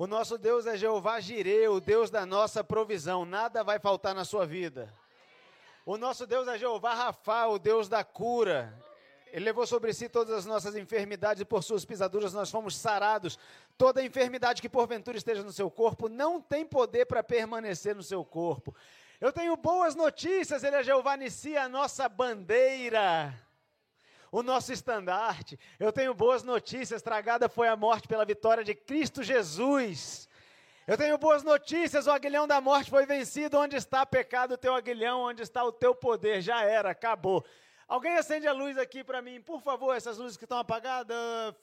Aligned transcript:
O 0.00 0.06
nosso 0.06 0.38
Deus 0.38 0.66
é 0.66 0.78
Jeová 0.78 1.20
Jireh, 1.20 1.68
o 1.68 1.78
Deus 1.78 2.08
da 2.08 2.24
nossa 2.24 2.64
provisão. 2.64 3.26
Nada 3.26 3.62
vai 3.62 3.78
faltar 3.78 4.14
na 4.14 4.24
sua 4.24 4.46
vida. 4.46 4.90
O 5.84 5.98
nosso 5.98 6.26
Deus 6.26 6.48
é 6.48 6.56
Jeová 6.56 6.94
Rafa, 6.94 7.48
o 7.48 7.58
Deus 7.58 7.86
da 7.86 8.02
cura. 8.02 8.74
Ele 9.30 9.44
levou 9.44 9.66
sobre 9.66 9.92
si 9.92 10.08
todas 10.08 10.34
as 10.34 10.46
nossas 10.46 10.74
enfermidades 10.74 11.42
e 11.42 11.44
por 11.44 11.62
suas 11.62 11.84
pisaduras 11.84 12.32
nós 12.32 12.50
fomos 12.50 12.78
sarados. 12.78 13.38
Toda 13.76 14.02
enfermidade 14.02 14.62
que 14.62 14.70
porventura 14.70 15.18
esteja 15.18 15.42
no 15.42 15.52
seu 15.52 15.70
corpo 15.70 16.08
não 16.08 16.40
tem 16.40 16.64
poder 16.64 17.04
para 17.04 17.22
permanecer 17.22 17.94
no 17.94 18.02
seu 18.02 18.24
corpo. 18.24 18.74
Eu 19.20 19.30
tenho 19.30 19.54
boas 19.54 19.94
notícias, 19.94 20.64
ele 20.64 20.76
é 20.76 20.82
Jeová 20.82 21.14
Nissi, 21.14 21.58
a 21.58 21.68
nossa 21.68 22.08
bandeira 22.08 23.38
o 24.30 24.42
nosso 24.42 24.72
estandarte. 24.72 25.58
Eu 25.78 25.92
tenho 25.92 26.14
boas 26.14 26.42
notícias: 26.42 27.02
tragada 27.02 27.48
foi 27.48 27.68
a 27.68 27.76
morte 27.76 28.08
pela 28.08 28.24
vitória 28.24 28.64
de 28.64 28.74
Cristo 28.74 29.22
Jesus. 29.22 30.28
Eu 30.86 30.96
tenho 30.96 31.16
boas 31.18 31.42
notícias: 31.42 32.06
o 32.06 32.10
aguilhão 32.10 32.46
da 32.46 32.60
morte 32.60 32.90
foi 32.90 33.06
vencido. 33.06 33.58
Onde 33.58 33.76
está 33.76 34.04
pecado 34.06 34.54
o 34.54 34.58
teu 34.58 34.74
aguilhão? 34.74 35.20
Onde 35.22 35.42
está 35.42 35.64
o 35.64 35.72
teu 35.72 35.94
poder? 35.94 36.40
Já 36.40 36.62
era, 36.62 36.90
acabou. 36.90 37.44
Alguém 37.86 38.16
acende 38.16 38.46
a 38.46 38.52
luz 38.52 38.78
aqui 38.78 39.02
para 39.02 39.20
mim, 39.20 39.40
por 39.40 39.60
favor, 39.60 39.96
essas 39.96 40.16
luzes 40.16 40.36
que 40.36 40.44
estão 40.44 40.58
apagadas, 40.58 41.16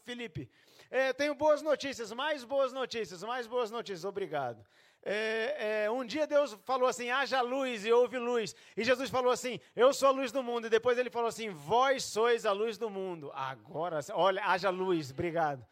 Felipe. 0.04 0.50
É, 0.92 1.14
tenho 1.14 1.34
boas 1.34 1.62
notícias, 1.62 2.12
mais 2.12 2.44
boas 2.44 2.74
notícias, 2.74 3.24
mais 3.24 3.48
boas 3.48 3.72
notícias, 3.72 4.04
obrigado. 4.04 4.62
É, 5.10 5.86
é, 5.86 5.90
um 5.90 6.06
dia 6.06 6.28
Deus 6.28 6.58
falou 6.66 6.90
assim: 6.90 7.10
haja 7.10 7.40
luz 7.40 7.86
e 7.86 7.94
houve 7.94 8.20
luz. 8.20 8.54
E 8.76 8.84
Jesus 8.84 9.10
falou 9.10 9.32
assim: 9.32 9.58
eu 9.74 9.94
sou 9.94 10.10
a 10.10 10.12
luz 10.12 10.34
do 10.34 10.44
mundo. 10.44 10.68
E 10.68 10.70
depois 10.70 10.98
ele 10.98 11.10
falou 11.10 11.30
assim: 11.30 11.50
vós 11.50 12.04
sois 12.04 12.46
a 12.46 12.52
luz 12.52 12.78
do 12.78 12.90
mundo. 12.90 13.32
Agora, 13.34 14.02
olha, 14.12 14.44
haja 14.44 14.70
luz, 14.70 15.10
obrigado. 15.12 15.66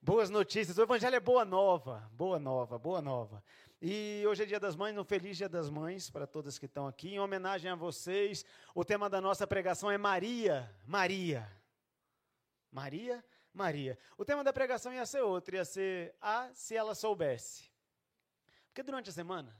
Boas 0.00 0.30
notícias. 0.30 0.78
O 0.78 0.82
Evangelho 0.82 1.16
é 1.16 1.20
boa 1.20 1.44
nova, 1.44 2.08
boa 2.12 2.38
nova, 2.38 2.78
boa 2.78 3.02
nova. 3.02 3.42
E 3.82 4.22
hoje 4.28 4.44
é 4.44 4.46
dia 4.46 4.60
das 4.60 4.76
mães, 4.76 4.96
um 4.96 5.02
feliz 5.02 5.36
dia 5.36 5.48
das 5.48 5.68
mães 5.68 6.08
para 6.08 6.24
todas 6.24 6.56
que 6.56 6.66
estão 6.66 6.86
aqui. 6.86 7.14
Em 7.14 7.18
homenagem 7.18 7.72
a 7.72 7.74
vocês, 7.74 8.44
o 8.72 8.84
tema 8.84 9.10
da 9.10 9.20
nossa 9.20 9.48
pregação 9.48 9.90
é 9.90 9.98
Maria, 9.98 10.70
Maria. 10.86 11.50
Maria, 12.70 13.24
Maria. 13.52 13.98
O 14.16 14.24
tema 14.24 14.44
da 14.44 14.52
pregação 14.52 14.92
ia 14.92 15.04
ser 15.04 15.22
outro, 15.22 15.56
ia 15.56 15.64
ser 15.64 16.14
Ah, 16.20 16.50
se 16.54 16.76
ela 16.76 16.94
soubesse. 16.94 17.69
Porque 18.70 18.84
durante 18.84 19.10
a 19.10 19.12
semana, 19.12 19.54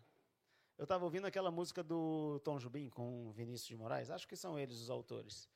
eu 0.78 0.84
estava 0.84 1.04
ouvindo 1.04 1.26
aquela 1.26 1.50
música 1.50 1.82
do 1.82 2.40
Tom 2.44 2.60
Jubim 2.60 2.88
com 2.88 3.32
Vinícius 3.32 3.66
de 3.66 3.76
Moraes, 3.76 4.08
acho 4.08 4.26
que 4.26 4.36
são 4.36 4.56
eles 4.56 4.76
os 4.78 4.88
autores. 4.88 5.48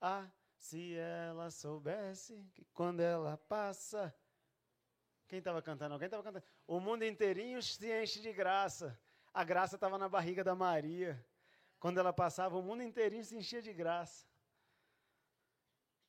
Ah, 0.00 0.26
se 0.56 0.94
ela 0.96 1.50
soubesse 1.50 2.42
que 2.54 2.64
quando 2.72 3.00
ela 3.00 3.36
passa. 3.36 4.14
Quem 5.28 5.38
estava 5.38 5.60
cantando? 5.60 5.92
Alguém 5.92 6.06
estava 6.06 6.22
cantando. 6.22 6.44
O 6.66 6.80
mundo 6.80 7.04
inteirinho 7.04 7.62
se 7.62 8.02
enche 8.02 8.20
de 8.20 8.32
graça. 8.32 8.98
A 9.32 9.44
graça 9.44 9.74
estava 9.74 9.98
na 9.98 10.08
barriga 10.08 10.42
da 10.42 10.54
Maria. 10.54 11.22
Quando 11.78 11.98
ela 11.98 12.12
passava, 12.12 12.56
o 12.56 12.62
mundo 12.62 12.82
inteirinho 12.82 13.24
se 13.24 13.36
enchia 13.36 13.60
de 13.60 13.72
graça. 13.72 14.26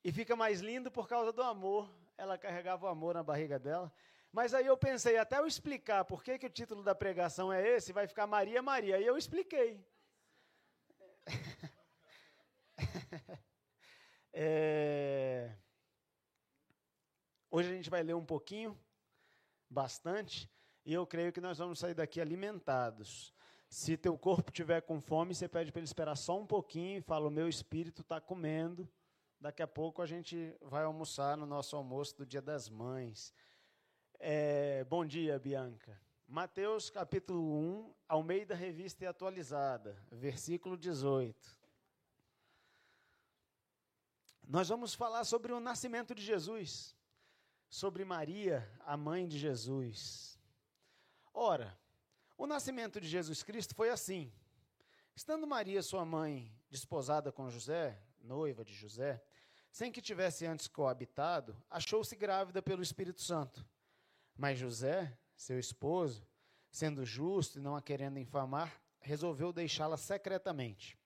E 0.01 0.11
fica 0.11 0.35
mais 0.35 0.61
lindo 0.61 0.89
por 0.89 1.07
causa 1.07 1.34
do 1.34 1.41
amor. 1.41 1.94
Ela 2.17 2.38
carregava 2.38 2.85
o 2.85 2.89
amor 2.89 3.16
na 3.16 3.23
barriga 3.23 3.59
dela. 3.59 3.91
Mas 4.35 4.53
aí 4.53 4.66
eu 4.66 4.75
pensei, 4.75 5.18
até 5.18 5.40
eu 5.40 5.47
explicar 5.47 6.03
por 6.03 6.22
que, 6.22 6.38
que 6.38 6.46
o 6.46 6.50
título 6.50 6.84
da 6.84 6.94
pregação 6.94 7.53
é 7.53 7.66
esse, 7.66 7.94
vai 7.94 8.06
ficar 8.06 8.28
Maria, 8.28 8.62
Maria. 8.62 9.00
E 9.00 9.06
eu 9.06 9.18
expliquei. 9.18 9.81
é... 14.34 15.56
Hoje 17.50 17.72
a 17.72 17.75
gente 17.78 17.90
vai 17.90 18.03
ler 18.03 18.13
um 18.13 18.25
pouquinho, 18.25 18.78
bastante, 19.69 20.52
e 20.85 20.94
eu 20.94 21.07
creio 21.07 21.31
que 21.31 21.40
nós 21.40 21.57
vamos 21.57 21.79
sair 21.79 21.94
daqui 21.94 22.19
alimentados. 22.19 23.34
Se 23.69 23.96
teu 23.96 24.17
corpo 24.17 24.52
tiver 24.52 24.81
com 24.81 25.00
fome, 25.00 25.34
você 25.34 25.47
pede 25.47 25.72
para 25.72 25.79
ele 25.79 25.88
esperar 25.88 26.17
só 26.17 26.38
um 26.38 26.46
pouquinho 26.46 26.97
e 26.97 27.02
fala: 27.02 27.29
o 27.29 27.31
meu 27.31 27.47
espírito 27.47 28.02
está 28.02 28.19
comendo. 28.19 28.85
Daqui 29.40 29.63
a 29.63 29.67
pouco 29.67 30.02
a 30.02 30.06
gente 30.06 30.53
vai 30.59 30.84
almoçar 30.84 31.38
no 31.38 31.46
nosso 31.46 31.78
almoço 31.78 32.17
do 32.17 32.25
Dia 32.25 32.41
das 32.41 32.67
Mães. 32.67 33.34
É, 34.20 34.84
bom 34.86 35.06
dia, 35.06 35.38
Bianca. 35.38 36.00
Mateus 36.28 36.90
capítulo 36.90 37.42
1, 37.42 37.94
Almeida 38.08 38.56
Revista 38.56 39.03
e 39.03 39.08
Atualizada, 39.08 40.02
versículo 40.12 40.78
18. 40.78 41.58
Nós 44.48 44.70
vamos 44.70 44.94
falar 44.94 45.24
sobre 45.26 45.52
o 45.52 45.59
nascimento 45.59 46.16
de 46.16 46.24
Jesus, 46.24 46.96
sobre 47.70 48.06
Maria, 48.06 48.68
a 48.86 48.96
mãe 48.96 49.28
de 49.28 49.38
Jesus. 49.38 50.40
Ora, 51.34 51.78
o 52.38 52.47
nascimento 52.47 53.02
de 53.02 53.08
Jesus 53.08 53.44
Cristo 53.44 53.76
foi 53.76 53.90
assim. 53.90 54.32
Estando 55.16 55.46
Maria, 55.46 55.82
sua 55.84 56.06
mãe, 56.06 56.52
desposada 56.70 57.32
com 57.32 57.50
José, 57.50 58.02
noiva 58.20 58.64
de 58.64 58.74
José, 58.74 59.24
sem 59.72 59.92
que 59.92 60.02
tivesse 60.02 60.46
antes 60.46 60.68
coabitado, 60.68 61.56
achou-se 61.70 62.16
grávida 62.16 62.62
pelo 62.62 62.82
Espírito 62.82 63.22
Santo. 63.22 63.66
Mas 64.38 64.57
José, 64.57 65.18
seu 65.35 65.57
esposo, 65.57 66.25
sendo 66.69 67.06
justo 67.06 67.57
e 67.57 67.62
não 67.62 67.75
a 67.75 67.81
querendo 67.81 68.19
infamar, 68.19 68.81
resolveu 69.00 69.53
deixá-la 69.53 69.97
secretamente. 69.97 70.97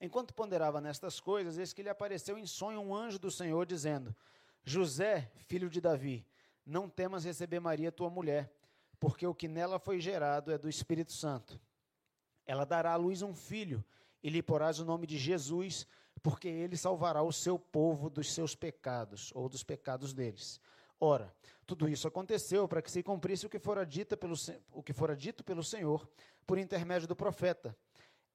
Enquanto 0.00 0.32
ponderava 0.32 0.80
nestas 0.80 1.18
coisas, 1.18 1.58
eis 1.58 1.72
que 1.72 1.82
lhe 1.82 1.88
apareceu 1.88 2.38
em 2.38 2.46
sonho 2.46 2.80
um 2.80 2.94
anjo 2.94 3.18
do 3.18 3.30
Senhor, 3.30 3.66
dizendo: 3.66 4.14
José, 4.62 5.30
filho 5.46 5.68
de 5.68 5.80
Davi, 5.80 6.24
não 6.64 6.88
temas 6.88 7.24
receber 7.24 7.58
Maria, 7.58 7.90
tua 7.90 8.08
mulher, 8.08 8.52
porque 9.00 9.26
o 9.26 9.34
que 9.34 9.48
nela 9.48 9.78
foi 9.78 9.98
gerado 9.98 10.52
é 10.52 10.58
do 10.58 10.68
Espírito 10.68 11.12
Santo. 11.12 11.60
Ela 12.46 12.64
dará 12.64 12.92
à 12.92 12.96
luz 12.96 13.22
um 13.22 13.34
filho, 13.34 13.84
e 14.22 14.30
lhe 14.30 14.42
porás 14.42 14.78
o 14.78 14.84
nome 14.84 15.06
de 15.06 15.18
Jesus, 15.18 15.86
porque 16.22 16.48
ele 16.48 16.76
salvará 16.76 17.22
o 17.22 17.32
seu 17.32 17.58
povo 17.58 18.08
dos 18.08 18.32
seus 18.32 18.54
pecados, 18.54 19.32
ou 19.34 19.48
dos 19.48 19.64
pecados 19.64 20.12
deles. 20.12 20.60
Ora, 21.00 21.32
tudo 21.66 21.88
isso 21.88 22.08
aconteceu 22.08 22.66
para 22.66 22.82
que 22.82 22.90
se 22.90 23.02
cumprisse 23.02 23.46
o 23.46 23.48
que 23.48 23.58
fora 23.58 23.86
dito 23.86 24.16
pelo, 24.16 24.34
o 24.72 24.82
que 24.82 24.92
fora 24.92 25.16
dito 25.16 25.44
pelo 25.44 25.62
Senhor 25.62 26.08
por 26.46 26.58
intermédio 26.58 27.06
do 27.06 27.14
profeta. 27.14 27.76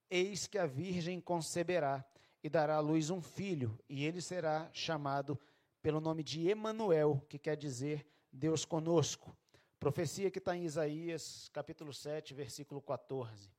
Eis 0.08 0.46
que 0.46 0.56
a 0.56 0.66
virgem 0.66 1.20
conceberá 1.20 2.04
e 2.42 2.48
dará 2.48 2.76
à 2.76 2.80
luz 2.80 3.10
um 3.10 3.20
filho, 3.20 3.78
e 3.88 4.04
ele 4.04 4.20
será 4.20 4.70
chamado 4.72 5.38
pelo 5.82 6.00
nome 6.00 6.22
de 6.22 6.48
Emanuel, 6.48 7.24
que 7.28 7.38
quer 7.38 7.56
dizer 7.56 8.06
Deus 8.32 8.64
conosco. 8.64 9.36
Profecia 9.80 10.30
que 10.30 10.38
está 10.38 10.56
em 10.56 10.64
Isaías, 10.64 11.50
capítulo 11.52 11.92
7, 11.92 12.32
versículo 12.34 12.80
14. 12.80 13.50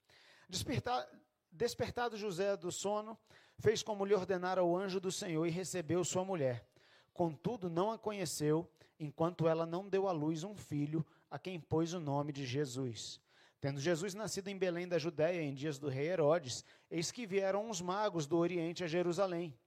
Despertar, 0.47 1.07
despertado 1.51 2.17
José 2.17 2.55
do 2.57 2.71
sono, 2.71 3.17
fez 3.59 3.83
como 3.83 4.05
lhe 4.05 4.13
ordenara 4.13 4.63
o 4.63 4.77
anjo 4.77 4.99
do 4.99 5.11
Senhor 5.11 5.45
e 5.45 5.51
recebeu 5.51 6.03
sua 6.03 6.23
mulher. 6.23 6.67
Contudo, 7.15 7.69
não 7.69 7.93
a 7.93 7.97
conheceu, 7.97 8.69
enquanto 8.99 9.47
ela 9.47 9.65
não 9.65 9.87
deu 9.87 10.05
à 10.05 10.11
luz 10.11 10.43
um 10.43 10.53
filho, 10.53 11.03
a 11.31 11.39
quem 11.39 11.57
pôs 11.57 11.93
o 11.93 11.99
nome 11.99 12.33
de 12.33 12.45
Jesus. 12.45 13.21
Tendo 13.61 13.79
Jesus 13.79 14.13
nascido 14.13 14.49
em 14.49 14.57
Belém 14.57 14.85
da 14.85 14.99
Judéia, 14.99 15.41
em 15.41 15.53
dias 15.53 15.79
do 15.79 15.87
rei 15.87 16.09
Herodes, 16.09 16.65
eis 16.91 17.13
que 17.13 17.25
vieram 17.25 17.69
uns 17.69 17.81
magos 17.81 18.27
do 18.27 18.37
Oriente 18.37 18.83
a 18.83 18.87
Jerusalém 18.87 19.57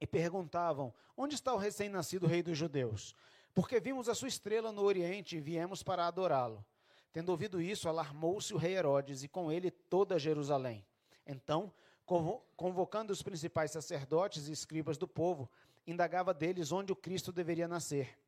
e 0.00 0.06
perguntavam: 0.06 0.94
Onde 1.16 1.34
está 1.34 1.52
o 1.52 1.58
recém-nascido 1.58 2.24
rei 2.24 2.40
dos 2.40 2.56
judeus? 2.56 3.16
Porque 3.52 3.80
vimos 3.80 4.08
a 4.08 4.14
sua 4.14 4.28
estrela 4.28 4.70
no 4.70 4.82
Oriente 4.82 5.38
e 5.38 5.40
viemos 5.40 5.82
para 5.82 6.06
adorá-lo. 6.06 6.64
Tendo 7.12 7.30
ouvido 7.30 7.60
isso, 7.60 7.88
alarmou-se 7.88 8.54
o 8.54 8.58
rei 8.58 8.76
Herodes 8.76 9.24
e 9.24 9.28
com 9.28 9.50
ele 9.50 9.72
toda 9.72 10.20
Jerusalém. 10.20 10.86
Então, 11.26 11.72
convocando 12.54 13.12
os 13.12 13.22
principais 13.22 13.72
sacerdotes 13.72 14.46
e 14.46 14.52
escribas 14.52 14.96
do 14.96 15.08
povo, 15.08 15.50
indagava 15.86 16.34
deles 16.34 16.72
onde 16.72 16.92
o 16.92 16.96
Cristo 16.96 17.32
deveria 17.32 17.68
nascer. 17.68 18.18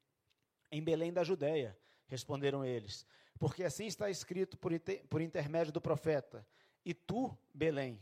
Em 0.71 0.83
Belém 0.83 1.13
da 1.13 1.25
Judéia, 1.25 1.77
responderam 2.07 2.65
eles, 2.65 3.07
porque 3.39 3.65
assim 3.65 3.87
está 3.87 4.11
escrito 4.11 4.57
por, 4.57 4.73
por 5.09 5.21
intermédio 5.21 5.73
do 5.73 5.81
profeta: 5.81 6.47
E 6.85 6.93
tu, 6.93 7.37
Belém, 7.53 8.01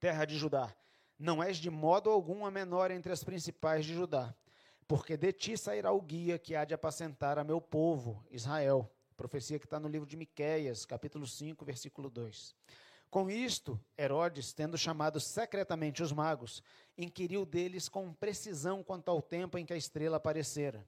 terra 0.00 0.24
de 0.24 0.36
Judá, 0.36 0.74
não 1.18 1.42
és 1.42 1.56
de 1.56 1.70
modo 1.70 2.10
algum 2.10 2.44
a 2.44 2.50
menor 2.50 2.90
entre 2.90 3.12
as 3.12 3.24
principais 3.24 3.84
de 3.84 3.94
Judá, 3.94 4.34
porque 4.86 5.16
de 5.16 5.32
ti 5.32 5.56
sairá 5.56 5.92
o 5.92 6.00
guia 6.00 6.38
que 6.38 6.54
há 6.54 6.64
de 6.64 6.74
apacentar 6.74 7.38
a 7.38 7.44
meu 7.44 7.60
povo, 7.60 8.24
Israel. 8.30 8.90
Profecia 9.16 9.58
que 9.58 9.64
está 9.64 9.80
no 9.80 9.88
livro 9.88 10.06
de 10.06 10.16
Miquéias, 10.16 10.84
capítulo 10.84 11.26
5, 11.26 11.64
versículo 11.64 12.10
2. 12.10 12.54
Com 13.10 13.30
isto, 13.30 13.80
Herodes, 13.98 14.52
tendo 14.52 14.76
chamado 14.76 15.20
secretamente 15.20 16.02
os 16.02 16.12
magos, 16.12 16.62
inquiriu 16.98 17.46
deles 17.46 17.88
com 17.88 18.12
precisão 18.12 18.82
quanto 18.82 19.10
ao 19.10 19.22
tempo 19.22 19.56
em 19.56 19.64
que 19.64 19.72
a 19.72 19.76
estrela 19.76 20.16
aparecera. 20.16 20.84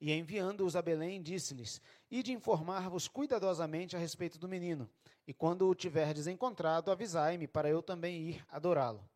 E 0.00 0.12
enviando-os 0.12 0.76
a 0.76 0.82
Belém, 0.82 1.20
disse-lhes: 1.20 1.80
Ide 2.10 2.32
informar-vos 2.32 3.08
cuidadosamente 3.08 3.96
a 3.96 3.98
respeito 3.98 4.38
do 4.38 4.48
menino, 4.48 4.88
e 5.26 5.34
quando 5.34 5.68
o 5.68 5.74
tiverdes 5.74 6.26
encontrado, 6.26 6.90
avisai-me, 6.90 7.46
para 7.46 7.68
eu 7.68 7.82
também 7.82 8.28
ir 8.28 8.44
adorá-lo. 8.48 9.06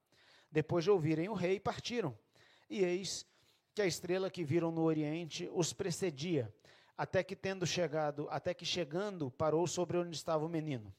Depois 0.50 0.84
de 0.84 0.90
ouvirem 0.90 1.28
o 1.28 1.34
rei, 1.34 1.58
partiram. 1.58 2.16
E 2.68 2.84
eis 2.84 3.24
que 3.74 3.80
a 3.80 3.86
estrela 3.86 4.30
que 4.30 4.44
viram 4.44 4.70
no 4.70 4.82
oriente 4.82 5.48
os 5.54 5.72
precedia, 5.72 6.52
até 6.96 7.22
que 7.22 7.34
tendo 7.34 7.66
chegado, 7.66 8.28
até 8.30 8.52
que 8.52 8.66
chegando, 8.66 9.30
parou 9.30 9.66
sobre 9.66 9.96
onde 9.96 10.14
estava 10.14 10.44
o 10.44 10.48
menino. 10.48 10.92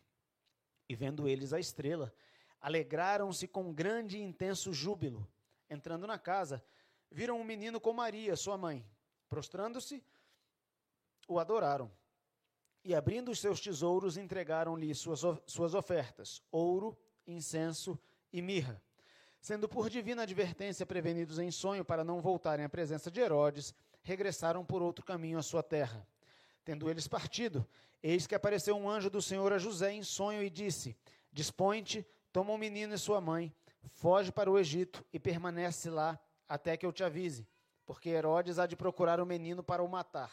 E 0.94 0.95
vendo 0.95 1.28
eles 1.28 1.54
a 1.54 1.60
estrela, 1.60 2.13
alegraram-se 2.62 3.48
com 3.48 3.74
grande 3.74 4.19
e 4.19 4.22
intenso 4.22 4.72
júbilo. 4.72 5.28
Entrando 5.68 6.06
na 6.06 6.19
casa, 6.19 6.63
viram 7.10 7.42
um 7.42 7.44
menino 7.44 7.81
com 7.81 7.92
Maria, 7.94 8.36
sua 8.36 8.60
mãe. 8.60 8.86
Prostrando-se, 9.28 10.04
o 11.28 11.40
adoraram. 11.40 11.92
E 12.84 12.94
abrindo 12.94 13.31
os 13.31 13.40
seus 13.40 13.60
tesouros, 13.60 14.18
entregaram-lhe 14.18 14.94
suas, 14.94 15.22
suas 15.48 15.74
ofertas: 15.74 16.44
ouro, 16.51 16.95
incenso 17.25 18.00
e 18.31 18.40
mirra. 18.40 18.80
Sendo 19.42 19.68
por 19.68 19.90
divina 19.90 20.22
advertência 20.22 20.86
prevenidos 20.86 21.40
em 21.40 21.50
sonho 21.50 21.84
para 21.84 22.04
não 22.04 22.22
voltarem 22.22 22.66
à 22.66 22.69
presença 22.69 23.10
de 23.10 23.19
Herodes, 23.19 23.74
regressaram 24.04 24.63
por 24.63 24.84
outro 24.84 25.04
caminho 25.04 25.40
à 25.40 25.42
sua 25.42 25.63
terra. 25.63 26.07
Tendo 26.63 26.88
eles 26.88 27.07
partido, 27.07 27.68
eis 28.04 28.28
que 28.28 28.36
apareceu 28.36 28.76
um 28.76 28.90
anjo 28.90 29.10
do 29.10 29.22
Senhor 29.22 29.54
a 29.54 29.58
José 29.58 29.94
em 29.94 30.04
sonho 30.04 30.44
e 30.44 30.50
disse: 30.50 30.96
Dispõe-te, 31.32 32.06
toma 32.32 32.52
o 32.52 32.56
um 32.56 32.58
menino 32.58 32.94
e 32.94 32.98
sua 32.98 33.22
mãe, 33.22 33.56
foge 33.88 34.32
para 34.32 34.52
o 34.52 34.60
Egito 34.60 35.04
e 35.14 35.20
permanece 35.20 35.90
lá 35.90 36.20
até 36.48 36.76
que 36.76 36.86
eu 36.86 36.92
te 36.92 37.04
avise, 37.04 37.48
porque 37.86 38.10
Herodes 38.10 38.60
há 38.60 38.68
de 38.68 38.76
procurar 38.76 39.20
o 39.22 39.26
menino 39.26 39.64
para 39.64 39.82
o 39.82 39.88
matar. 39.88 40.32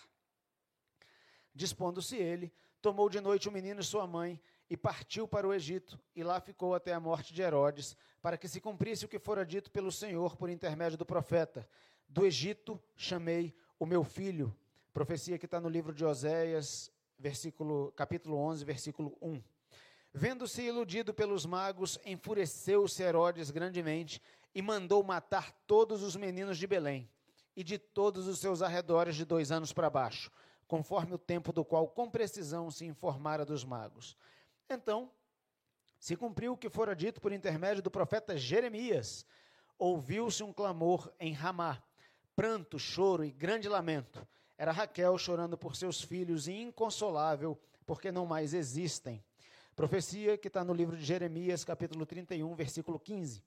Dispondo-se 1.55 2.17
ele, 2.17 2.53
tomou 2.83 3.09
de 3.09 3.21
noite 3.21 3.49
o 3.49 3.53
menino 3.53 3.81
e 3.81 3.85
sua 3.85 4.07
mãe 4.07 4.41
e 4.69 4.77
partiu 4.77 5.27
para 5.27 5.47
o 5.47 5.53
Egito, 5.55 5.99
e 6.15 6.23
lá 6.23 6.41
ficou 6.41 6.75
até 6.75 6.93
a 6.93 7.01
morte 7.01 7.33
de 7.33 7.43
Herodes, 7.43 7.97
para 8.23 8.37
que 8.37 8.47
se 8.47 8.61
cumprisse 8.61 9.05
o 9.05 9.09
que 9.09 9.19
fora 9.19 9.45
dito 9.45 9.71
pelo 9.71 9.91
Senhor 9.91 10.37
por 10.37 10.49
intermédio 10.49 10.99
do 10.99 11.07
profeta: 11.07 11.69
Do 12.09 12.25
Egito 12.25 12.81
chamei 12.97 13.55
o 13.79 13.87
meu 13.87 14.05
filho. 14.05 14.57
Profecia 14.93 15.39
que 15.39 15.45
está 15.45 15.61
no 15.61 15.69
livro 15.69 15.93
de 15.93 16.05
Oséias, 16.05 16.91
versículo, 17.21 17.93
capítulo 17.93 18.37
11, 18.37 18.65
versículo 18.65 19.17
1. 19.21 19.43
Vendo-se 20.13 20.63
iludido 20.63 21.15
pelos 21.15 21.47
magos, 21.47 21.99
enfureceu-se 22.05 23.03
Herodes 23.03 23.51
grandemente 23.51 24.21
e 24.55 24.63
mandou 24.63 25.05
matar 25.05 25.53
todos 25.67 26.03
os 26.03 26.17
meninos 26.17 26.59
de 26.59 26.67
Belém 26.67 27.09
e 27.55 27.63
de 27.63 27.79
todos 27.79 28.27
os 28.27 28.39
seus 28.39 28.63
arredores 28.63 29.15
de 29.15 29.25
dois 29.25 29.53
anos 29.53 29.73
para 29.73 29.91
baixo, 29.91 30.33
conforme 30.67 31.15
o 31.15 31.19
tempo 31.19 31.53
do 31.53 31.65
qual 31.65 31.87
com 31.87 32.11
precisão 32.11 32.71
se 32.71 32.87
informara 32.87 33.45
dos 33.45 33.65
magos. 33.65 34.17
Então, 34.69 35.13
se 35.99 36.17
cumpriu 36.17 36.55
o 36.55 36.57
que 36.57 36.71
fora 36.71 36.97
dito 36.97 37.21
por 37.21 37.33
intermédio 37.33 37.83
do 37.83 37.91
profeta 37.91 38.37
Jeremias. 38.37 39.27
Ouviu-se 39.79 40.43
um 40.43 40.53
clamor 40.53 41.13
em 41.21 41.33
Ramá, 41.33 41.83
pranto, 42.35 42.79
choro 42.79 43.25
e 43.25 43.31
grande 43.31 43.69
lamento. 43.69 44.27
Era 44.61 44.73
Raquel 44.73 45.17
chorando 45.17 45.57
por 45.57 45.75
seus 45.75 46.03
filhos 46.03 46.47
e 46.47 46.53
inconsolável, 46.53 47.59
porque 47.87 48.13
não 48.13 48.27
mais 48.27 48.53
existem. 48.53 49.25
Profecia 49.75 50.37
que 50.37 50.49
está 50.49 50.63
no 50.63 50.75
livro 50.75 50.99
de 50.99 51.03
Jeremias, 51.03 51.65
capítulo 51.65 52.05
31, 52.05 52.55
versículo 52.55 53.01
15. 53.01 53.43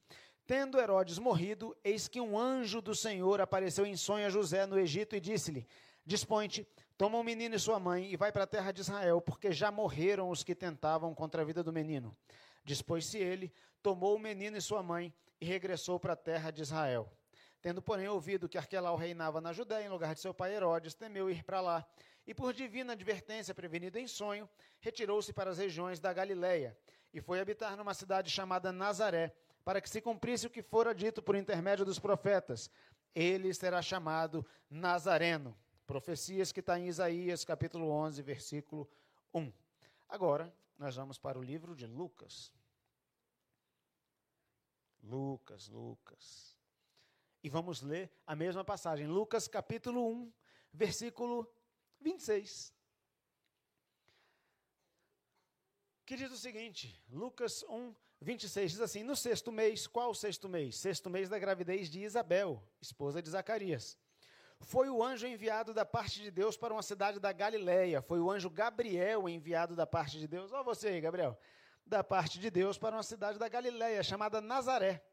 Tendo 0.47 0.79
Herodes 0.79 1.19
morrido, 1.19 1.77
eis 1.83 2.07
que 2.07 2.19
um 2.19 2.35
anjo 2.35 2.81
do 2.81 2.95
Senhor 2.95 3.39
apareceu 3.39 3.85
em 3.85 3.95
sonho 3.95 4.25
a 4.25 4.29
José 4.31 4.65
no 4.65 4.79
Egito 4.79 5.15
e 5.15 5.19
disse-lhe: 5.19 5.67
Dispõe-te, 6.03 6.67
toma 6.97 7.19
o 7.19 7.23
menino 7.23 7.53
e 7.53 7.59
sua 7.59 7.79
mãe 7.79 8.11
e 8.11 8.17
vai 8.17 8.31
para 8.31 8.45
a 8.45 8.47
terra 8.47 8.71
de 8.71 8.81
Israel, 8.81 9.21
porque 9.21 9.51
já 9.51 9.69
morreram 9.69 10.31
os 10.31 10.43
que 10.43 10.55
tentavam 10.55 11.13
contra 11.13 11.43
a 11.43 11.45
vida 11.45 11.61
do 11.61 11.71
menino. 11.71 12.17
Dispôs-se 12.65 13.19
ele, 13.19 13.53
tomou 13.83 14.15
o 14.15 14.19
menino 14.19 14.57
e 14.57 14.61
sua 14.61 14.81
mãe 14.81 15.13
e 15.39 15.45
regressou 15.45 15.99
para 15.99 16.13
a 16.13 16.15
terra 16.15 16.49
de 16.49 16.63
Israel. 16.63 17.07
Tendo, 17.63 17.81
porém, 17.81 18.09
ouvido 18.09 18.49
que 18.49 18.57
Arquelau 18.57 18.97
reinava 18.97 19.39
na 19.39 19.53
Judéia, 19.53 19.85
em 19.85 19.89
lugar 19.89 20.13
de 20.13 20.19
seu 20.19 20.33
pai 20.33 20.53
Herodes, 20.53 20.93
temeu 20.93 21.29
ir 21.29 21.45
para 21.45 21.61
lá. 21.61 21.87
E, 22.27 22.33
por 22.33 22.53
divina 22.53 22.91
advertência, 22.91 23.55
prevenido 23.55 23.97
em 23.97 24.05
sonho, 24.05 24.49
retirou-se 24.81 25.31
para 25.31 25.49
as 25.49 25.57
regiões 25.57 25.97
da 25.97 26.11
Galiléia 26.11 26.77
e 27.13 27.21
foi 27.21 27.39
habitar 27.39 27.77
numa 27.77 27.93
cidade 27.93 28.29
chamada 28.29 28.73
Nazaré, 28.73 29.33
para 29.63 29.79
que 29.79 29.89
se 29.89 30.01
cumprisse 30.01 30.45
o 30.45 30.49
que 30.49 30.61
fora 30.61 30.93
dito 30.93 31.23
por 31.23 31.37
intermédio 31.37 31.85
dos 31.85 31.99
profetas. 31.99 32.69
Ele 33.15 33.53
será 33.53 33.81
chamado 33.81 34.45
Nazareno. 34.69 35.57
Profecias 35.87 36.51
que 36.51 36.59
está 36.59 36.77
em 36.77 36.89
Isaías, 36.89 37.45
capítulo 37.45 37.89
11, 37.89 38.21
versículo 38.23 38.89
1. 39.33 39.53
Agora, 40.09 40.53
nós 40.77 40.97
vamos 40.97 41.17
para 41.17 41.39
o 41.39 41.41
livro 41.41 41.73
de 41.77 41.87
Lucas. 41.87 42.51
Lucas, 45.01 45.69
Lucas. 45.69 46.52
E 47.43 47.49
vamos 47.49 47.81
ler 47.81 48.09
a 48.25 48.37
mesma 48.37 48.63
passagem, 48.63 49.05
Lucas 49.05 49.49
capítulo 49.49 50.09
1, 50.09 50.33
versículo 50.71 51.53
26. 51.99 52.73
Que 56.05 56.15
diz 56.15 56.31
o 56.31 56.37
seguinte, 56.37 57.03
Lucas 57.09 57.63
1, 57.63 57.93
26 58.21 58.71
diz 58.71 58.79
assim: 58.79 59.03
No 59.03 59.13
sexto 59.13 59.51
mês, 59.51 59.85
qual 59.87 60.11
o 60.11 60.15
sexto 60.15 60.47
mês? 60.47 60.77
Sexto 60.77 61.09
mês 61.09 61.27
da 61.27 61.37
gravidez 61.37 61.89
de 61.89 62.01
Isabel, 62.01 62.65
esposa 62.81 63.21
de 63.21 63.29
Zacarias. 63.29 63.97
Foi 64.61 64.89
o 64.89 65.03
anjo 65.03 65.27
enviado 65.27 65.73
da 65.73 65.83
parte 65.83 66.21
de 66.21 66.31
Deus 66.31 66.55
para 66.55 66.73
uma 66.73 66.81
cidade 66.81 67.19
da 67.19 67.33
Galiléia. 67.33 68.01
Foi 68.01 68.21
o 68.21 68.31
anjo 68.31 68.49
Gabriel 68.49 69.27
enviado 69.27 69.75
da 69.75 69.85
parte 69.85 70.17
de 70.17 70.29
Deus. 70.29 70.53
Olha 70.53 70.63
você 70.63 70.87
aí, 70.87 71.01
Gabriel. 71.01 71.37
Da 71.85 72.01
parte 72.01 72.39
de 72.39 72.49
Deus 72.49 72.77
para 72.77 72.95
uma 72.95 73.03
cidade 73.03 73.37
da 73.37 73.49
Galiléia, 73.49 74.01
chamada 74.01 74.39
Nazaré. 74.39 75.05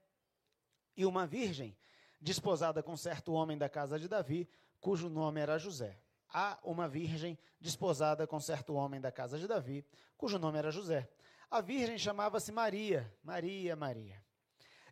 E 0.97 1.05
uma 1.05 1.27
virgem 1.27 1.77
desposada 2.21 2.83
com 2.83 2.97
certo 2.97 3.33
homem 3.33 3.57
da 3.57 3.69
casa 3.69 3.99
de 3.99 4.09
Davi, 4.09 4.49
cujo 4.81 5.09
nome 5.09 5.41
era 5.41 5.59
José. 5.59 5.99
Há 6.33 6.59
uma 6.63 6.89
virgem 6.89 7.39
desposada 7.61 8.27
com 8.27 8.39
certo 8.39 8.75
homem 8.75 9.01
da 9.01 9.11
casa 9.11 9.39
de 9.39 9.49
Davi, 9.49 9.85
cujo 10.17 10.39
nome 10.39 10.59
era 10.59 10.71
José. 10.71 11.09
A 11.51 11.61
virgem 11.61 11.99
chamava-se 11.99 12.53
Maria, 12.53 13.13
Maria, 13.23 13.75
Maria. 13.75 14.23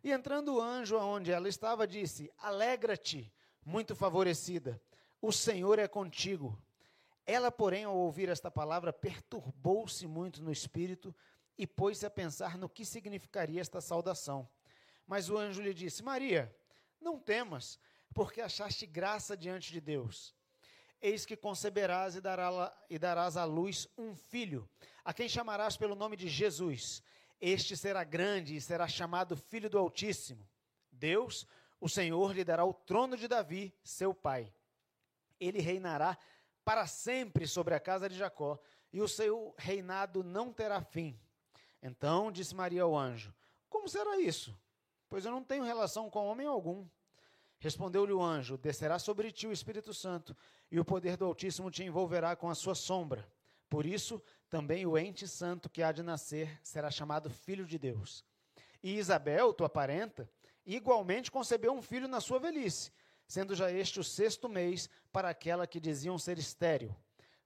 E 0.03 0.11
entrando 0.11 0.55
o 0.55 0.61
anjo 0.61 0.97
aonde 0.97 1.31
ela 1.31 1.47
estava, 1.47 1.87
disse: 1.87 2.31
Alegra-te, 2.37 3.31
muito 3.63 3.95
favorecida, 3.95 4.81
o 5.21 5.31
Senhor 5.31 5.79
é 5.79 5.87
contigo. 5.87 6.61
Ela, 7.25 7.51
porém, 7.51 7.83
ao 7.83 7.95
ouvir 7.95 8.27
esta 8.27 8.49
palavra, 8.49 8.91
perturbou-se 8.91 10.07
muito 10.07 10.41
no 10.41 10.51
espírito 10.51 11.15
e 11.57 11.67
pôs-se 11.67 12.05
a 12.05 12.09
pensar 12.09 12.57
no 12.57 12.67
que 12.67 12.83
significaria 12.83 13.61
esta 13.61 13.79
saudação. 13.79 14.49
Mas 15.05 15.29
o 15.29 15.37
anjo 15.37 15.61
lhe 15.61 15.73
disse: 15.73 16.03
Maria, 16.03 16.53
não 17.01 17.19
temas, 17.19 17.79
porque 18.13 18.41
achaste 18.41 18.85
graça 18.85 19.35
diante 19.35 19.71
de 19.71 19.79
Deus. 19.79 20.35
Eis 21.01 21.25
que 21.25 21.37
conceberás 21.37 22.15
e, 22.15 22.21
dará, 22.21 22.75
e 22.89 22.99
darás 22.99 23.37
à 23.37 23.45
luz 23.45 23.87
um 23.97 24.13
filho, 24.15 24.69
a 25.03 25.13
quem 25.13 25.29
chamarás 25.29 25.77
pelo 25.77 25.95
nome 25.95 26.17
de 26.17 26.27
Jesus. 26.27 27.01
Este 27.39 27.77
será 27.77 28.03
grande 28.03 28.55
e 28.55 28.61
será 28.61 28.87
chamado 28.87 29.37
Filho 29.37 29.69
do 29.69 29.77
Altíssimo. 29.77 30.45
Deus, 30.91 31.47
o 31.79 31.87
Senhor, 31.87 32.33
lhe 32.33 32.43
dará 32.43 32.65
o 32.65 32.73
trono 32.73 33.15
de 33.15 33.27
Davi, 33.27 33.73
seu 33.81 34.13
pai. 34.13 34.53
Ele 35.39 35.61
reinará 35.61 36.17
para 36.65 36.85
sempre 36.85 37.47
sobre 37.47 37.73
a 37.73 37.79
casa 37.79 38.09
de 38.09 38.17
Jacó, 38.17 38.59
e 38.91 39.01
o 39.01 39.07
seu 39.07 39.55
reinado 39.57 40.23
não 40.23 40.51
terá 40.51 40.81
fim. 40.81 41.17
Então 41.81 42.31
disse 42.31 42.53
Maria 42.53 42.83
ao 42.83 42.97
anjo: 42.97 43.33
Como 43.69 43.87
será 43.87 44.19
isso? 44.19 44.55
Pois 45.09 45.25
eu 45.25 45.31
não 45.31 45.43
tenho 45.43 45.63
relação 45.63 46.09
com 46.09 46.27
homem 46.27 46.47
algum. 46.47 46.87
Respondeu-lhe 47.59 48.13
o 48.13 48.21
anjo: 48.21 48.57
Descerá 48.57 48.97
sobre 48.97 49.31
ti 49.31 49.47
o 49.47 49.51
Espírito 49.51 49.93
Santo, 49.93 50.35
e 50.71 50.79
o 50.79 50.85
poder 50.85 51.17
do 51.17 51.25
Altíssimo 51.25 51.69
te 51.69 51.83
envolverá 51.83 52.35
com 52.35 52.49
a 52.49 52.55
sua 52.55 52.75
sombra. 52.75 53.27
Por 53.69 53.85
isso, 53.85 54.21
também 54.49 54.85
o 54.85 54.97
ente 54.97 55.27
santo 55.27 55.69
que 55.69 55.83
há 55.83 55.91
de 55.91 56.01
nascer 56.01 56.59
será 56.63 56.89
chamado 56.89 57.29
Filho 57.29 57.65
de 57.65 57.77
Deus. 57.77 58.23
E 58.81 58.97
Isabel, 58.97 59.53
tua 59.53 59.69
parenta, 59.69 60.29
igualmente 60.65 61.29
concebeu 61.29 61.73
um 61.73 61.81
filho 61.81 62.07
na 62.07 62.21
sua 62.21 62.39
velhice, 62.39 62.91
sendo 63.27 63.53
já 63.53 63.71
este 63.71 63.99
o 63.99 64.03
sexto 64.03 64.47
mês 64.47 64.89
para 65.11 65.29
aquela 65.29 65.67
que 65.67 65.79
diziam 65.79 66.17
ser 66.17 66.37
estéril. 66.39 66.95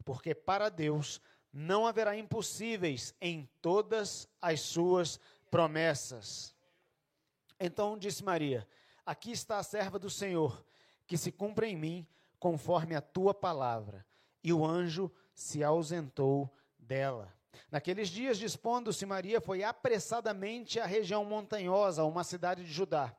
Porque 0.06 0.36
para 0.36 0.70
Deus 0.70 1.20
não 1.52 1.86
haverá 1.86 2.16
impossíveis 2.16 3.14
em 3.20 3.50
todas 3.62 4.30
as 4.42 4.62
suas 4.62 5.20
promessas. 5.52 6.53
Então 7.60 7.98
disse 7.98 8.24
Maria: 8.24 8.68
Aqui 9.06 9.32
está 9.32 9.58
a 9.58 9.64
serva 9.64 10.00
do 10.00 10.10
Senhor, 10.10 10.66
que 11.06 11.18
se 11.18 11.32
cumpra 11.32 11.68
em 11.68 11.76
mim 11.76 12.08
conforme 12.40 12.96
a 12.96 13.02
tua 13.02 13.34
palavra. 13.34 14.06
E 14.44 14.52
o 14.52 14.66
anjo 14.66 15.12
se 15.34 15.64
ausentou 15.64 16.50
dela. 16.78 17.34
Naqueles 17.72 18.10
dias, 18.10 18.38
dispondo-se, 18.38 19.06
Maria 19.06 19.42
foi 19.42 19.64
apressadamente 19.64 20.80
à 20.80 20.86
região 20.86 21.24
montanhosa, 21.26 22.04
uma 22.04 22.24
cidade 22.24 22.64
de 22.64 22.72
Judá. 22.72 23.16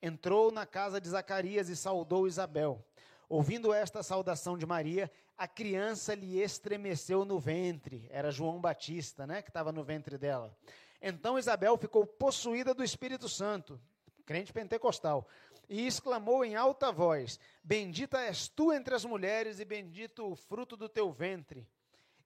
Entrou 0.00 0.52
na 0.52 0.66
casa 0.66 1.00
de 1.00 1.08
Zacarias 1.08 1.68
e 1.68 1.76
saudou 1.76 2.26
Isabel. 2.26 2.84
Ouvindo 3.28 3.72
esta 3.72 4.02
saudação 4.02 4.56
de 4.56 4.64
Maria, 4.64 5.10
a 5.36 5.48
criança 5.48 6.14
lhe 6.14 6.40
estremeceu 6.40 7.24
no 7.24 7.38
ventre. 7.38 8.06
Era 8.10 8.30
João 8.30 8.60
Batista, 8.60 9.26
né, 9.26 9.42
que 9.42 9.50
estava 9.50 9.72
no 9.72 9.82
ventre 9.82 10.16
dela. 10.16 10.56
Então 11.00 11.38
Isabel 11.38 11.76
ficou 11.76 12.06
possuída 12.06 12.74
do 12.74 12.82
Espírito 12.82 13.28
Santo, 13.28 13.80
crente 14.24 14.52
pentecostal, 14.52 15.26
e 15.68 15.86
exclamou 15.86 16.44
em 16.44 16.56
alta 16.56 16.92
voz: 16.92 17.38
Bendita 17.62 18.20
és 18.20 18.48
tu 18.48 18.72
entre 18.72 18.94
as 18.94 19.04
mulheres, 19.04 19.60
e 19.60 19.64
bendito 19.64 20.30
o 20.30 20.36
fruto 20.36 20.76
do 20.76 20.88
teu 20.88 21.10
ventre. 21.10 21.68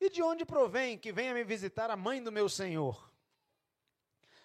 E 0.00 0.08
de 0.08 0.22
onde 0.22 0.44
provém 0.44 0.96
que 0.96 1.12
venha 1.12 1.34
me 1.34 1.44
visitar 1.44 1.90
a 1.90 1.96
mãe 1.96 2.22
do 2.22 2.32
meu 2.32 2.48
Senhor? 2.48 3.10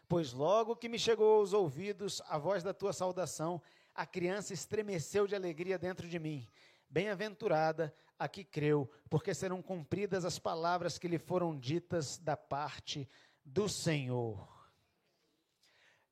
Pois 0.08 0.34
logo 0.34 0.76
que 0.76 0.90
me 0.90 1.00
chegou 1.00 1.40
aos 1.40 1.54
ouvidos 1.54 2.22
a 2.28 2.38
voz 2.38 2.62
da 2.62 2.74
tua 2.74 2.94
saudação, 2.94 3.62
a 3.94 4.06
criança 4.06 4.54
estremeceu 4.54 5.26
de 5.26 5.36
alegria 5.36 5.80
dentro 5.80 6.08
de 6.08 6.20
mim. 6.20 6.48
Bem-aventurada 6.90 7.96
a 8.20 8.28
que 8.28 8.44
creu, 8.44 8.90
porque 9.10 9.34
serão 9.34 9.62
cumpridas 9.62 10.24
as 10.24 10.38
palavras 10.38 10.98
que 10.98 11.08
lhe 11.08 11.18
foram 11.18 11.58
ditas 11.58 12.18
da 12.18 12.38
parte 12.38 13.10
do 13.46 13.70
Senhor. 13.70 14.50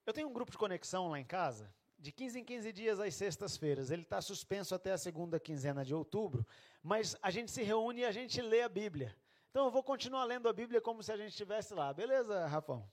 Eu 0.06 0.14
tenho 0.14 0.30
um 0.30 0.34
grupo 0.34 0.52
de 0.52 0.58
conexão 0.58 1.10
lá 1.10 1.20
em 1.20 1.26
casa, 1.26 1.74
de 1.98 2.12
15 2.12 2.40
em 2.40 2.44
15 2.46 2.72
dias 2.72 3.00
às 3.00 3.16
sextas-feiras. 3.16 3.90
Ele 3.90 4.04
está 4.04 4.22
suspenso 4.22 4.76
até 4.76 4.92
a 4.92 4.98
segunda 4.98 5.40
quinzena 5.40 5.84
de 5.84 5.96
outubro, 5.96 6.46
mas 6.82 7.18
a 7.22 7.32
gente 7.32 7.52
se 7.52 7.64
reúne 7.64 8.02
e 8.02 8.06
a 8.06 8.12
gente 8.12 8.42
lê 8.42 8.62
a 8.62 8.70
Bíblia. 8.70 9.16
Então 9.50 9.66
eu 9.66 9.72
vou 9.72 9.84
continuar 9.84 10.26
lendo 10.26 10.48
a 10.48 10.54
Bíblia 10.54 10.80
como 10.80 11.02
se 11.02 11.12
a 11.12 11.18
gente 11.18 11.30
estivesse 11.30 11.74
lá. 11.74 11.94
Beleza, 11.94 12.46
Rafão? 12.48 12.90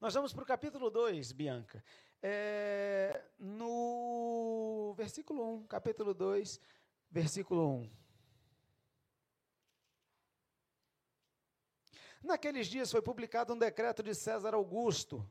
Nós 0.00 0.14
vamos 0.14 0.32
para 0.32 0.42
o 0.42 0.46
capítulo 0.46 0.90
2, 0.90 1.32
Bianca. 1.32 1.82
É, 2.22 3.24
no 3.38 4.94
versículo 4.96 5.56
1, 5.56 5.66
capítulo 5.66 6.14
2, 6.14 6.60
versículo 7.10 7.80
1. 7.80 8.05
Naqueles 12.26 12.66
dias 12.66 12.90
foi 12.90 13.00
publicado 13.00 13.54
um 13.54 13.58
decreto 13.58 14.02
de 14.02 14.12
César 14.12 14.52
Augusto, 14.52 15.24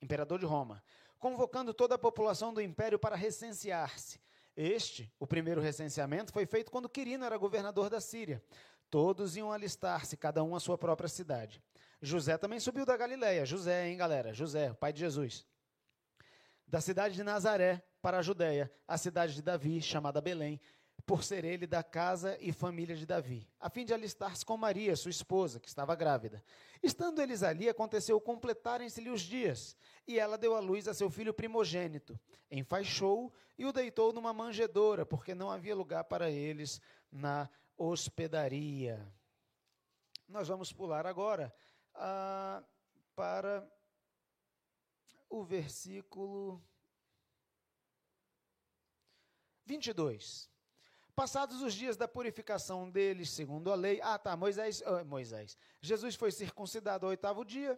imperador 0.00 0.38
de 0.38 0.46
Roma, 0.46 0.82
convocando 1.18 1.74
toda 1.74 1.96
a 1.96 1.98
população 1.98 2.54
do 2.54 2.62
império 2.62 2.98
para 2.98 3.14
recensear-se. 3.14 4.18
Este, 4.56 5.12
o 5.20 5.26
primeiro 5.26 5.60
recenseamento, 5.60 6.32
foi 6.32 6.46
feito 6.46 6.70
quando 6.70 6.88
Quirino 6.88 7.26
era 7.26 7.36
governador 7.36 7.90
da 7.90 8.00
Síria. 8.00 8.42
Todos 8.88 9.36
iam 9.36 9.52
alistar-se, 9.52 10.16
cada 10.16 10.42
um 10.42 10.56
à 10.56 10.60
sua 10.60 10.78
própria 10.78 11.08
cidade. 11.08 11.62
José 12.00 12.38
também 12.38 12.58
subiu 12.58 12.86
da 12.86 12.96
Galiléia. 12.96 13.44
José, 13.44 13.86
hein, 13.86 13.98
galera? 13.98 14.32
José, 14.32 14.70
o 14.70 14.74
pai 14.74 14.90
de 14.90 15.00
Jesus. 15.00 15.46
Da 16.66 16.80
cidade 16.80 17.14
de 17.14 17.22
Nazaré 17.22 17.84
para 18.00 18.18
a 18.18 18.22
Judéia, 18.22 18.72
a 18.86 18.96
cidade 18.96 19.34
de 19.34 19.42
Davi, 19.42 19.82
chamada 19.82 20.18
Belém, 20.18 20.58
por 21.08 21.24
ser 21.24 21.42
ele 21.42 21.66
da 21.66 21.82
casa 21.82 22.36
e 22.38 22.52
família 22.52 22.94
de 22.94 23.06
Davi, 23.06 23.48
a 23.58 23.70
fim 23.70 23.82
de 23.82 23.94
alistar-se 23.94 24.44
com 24.44 24.58
Maria, 24.58 24.94
sua 24.94 25.10
esposa, 25.10 25.58
que 25.58 25.66
estava 25.66 25.94
grávida. 25.94 26.44
Estando 26.82 27.22
eles 27.22 27.42
ali, 27.42 27.66
aconteceu 27.66 28.20
completarem-se-lhe 28.20 29.08
os 29.08 29.22
dias, 29.22 29.74
e 30.06 30.18
ela 30.18 30.36
deu 30.36 30.54
à 30.54 30.60
luz 30.60 30.86
a 30.86 30.92
seu 30.92 31.08
filho 31.08 31.32
primogênito. 31.32 32.20
Enfaixou 32.50 33.32
e 33.56 33.64
o 33.64 33.72
deitou 33.72 34.12
numa 34.12 34.34
manjedoura, 34.34 35.06
porque 35.06 35.34
não 35.34 35.50
havia 35.50 35.74
lugar 35.74 36.04
para 36.04 36.30
eles 36.30 36.78
na 37.10 37.48
hospedaria. 37.74 39.10
Nós 40.28 40.46
vamos 40.46 40.74
pular 40.74 41.06
agora 41.06 41.50
ah, 41.94 42.62
para 43.16 43.66
o 45.30 45.42
versículo 45.42 46.62
22. 49.64 50.57
Passados 51.18 51.62
os 51.62 51.74
dias 51.74 51.96
da 51.96 52.06
purificação 52.06 52.88
deles, 52.88 53.30
segundo 53.30 53.72
a 53.72 53.74
lei. 53.74 54.00
Ah, 54.04 54.16
tá, 54.16 54.36
Moisés. 54.36 54.80
Oh, 54.86 55.04
Moisés. 55.04 55.58
Jesus 55.80 56.14
foi 56.14 56.30
circuncidado 56.30 57.06
ao 57.06 57.10
oitavo 57.10 57.44
dia. 57.44 57.76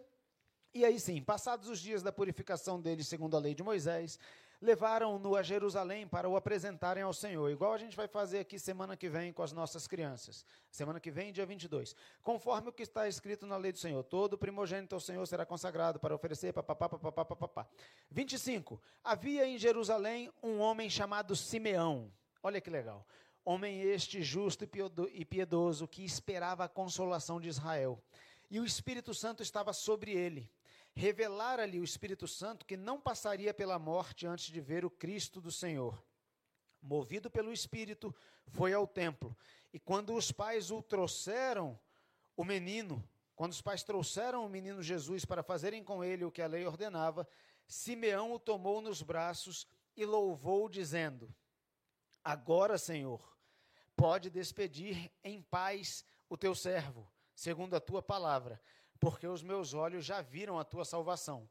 E 0.71 0.85
aí 0.85 0.99
sim, 0.99 1.23
passados 1.23 1.67
os 1.67 1.79
dias 1.79 2.03
da 2.03 2.11
purificação 2.11 2.79
deles, 2.79 3.07
segundo 3.07 3.35
a 3.35 3.39
lei 3.39 3.55
de 3.55 3.63
Moisés, 3.63 4.19
levaram-no 4.61 5.35
a 5.35 5.41
Jerusalém 5.41 6.07
para 6.07 6.29
o 6.29 6.35
apresentarem 6.35 7.01
ao 7.01 7.11
Senhor, 7.13 7.49
igual 7.49 7.73
a 7.73 7.79
gente 7.79 7.97
vai 7.97 8.07
fazer 8.07 8.41
aqui 8.41 8.59
semana 8.59 8.95
que 8.95 9.09
vem 9.09 9.33
com 9.33 9.41
as 9.41 9.51
nossas 9.51 9.87
crianças. 9.87 10.45
Semana 10.69 10.99
que 10.99 11.09
vem, 11.09 11.33
dia 11.33 11.43
22. 11.43 11.95
Conforme 12.21 12.69
o 12.69 12.71
que 12.71 12.83
está 12.83 13.07
escrito 13.07 13.47
na 13.47 13.57
lei 13.57 13.71
do 13.71 13.79
Senhor, 13.79 14.03
todo 14.03 14.37
primogênito 14.37 14.93
ao 14.93 15.01
Senhor 15.01 15.25
será 15.25 15.47
consagrado 15.47 15.99
para 15.99 16.13
oferecer 16.13 16.53
papapá, 16.53 16.87
papapá, 16.87 17.25
papapá. 17.25 17.67
25. 18.11 18.79
Havia 19.03 19.47
em 19.47 19.57
Jerusalém 19.57 20.31
um 20.43 20.59
homem 20.59 20.91
chamado 20.91 21.35
Simeão. 21.35 22.13
Olha 22.43 22.59
que 22.59 22.69
legal. 22.69 23.05
Homem 23.43 23.81
este 23.81 24.21
justo 24.21 24.63
e 25.13 25.25
piedoso 25.25 25.87
que 25.87 26.03
esperava 26.03 26.65
a 26.65 26.69
consolação 26.69 27.39
de 27.39 27.49
Israel. 27.49 28.01
E 28.49 28.59
o 28.59 28.65
Espírito 28.65 29.13
Santo 29.13 29.41
estava 29.41 29.73
sobre 29.73 30.11
ele. 30.11 30.51
Revelara-lhe 30.93 31.79
o 31.79 31.83
Espírito 31.83 32.27
Santo 32.27 32.65
que 32.65 32.77
não 32.77 32.99
passaria 32.99 33.53
pela 33.53 33.79
morte 33.79 34.27
antes 34.27 34.51
de 34.51 34.61
ver 34.61 34.85
o 34.85 34.89
Cristo 34.89 35.41
do 35.41 35.51
Senhor. 35.51 36.03
Movido 36.81 37.31
pelo 37.31 37.51
Espírito, 37.51 38.13
foi 38.47 38.73
ao 38.73 38.85
templo. 38.85 39.35
E 39.73 39.79
quando 39.79 40.13
os 40.13 40.31
pais 40.31 40.69
o 40.69 40.81
trouxeram, 40.81 41.79
o 42.35 42.43
menino, 42.43 43.03
quando 43.35 43.53
os 43.53 43.61
pais 43.61 43.83
trouxeram 43.83 44.45
o 44.45 44.49
menino 44.49 44.83
Jesus 44.83 45.25
para 45.25 45.41
fazerem 45.41 45.83
com 45.83 46.03
ele 46.03 46.25
o 46.25 46.31
que 46.31 46.41
a 46.41 46.47
lei 46.47 46.65
ordenava, 46.65 47.27
Simeão 47.67 48.33
o 48.33 48.39
tomou 48.39 48.81
nos 48.81 49.01
braços 49.01 49.65
e 49.95 50.05
louvou, 50.05 50.67
dizendo: 50.67 51.33
Agora, 52.23 52.77
Senhor, 52.77 53.30
pode 54.01 54.31
despedir 54.31 55.11
em 55.23 55.43
paz 55.43 56.03
o 56.27 56.35
teu 56.35 56.55
servo, 56.55 57.07
segundo 57.35 57.75
a 57.75 57.79
tua 57.79 58.01
palavra, 58.01 58.59
porque 58.99 59.27
os 59.27 59.43
meus 59.43 59.75
olhos 59.75 60.03
já 60.03 60.21
viram 60.21 60.57
a 60.57 60.63
tua 60.63 60.83
salvação, 60.83 61.47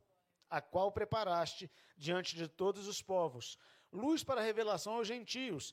a 0.49 0.61
qual 0.61 0.91
preparaste 0.91 1.71
diante 1.97 2.35
de 2.35 2.49
todos 2.49 2.89
os 2.89 3.01
povos, 3.01 3.57
luz 3.93 4.25
para 4.25 4.41
a 4.41 4.45
revelação 4.45 4.95
aos 4.95 5.07
gentios 5.07 5.73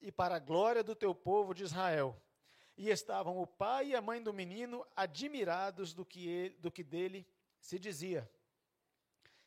e 0.00 0.10
para 0.10 0.34
a 0.34 0.40
glória 0.40 0.82
do 0.82 0.96
teu 0.96 1.14
povo 1.14 1.54
de 1.54 1.62
Israel. 1.62 2.20
E 2.76 2.90
estavam 2.90 3.38
o 3.38 3.46
pai 3.46 3.90
e 3.90 3.94
a 3.94 4.02
mãe 4.02 4.20
do 4.20 4.32
menino 4.32 4.84
admirados 4.96 5.94
do 5.94 6.04
que, 6.04 6.26
ele, 6.26 6.56
do 6.58 6.72
que 6.72 6.82
dele 6.82 7.24
se 7.60 7.78
dizia. 7.78 8.28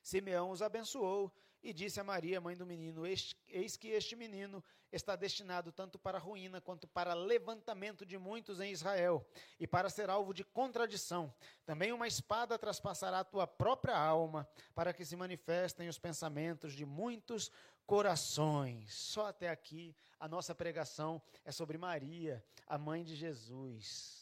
Simeão 0.02 0.50
os 0.50 0.62
abençoou 0.62 1.30
e 1.62 1.74
disse 1.74 2.00
a 2.00 2.04
Maria, 2.04 2.40
mãe 2.40 2.56
do 2.56 2.66
menino: 2.66 3.06
Eis 3.06 3.78
que 3.78 3.90
este 3.90 4.16
menino 4.16 4.64
está 4.92 5.16
destinado 5.16 5.72
tanto 5.72 6.00
para 6.00 6.18
ruína 6.18 6.62
quanto 6.62 6.88
para 6.88 7.14
levantamento 7.14 8.06
de 8.06 8.18
muitos 8.18 8.60
em 8.60 8.72
Israel, 8.72 9.26
e 9.60 9.68
para 9.68 9.90
ser 9.90 10.10
alvo 10.10 10.34
de 10.34 10.44
contradição. 10.44 11.34
Também 11.66 11.92
uma 11.92 12.08
espada 12.08 12.58
traspassará 12.58 13.20
a 13.20 13.24
tua 13.24 13.46
própria 13.46 13.98
alma, 13.98 14.48
para 14.74 14.94
que 14.94 15.06
se 15.06 15.16
manifestem 15.16 15.90
os 15.90 16.00
pensamentos 16.00 16.74
de 16.74 16.86
muitos 16.86 17.52
corações. 17.86 18.94
Só 18.94 19.28
até 19.28 19.50
aqui 19.50 19.96
a 20.20 20.28
nossa 20.28 20.56
pregação 20.56 21.22
é 21.44 21.52
sobre 21.52 21.78
Maria, 21.78 22.44
a 22.68 22.78
mãe 22.78 23.04
de 23.04 23.16
Jesus. 23.16 24.20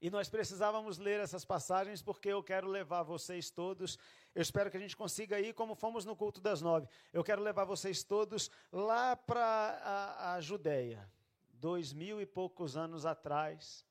E 0.00 0.10
nós 0.10 0.28
precisávamos 0.28 0.98
ler 0.98 1.20
essas 1.20 1.44
passagens 1.44 2.02
porque 2.02 2.28
eu 2.28 2.42
quero 2.42 2.68
levar 2.68 3.02
vocês 3.02 3.50
todos. 3.50 3.98
Eu 4.36 4.42
espero 4.42 4.70
que 4.70 4.76
a 4.76 4.80
gente 4.80 4.94
consiga 4.94 5.40
ir 5.40 5.54
como 5.54 5.74
fomos 5.74 6.04
no 6.04 6.14
culto 6.14 6.42
das 6.42 6.60
nove. 6.60 6.86
Eu 7.10 7.24
quero 7.24 7.40
levar 7.40 7.64
vocês 7.64 8.04
todos 8.04 8.50
lá 8.70 9.16
para 9.16 9.42
a, 9.42 10.34
a 10.34 10.40
Judéia, 10.42 11.10
dois 11.54 11.94
mil 11.94 12.20
e 12.20 12.26
poucos 12.26 12.76
anos 12.76 13.06
atrás. 13.06 13.82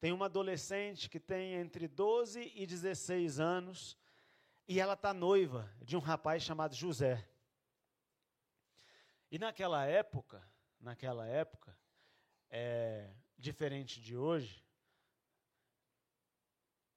Tem 0.00 0.10
uma 0.10 0.24
adolescente 0.24 1.10
que 1.10 1.20
tem 1.20 1.52
entre 1.52 1.86
12 1.86 2.50
e 2.54 2.66
16 2.66 3.38
anos 3.40 3.94
e 4.66 4.80
ela 4.80 4.94
está 4.94 5.12
noiva 5.12 5.70
de 5.82 5.98
um 5.98 6.00
rapaz 6.00 6.42
chamado 6.42 6.74
José. 6.74 7.22
E 9.30 9.38
naquela 9.38 9.84
época, 9.84 10.42
naquela 10.80 11.26
época, 11.26 11.76
é, 12.48 13.10
diferente 13.36 14.00
de 14.00 14.16
hoje, 14.16 14.64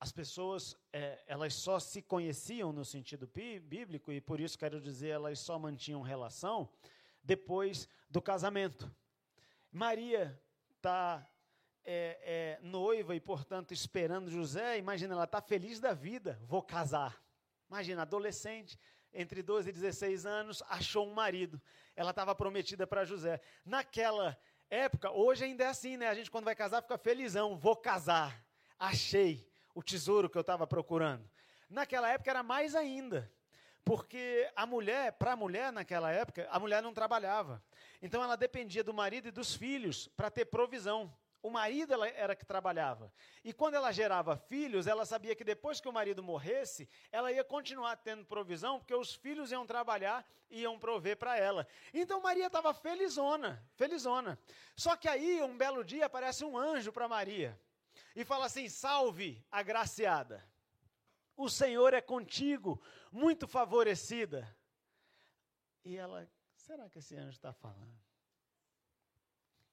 as 0.04 0.12
pessoas 0.12 0.78
é, 0.92 1.24
elas 1.26 1.54
só 1.54 1.80
se 1.80 2.02
conheciam 2.02 2.74
no 2.74 2.84
sentido 2.84 3.26
bíblico 3.26 4.12
e 4.12 4.20
por 4.20 4.42
isso 4.42 4.60
quero 4.60 4.82
dizer 4.82 5.08
elas 5.08 5.40
só 5.40 5.58
mantinham 5.58 6.02
relação 6.02 6.70
depois 7.24 7.88
do 8.10 8.22
casamento. 8.22 8.94
Maria 9.72 10.38
está 10.76 11.26
é, 11.86 12.20
é, 12.22 12.68
noiva 12.68 13.16
e 13.16 13.22
portanto 13.22 13.74
esperando 13.74 14.30
José. 14.30 14.78
Imagina, 14.78 15.14
ela 15.14 15.24
está 15.24 15.42
feliz 15.42 15.80
da 15.80 15.94
vida. 15.94 16.38
Vou 16.44 16.62
casar. 16.62 17.18
Imagina, 17.70 18.02
adolescente 18.02 18.78
entre 19.14 19.42
12 19.42 19.70
e 19.70 19.72
16 19.72 20.26
anos 20.26 20.62
achou 20.68 21.08
um 21.08 21.14
marido. 21.14 21.62
Ela 21.96 22.10
estava 22.10 22.36
prometida 22.36 22.86
para 22.86 23.06
José. 23.06 23.40
Naquela 23.64 24.38
época, 24.70 25.10
hoje 25.14 25.46
ainda 25.46 25.64
é 25.64 25.68
assim, 25.68 25.96
né? 25.96 26.10
A 26.10 26.14
gente 26.14 26.30
quando 26.30 26.44
vai 26.44 26.56
casar 26.58 26.82
fica 26.82 26.98
felizão, 26.98 27.56
vou 27.56 27.78
casar. 27.78 28.46
Achei 28.78 29.53
o 29.74 29.82
tesouro 29.82 30.30
que 30.30 30.38
eu 30.38 30.42
estava 30.42 30.68
procurando. 30.68 31.30
Naquela 31.70 32.10
época 32.10 32.30
era 32.30 32.44
mais 32.44 32.76
ainda. 32.76 33.32
Porque 33.84 34.50
a 34.56 34.66
mulher, 34.66 35.12
para 35.14 35.34
a 35.34 35.36
mulher 35.36 35.72
naquela 35.72 36.12
época, 36.12 36.48
a 36.50 36.60
mulher 36.60 36.82
não 36.82 36.94
trabalhava. 36.94 37.62
Então 38.02 38.24
ela 38.24 38.38
dependia 38.38 38.84
do 38.84 38.94
marido 38.94 39.28
e 39.28 39.32
dos 39.32 39.54
filhos 39.54 40.08
para 40.16 40.32
ter 40.32 40.46
provisão. 40.46 41.14
O 41.42 41.50
marido 41.50 42.02
era 42.02 42.34
que 42.38 42.46
trabalhava. 42.46 43.12
E 43.44 43.52
quando 43.52 43.74
ela 43.74 43.92
gerava 43.92 44.38
filhos, 44.38 44.88
ela 44.88 45.06
sabia 45.06 45.36
que 45.36 45.44
depois 45.44 45.82
que 45.82 45.90
o 45.90 45.92
marido 45.92 46.24
morresse, 46.24 46.88
ela 47.12 47.34
ia 47.34 47.44
continuar 47.44 47.98
tendo 47.98 48.24
provisão, 48.24 48.80
porque 48.80 48.96
os 48.96 49.14
filhos 49.14 49.52
iam 49.52 49.66
trabalhar 49.66 50.26
e 50.50 50.62
iam 50.62 50.80
prover 50.80 51.18
para 51.18 51.38
ela. 51.38 51.68
Então 51.94 52.22
Maria 52.22 52.48
estava 52.48 52.74
felizona, 52.74 53.62
felizona. 53.76 54.40
Só 54.74 54.96
que 54.96 55.10
aí, 55.10 55.44
um 55.44 55.58
belo 55.58 55.84
dia, 55.84 56.06
aparece 56.06 56.46
um 56.46 56.58
anjo 56.58 56.94
para 56.94 57.10
Maria 57.10 57.60
e 58.16 58.24
fala 58.24 58.46
assim: 58.46 58.70
Salve, 58.70 59.44
agraciada. 59.52 60.44
O 61.36 61.50
Senhor 61.50 61.94
é 61.94 62.02
contigo, 62.02 62.82
muito 63.12 63.48
favorecida. 63.48 64.48
E 65.84 65.98
ela, 65.98 66.30
será 66.56 66.90
que 66.90 67.00
esse 67.00 67.16
anjo 67.16 67.32
está 67.32 67.52
falando? 67.52 68.00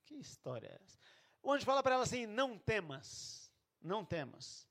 Que 0.04 0.14
história 0.16 0.68
é 0.68 0.84
essa? 0.84 0.98
O 1.42 1.52
anjo 1.52 1.64
fala 1.64 1.82
para 1.82 1.94
ela 1.94 2.04
assim: 2.04 2.26
Não 2.26 2.58
temas, 2.58 3.52
não 3.80 4.04
temas, 4.04 4.68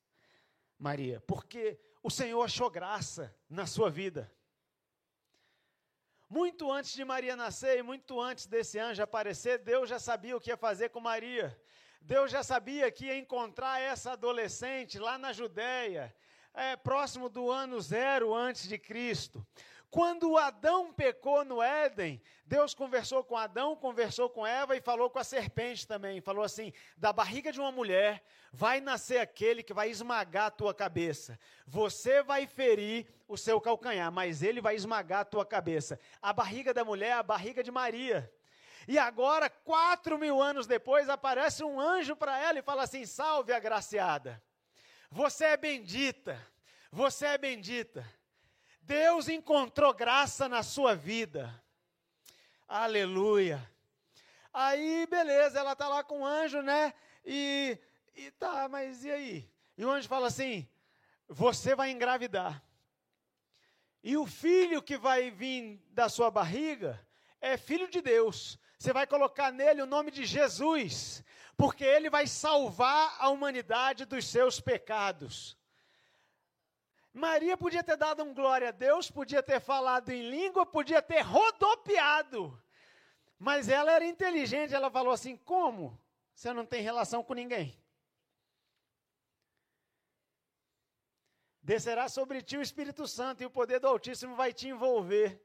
Maria, 0.78 1.22
porque 1.22 1.80
o 2.02 2.10
Senhor 2.10 2.42
achou 2.42 2.70
graça 2.70 3.36
na 3.50 3.66
sua 3.66 3.90
vida. 3.90 4.32
Muito 6.30 6.72
antes 6.72 6.94
de 6.94 7.04
Maria 7.04 7.36
nascer 7.36 7.80
e 7.80 7.84
muito 7.84 8.22
antes 8.22 8.46
desse 8.46 8.78
anjo 8.78 9.02
aparecer, 9.02 9.58
Deus 9.60 9.90
já 9.90 9.98
sabia 9.98 10.38
o 10.38 10.40
que 10.40 10.52
ia 10.52 10.58
fazer 10.58 10.90
com 10.90 11.00
Maria. 11.00 11.60
Deus 12.01 12.32
já 12.32 12.44
sabia 12.44 12.91
que 12.91 13.06
ia 13.06 13.18
encontrar 13.18 13.82
essa 13.82 14.13
adolescente 14.13 14.98
lá 14.98 15.18
na 15.18 15.32
Judéia, 15.34 16.15
é, 16.53 16.75
próximo 16.75 17.29
do 17.29 17.51
ano 17.51 17.79
zero 17.79 18.34
antes 18.34 18.68
de 18.68 18.77
Cristo. 18.77 19.46
Quando 19.91 20.38
Adão 20.38 20.94
pecou 20.94 21.44
no 21.44 21.63
Éden, 21.63 22.22
Deus 22.46 22.75
conversou 22.75 23.24
com 23.24 23.36
Adão, 23.36 23.75
conversou 23.75 24.29
com 24.29 24.46
Eva 24.46 24.75
e 24.75 24.82
falou 24.82 25.10
com 25.10 25.18
a 25.18 25.24
serpente 25.24 25.88
também. 25.88 26.22
Falou 26.22 26.44
assim: 26.44 26.72
da 26.96 27.12
barriga 27.12 27.51
de 27.51 27.60
uma 27.60 27.72
mulher 27.72 28.24
vai 28.51 28.79
nascer 28.79 29.18
aquele 29.18 29.63
que 29.63 29.74
vai 29.74 29.89
esmagar 29.89 30.46
a 30.46 30.51
tua 30.51 30.75
cabeça. 30.75 31.39
Você 31.65 32.22
vai 32.22 32.46
ferir 32.46 33.08
o 33.27 33.36
seu 33.36 33.60
calcanhar, 33.60 34.12
mas 34.12 34.44
ele 34.44 34.62
vai 34.62 34.75
esmagar 34.75 35.22
a 35.22 35.25
tua 35.25 35.46
cabeça. 35.46 36.00
A 36.22 36.32
barriga 36.32 36.72
da 36.72 36.86
mulher 36.86 37.10
é 37.10 37.13
a 37.13 37.24
barriga 37.24 37.63
de 37.63 37.72
Maria. 37.72 38.32
E 38.89 38.98
agora, 38.98 39.51
quatro 39.51 40.17
mil 40.17 40.41
anos 40.41 40.65
depois, 40.65 41.10
aparece 41.10 41.63
um 41.63 41.79
anjo 41.79 42.15
para 42.15 42.39
ela 42.39 42.58
e 42.58 42.63
fala 42.63 42.81
assim: 42.81 43.05
Salve, 43.05 43.53
agraciada. 43.53 44.41
Você 45.12 45.46
é 45.46 45.55
bendita. 45.55 46.43
Você 46.91 47.27
é 47.27 47.38
bendita. 47.38 48.03
Deus 48.81 49.29
encontrou 49.29 49.93
graça 49.93 50.50
na 50.50 50.63
sua 50.63 50.96
vida. 50.96 51.53
Aleluia. 52.67 53.62
Aí, 54.51 55.05
beleza, 55.05 55.60
ela 55.60 55.74
está 55.74 55.88
lá 55.88 56.03
com 56.03 56.22
o 56.22 56.25
anjo, 56.25 56.63
né? 56.63 56.91
E, 57.24 57.77
e 58.15 58.31
tá, 58.31 58.67
mas 58.67 59.05
e 59.05 59.12
aí? 59.12 59.53
E 59.77 59.86
o 59.86 59.91
anjo 59.91 60.08
fala 60.08 60.25
assim: 60.25 60.67
Você 61.27 61.75
vai 61.75 61.91
engravidar. 61.91 62.60
E 64.03 64.17
o 64.17 64.25
filho 64.25 64.81
que 64.81 64.98
vai 64.98 65.29
vir 65.29 65.79
da 65.91 66.10
sua 66.10 66.31
barriga 66.31 67.00
é 67.41 67.58
filho 67.58 67.89
de 67.89 68.01
Deus. 68.01 68.58
Você 68.77 68.93
vai 68.93 69.05
colocar 69.05 69.51
nele 69.51 69.81
o 69.81 69.86
nome 69.86 70.12
de 70.12 70.25
Jesus, 70.25 71.24
porque 71.58 71.84
ele 71.84 72.10
vai 72.10 72.27
salvar 72.27 73.15
a 73.19 73.29
humanidade 73.29 74.05
dos 74.05 74.25
seus 74.27 74.60
pecados. 74.60 75.58
Maria 77.13 77.58
podia 77.58 77.84
ter 77.84 77.98
dado 77.98 78.24
um 78.24 78.34
glória 78.34 78.69
a 78.69 78.72
Deus, 78.72 79.10
podia 79.12 79.43
ter 79.43 79.60
falado 79.60 80.10
em 80.10 80.30
língua, 80.30 80.65
podia 80.65 81.02
ter 81.02 81.21
rodopiado. 81.21 82.62
Mas 83.38 83.67
ela 83.67 83.91
era 83.91 84.06
inteligente, 84.06 84.73
ela 84.73 84.89
falou 84.89 85.12
assim: 85.12 85.36
como? 85.36 85.99
Você 86.34 86.54
não 86.54 86.65
tem 86.65 86.82
relação 86.82 87.23
com 87.23 87.34
ninguém. 87.34 87.78
Descerá 91.62 92.08
sobre 92.08 92.41
ti 92.41 92.58
o 92.58 92.62
Espírito 92.62 93.08
Santo 93.08 93.43
e 93.43 93.45
o 93.45 93.49
poder 93.49 93.80
do 93.80 93.88
Altíssimo 93.88 94.36
vai 94.36 94.54
te 94.54 94.67
envolver. 94.67 95.41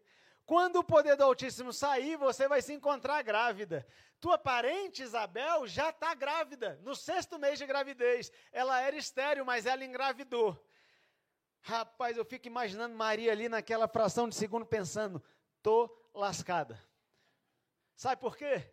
Quando 0.46 0.76
o 0.76 0.84
poder 0.84 1.16
do 1.16 1.24
Altíssimo 1.24 1.72
sair, 1.72 2.16
você 2.16 2.46
vai 2.46 2.60
se 2.60 2.72
encontrar 2.72 3.22
grávida. 3.22 3.86
Tua 4.20 4.36
parente 4.36 5.02
Isabel 5.02 5.66
já 5.66 5.88
está 5.88 6.14
grávida, 6.14 6.78
no 6.82 6.94
sexto 6.94 7.38
mês 7.38 7.58
de 7.58 7.66
gravidez. 7.66 8.30
Ela 8.52 8.80
era 8.80 8.96
estéreo, 8.96 9.44
mas 9.44 9.64
ela 9.64 9.84
engravidou. 9.84 10.62
Rapaz, 11.60 12.16
eu 12.16 12.26
fico 12.26 12.46
imaginando 12.46 12.94
Maria 12.94 13.32
ali 13.32 13.48
naquela 13.48 13.88
fração 13.88 14.28
de 14.28 14.34
segundo 14.34 14.66
pensando: 14.66 15.22
tô 15.62 15.90
lascada. 16.12 16.78
Sabe 17.96 18.20
por 18.20 18.36
quê? 18.36 18.70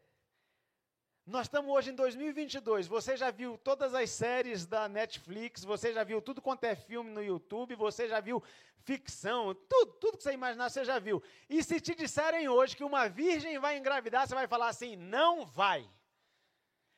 Nós 1.26 1.46
estamos 1.46 1.72
hoje 1.72 1.92
em 1.92 1.96
2022. 1.96 2.88
Você 2.88 3.16
já 3.16 3.30
viu 3.30 3.58
todas 3.58 3.94
as 3.94 4.10
séries 4.10 4.66
da 4.66 4.90
Netflix, 4.90 5.64
você 5.64 5.94
já 5.94 6.04
viu 6.04 6.22
tudo 6.22 6.42
quanto 6.42 6.64
é 6.64 6.76
filme 6.76 7.12
no 7.12 7.24
YouTube, 7.24 7.76
você 7.76 8.08
já 8.08 8.20
viu 8.20 8.44
ficção, 8.84 9.54
tudo, 9.70 9.94
tudo 9.94 10.18
que 10.18 10.24
você 10.24 10.34
imaginar, 10.34 10.70
você 10.70 10.84
já 10.84 10.98
viu. 10.98 11.22
E 11.48 11.64
se 11.64 11.80
te 11.80 11.94
disserem 11.94 12.50
hoje 12.50 12.76
que 12.76 12.84
uma 12.84 13.08
virgem 13.08 13.60
vai 13.60 13.78
engravidar, 13.78 14.28
você 14.28 14.34
vai 14.34 14.48
falar 14.48 14.70
assim: 14.70 14.96
não 14.96 15.46
vai. 15.46 15.88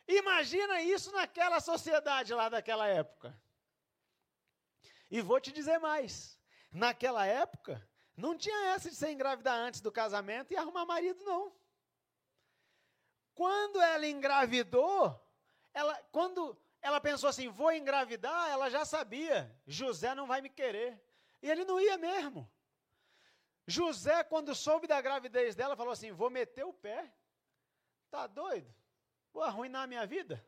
Imagina 0.08 0.82
isso 0.82 1.12
naquela 1.12 1.60
sociedade 1.60 2.34
lá 2.34 2.48
daquela 2.48 2.88
época. 2.88 3.38
E 5.12 5.20
vou 5.22 5.40
te 5.42 5.52
dizer 5.52 5.80
mais: 5.80 6.40
naquela 6.72 7.26
época, 7.26 7.86
não 8.16 8.38
tinha 8.38 8.68
essa 8.68 8.90
de 8.90 8.96
ser 8.96 9.12
engravidar 9.12 9.58
antes 9.58 9.82
do 9.82 9.92
casamento 9.92 10.54
e 10.54 10.58
arrumar 10.58 10.86
marido, 10.86 11.22
não. 11.26 11.54
Quando 13.36 13.82
ela 13.82 14.08
engravidou, 14.08 15.20
ela, 15.74 15.96
quando 16.12 16.58
ela 16.82 17.00
pensou 17.02 17.30
assim, 17.30 17.50
vou 17.50 17.72
engravidar, 17.72 18.50
ela 18.50 18.70
já 18.70 18.86
sabia, 18.86 19.54
José 19.66 20.14
não 20.14 20.28
vai 20.28 20.42
me 20.42 20.50
querer. 20.50 21.02
E 21.42 21.50
ele 21.50 21.66
não 21.66 21.80
ia 21.80 21.98
mesmo. 21.98 22.50
José, 23.66 24.24
quando 24.24 24.54
soube 24.54 24.88
da 24.88 25.02
gravidez 25.02 25.56
dela, 25.56 25.76
falou 25.76 25.94
assim: 25.94 26.12
vou 26.12 26.30
meter 26.30 26.66
o 26.66 26.74
pé. 26.74 27.14
Tá 28.10 28.28
doido? 28.28 28.74
Vou 29.32 29.42
arruinar 29.42 29.84
a 29.84 29.88
minha 29.88 30.06
vida? 30.06 30.46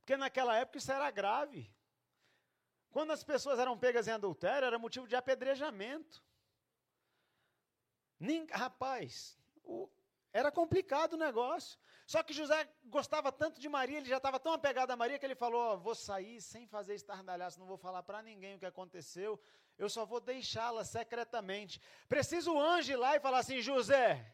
Porque 0.00 0.16
naquela 0.16 0.56
época 0.56 0.78
isso 0.78 0.92
era 0.92 1.10
grave. 1.10 1.72
Quando 2.90 3.12
as 3.12 3.24
pessoas 3.24 3.58
eram 3.58 3.78
pegas 3.78 4.06
em 4.06 4.12
adultério, 4.12 4.66
era 4.66 4.78
motivo 4.78 5.06
de 5.06 5.16
apedrejamento. 5.16 6.24
Nem, 8.18 8.46
rapaz, 8.46 9.38
o, 9.62 9.90
era 10.36 10.52
complicado 10.52 11.14
o 11.14 11.16
negócio. 11.16 11.78
Só 12.06 12.22
que 12.22 12.34
José 12.34 12.68
gostava 12.84 13.32
tanto 13.32 13.58
de 13.58 13.68
Maria, 13.68 13.96
ele 13.96 14.08
já 14.08 14.18
estava 14.18 14.38
tão 14.38 14.52
apegado 14.52 14.90
a 14.90 14.96
Maria 14.96 15.18
que 15.18 15.24
ele 15.24 15.34
falou: 15.34 15.72
oh, 15.72 15.78
vou 15.78 15.94
sair 15.94 16.42
sem 16.42 16.66
fazer 16.66 16.94
estardalhaço, 16.94 17.58
não 17.58 17.66
vou 17.66 17.78
falar 17.78 18.02
para 18.02 18.22
ninguém 18.22 18.54
o 18.54 18.58
que 18.58 18.66
aconteceu, 18.66 19.40
eu 19.78 19.88
só 19.88 20.04
vou 20.04 20.20
deixá-la 20.20 20.84
secretamente. 20.84 21.80
Precisa 22.06 22.50
o 22.50 22.60
anjo 22.60 22.92
ir 22.92 22.96
lá 22.96 23.16
e 23.16 23.20
falar 23.20 23.38
assim: 23.38 23.62
José, 23.62 24.30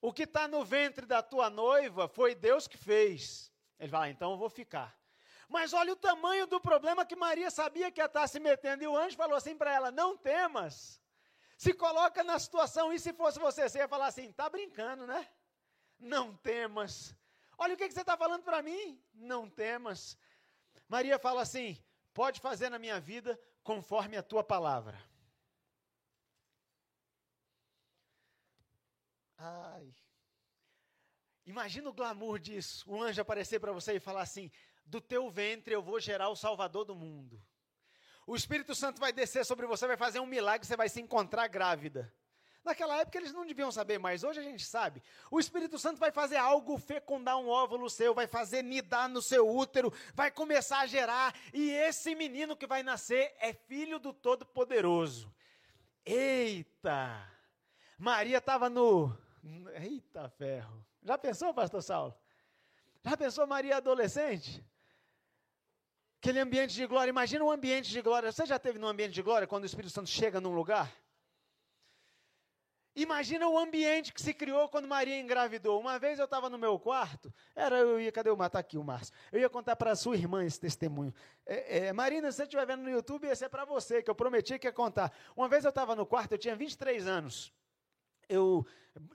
o 0.00 0.12
que 0.12 0.22
está 0.22 0.48
no 0.48 0.64
ventre 0.64 1.04
da 1.04 1.22
tua 1.22 1.50
noiva 1.50 2.08
foi 2.08 2.34
Deus 2.34 2.66
que 2.66 2.78
fez. 2.78 3.52
Ele 3.78 3.90
fala: 3.90 4.06
ah, 4.06 4.10
então 4.10 4.32
eu 4.32 4.38
vou 4.38 4.48
ficar. 4.48 4.98
Mas 5.46 5.72
olha 5.72 5.92
o 5.92 5.96
tamanho 5.96 6.46
do 6.46 6.60
problema 6.60 7.04
que 7.04 7.16
Maria 7.16 7.50
sabia 7.50 7.90
que 7.90 8.00
ia 8.00 8.06
estar 8.06 8.26
se 8.26 8.40
metendo. 8.40 8.82
E 8.82 8.88
o 8.88 8.96
anjo 8.96 9.16
falou 9.16 9.36
assim 9.36 9.56
para 9.56 9.74
ela: 9.74 9.90
Não 9.90 10.16
temas. 10.16 10.99
Se 11.60 11.74
coloca 11.74 12.24
na 12.24 12.38
situação, 12.38 12.90
e 12.90 12.98
se 12.98 13.12
fosse 13.12 13.38
você, 13.38 13.68
você 13.68 13.80
ia 13.80 13.86
falar 13.86 14.06
assim: 14.06 14.30
Está 14.30 14.48
brincando, 14.48 15.06
né? 15.06 15.28
Não 15.98 16.34
temas. 16.34 17.14
Olha 17.58 17.74
o 17.74 17.76
que, 17.76 17.86
que 17.86 17.92
você 17.92 18.00
está 18.00 18.16
falando 18.16 18.42
para 18.42 18.62
mim. 18.62 18.98
Não 19.12 19.46
temas. 19.46 20.16
Maria 20.88 21.18
fala 21.18 21.42
assim: 21.42 21.78
Pode 22.14 22.40
fazer 22.40 22.70
na 22.70 22.78
minha 22.78 22.98
vida 22.98 23.38
conforme 23.62 24.16
a 24.16 24.22
tua 24.22 24.42
palavra. 24.42 24.98
Ai. 29.36 29.94
Imagina 31.44 31.90
o 31.90 31.92
glamour 31.92 32.38
disso. 32.38 32.90
O 32.90 33.02
anjo 33.02 33.20
aparecer 33.20 33.60
para 33.60 33.72
você 33.72 33.96
e 33.96 34.00
falar 34.00 34.22
assim: 34.22 34.50
do 34.86 34.98
teu 34.98 35.28
ventre 35.28 35.74
eu 35.74 35.82
vou 35.82 36.00
gerar 36.00 36.30
o 36.30 36.36
Salvador 36.36 36.86
do 36.86 36.94
mundo. 36.94 37.38
O 38.30 38.36
Espírito 38.36 38.76
Santo 38.76 39.00
vai 39.00 39.12
descer 39.12 39.44
sobre 39.44 39.66
você, 39.66 39.88
vai 39.88 39.96
fazer 39.96 40.20
um 40.20 40.26
milagre, 40.26 40.64
você 40.64 40.76
vai 40.76 40.88
se 40.88 41.00
encontrar 41.00 41.48
grávida. 41.48 42.14
Naquela 42.62 42.98
época 42.98 43.18
eles 43.18 43.32
não 43.32 43.44
deviam 43.44 43.72
saber, 43.72 43.98
mas 43.98 44.22
hoje 44.22 44.38
a 44.38 44.42
gente 44.44 44.64
sabe. 44.64 45.02
O 45.32 45.40
Espírito 45.40 45.80
Santo 45.80 45.98
vai 45.98 46.12
fazer 46.12 46.36
algo, 46.36 46.78
fecundar 46.78 47.36
um 47.38 47.48
óvulo 47.48 47.90
seu, 47.90 48.14
vai 48.14 48.28
fazer 48.28 48.62
nidar 48.62 49.08
no 49.08 49.20
seu 49.20 49.52
útero, 49.52 49.92
vai 50.14 50.30
começar 50.30 50.78
a 50.78 50.86
gerar, 50.86 51.34
e 51.52 51.72
esse 51.72 52.14
menino 52.14 52.56
que 52.56 52.68
vai 52.68 52.84
nascer 52.84 53.34
é 53.40 53.52
filho 53.52 53.98
do 53.98 54.12
Todo-Poderoso. 54.12 55.34
Eita! 56.06 57.28
Maria 57.98 58.38
estava 58.38 58.70
no. 58.70 59.12
Eita 59.74 60.28
ferro! 60.28 60.86
Já 61.02 61.18
pensou, 61.18 61.52
pastor 61.52 61.82
Saulo? 61.82 62.14
Já 63.02 63.16
pensou 63.16 63.44
Maria 63.48 63.78
adolescente? 63.78 64.64
Aquele 66.20 66.38
ambiente 66.38 66.74
de 66.74 66.86
glória. 66.86 67.08
Imagina 67.08 67.42
um 67.42 67.50
ambiente 67.50 67.90
de 67.90 68.02
glória. 68.02 68.30
Você 68.30 68.44
já 68.44 68.58
teve 68.58 68.78
num 68.78 68.86
ambiente 68.86 69.14
de 69.14 69.22
glória 69.22 69.46
quando 69.46 69.62
o 69.62 69.66
Espírito 69.66 69.90
Santo 69.90 70.10
chega 70.10 70.38
num 70.38 70.54
lugar? 70.54 70.94
Imagina 72.94 73.48
o 73.48 73.58
ambiente 73.58 74.12
que 74.12 74.20
se 74.20 74.34
criou 74.34 74.68
quando 74.68 74.86
Maria 74.86 75.18
engravidou. 75.18 75.80
Uma 75.80 75.98
vez 75.98 76.18
eu 76.18 76.26
estava 76.26 76.50
no 76.50 76.58
meu 76.58 76.78
quarto, 76.78 77.32
era 77.56 77.78
eu 77.78 77.98
ia, 77.98 78.12
cadê 78.12 78.28
o 78.28 78.36
Mata 78.36 78.58
aqui, 78.58 78.76
o 78.76 78.84
Márcio? 78.84 79.14
Eu 79.32 79.40
ia 79.40 79.48
contar 79.48 79.76
para 79.76 79.96
sua 79.96 80.14
irmã 80.14 80.44
esse 80.44 80.60
testemunho. 80.60 81.14
É, 81.46 81.86
é, 81.86 81.92
Marina, 81.94 82.30
se 82.30 82.36
você 82.36 82.42
estiver 82.42 82.66
vendo 82.66 82.82
no 82.82 82.90
YouTube, 82.90 83.26
esse 83.26 83.42
é 83.42 83.48
para 83.48 83.64
você, 83.64 84.02
que 84.02 84.10
eu 84.10 84.14
prometi 84.14 84.58
que 84.58 84.66
ia 84.66 84.72
contar. 84.72 85.10
Uma 85.34 85.48
vez 85.48 85.64
eu 85.64 85.70
estava 85.70 85.96
no 85.96 86.04
quarto, 86.04 86.32
eu 86.32 86.38
tinha 86.38 86.54
23 86.54 87.06
anos. 87.06 87.50
Eu 88.28 88.66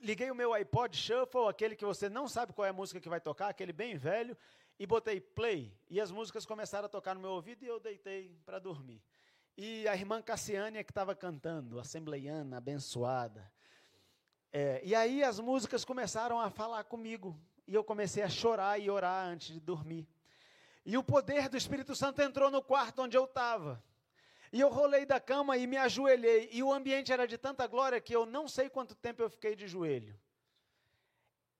liguei 0.02 0.28
o 0.28 0.34
meu 0.34 0.52
iPod 0.54 0.96
Shuffle, 0.96 1.46
aquele 1.48 1.76
que 1.76 1.84
você 1.84 2.08
não 2.08 2.26
sabe 2.26 2.52
qual 2.52 2.66
é 2.66 2.70
a 2.70 2.72
música 2.72 3.00
que 3.00 3.08
vai 3.08 3.20
tocar, 3.20 3.48
aquele 3.48 3.72
bem 3.72 3.96
velho, 3.96 4.36
e 4.78 4.86
botei 4.86 5.20
play. 5.20 5.76
E 5.88 6.00
as 6.00 6.10
músicas 6.10 6.44
começaram 6.44 6.86
a 6.86 6.88
tocar 6.88 7.14
no 7.14 7.20
meu 7.20 7.30
ouvido 7.30 7.64
e 7.64 7.68
eu 7.68 7.80
deitei 7.80 8.36
para 8.44 8.58
dormir. 8.58 9.02
E 9.56 9.88
a 9.88 9.94
irmã 9.94 10.20
Cassiane 10.20 10.78
é 10.78 10.84
que 10.84 10.90
estava 10.90 11.14
cantando, 11.14 11.78
assembleiana, 11.78 12.58
abençoada. 12.58 13.50
É, 14.52 14.80
e 14.84 14.94
aí 14.94 15.24
as 15.24 15.40
músicas 15.40 15.84
começaram 15.84 16.38
a 16.38 16.50
falar 16.50 16.84
comigo. 16.84 17.38
E 17.66 17.74
eu 17.74 17.82
comecei 17.82 18.22
a 18.22 18.28
chorar 18.28 18.78
e 18.78 18.90
orar 18.90 19.26
antes 19.26 19.54
de 19.54 19.60
dormir. 19.60 20.06
E 20.84 20.96
o 20.96 21.02
poder 21.02 21.48
do 21.48 21.56
Espírito 21.56 21.96
Santo 21.96 22.22
entrou 22.22 22.50
no 22.50 22.62
quarto 22.62 23.02
onde 23.02 23.16
eu 23.16 23.24
estava. 23.24 23.82
E 24.52 24.60
eu 24.60 24.68
rolei 24.68 25.04
da 25.04 25.18
cama 25.18 25.56
e 25.56 25.66
me 25.66 25.76
ajoelhei. 25.76 26.48
E 26.52 26.62
o 26.62 26.72
ambiente 26.72 27.12
era 27.12 27.26
de 27.26 27.36
tanta 27.36 27.66
glória 27.66 28.00
que 28.00 28.14
eu 28.14 28.24
não 28.24 28.46
sei 28.46 28.68
quanto 28.68 28.94
tempo 28.94 29.22
eu 29.22 29.30
fiquei 29.30 29.56
de 29.56 29.66
joelho. 29.66 30.16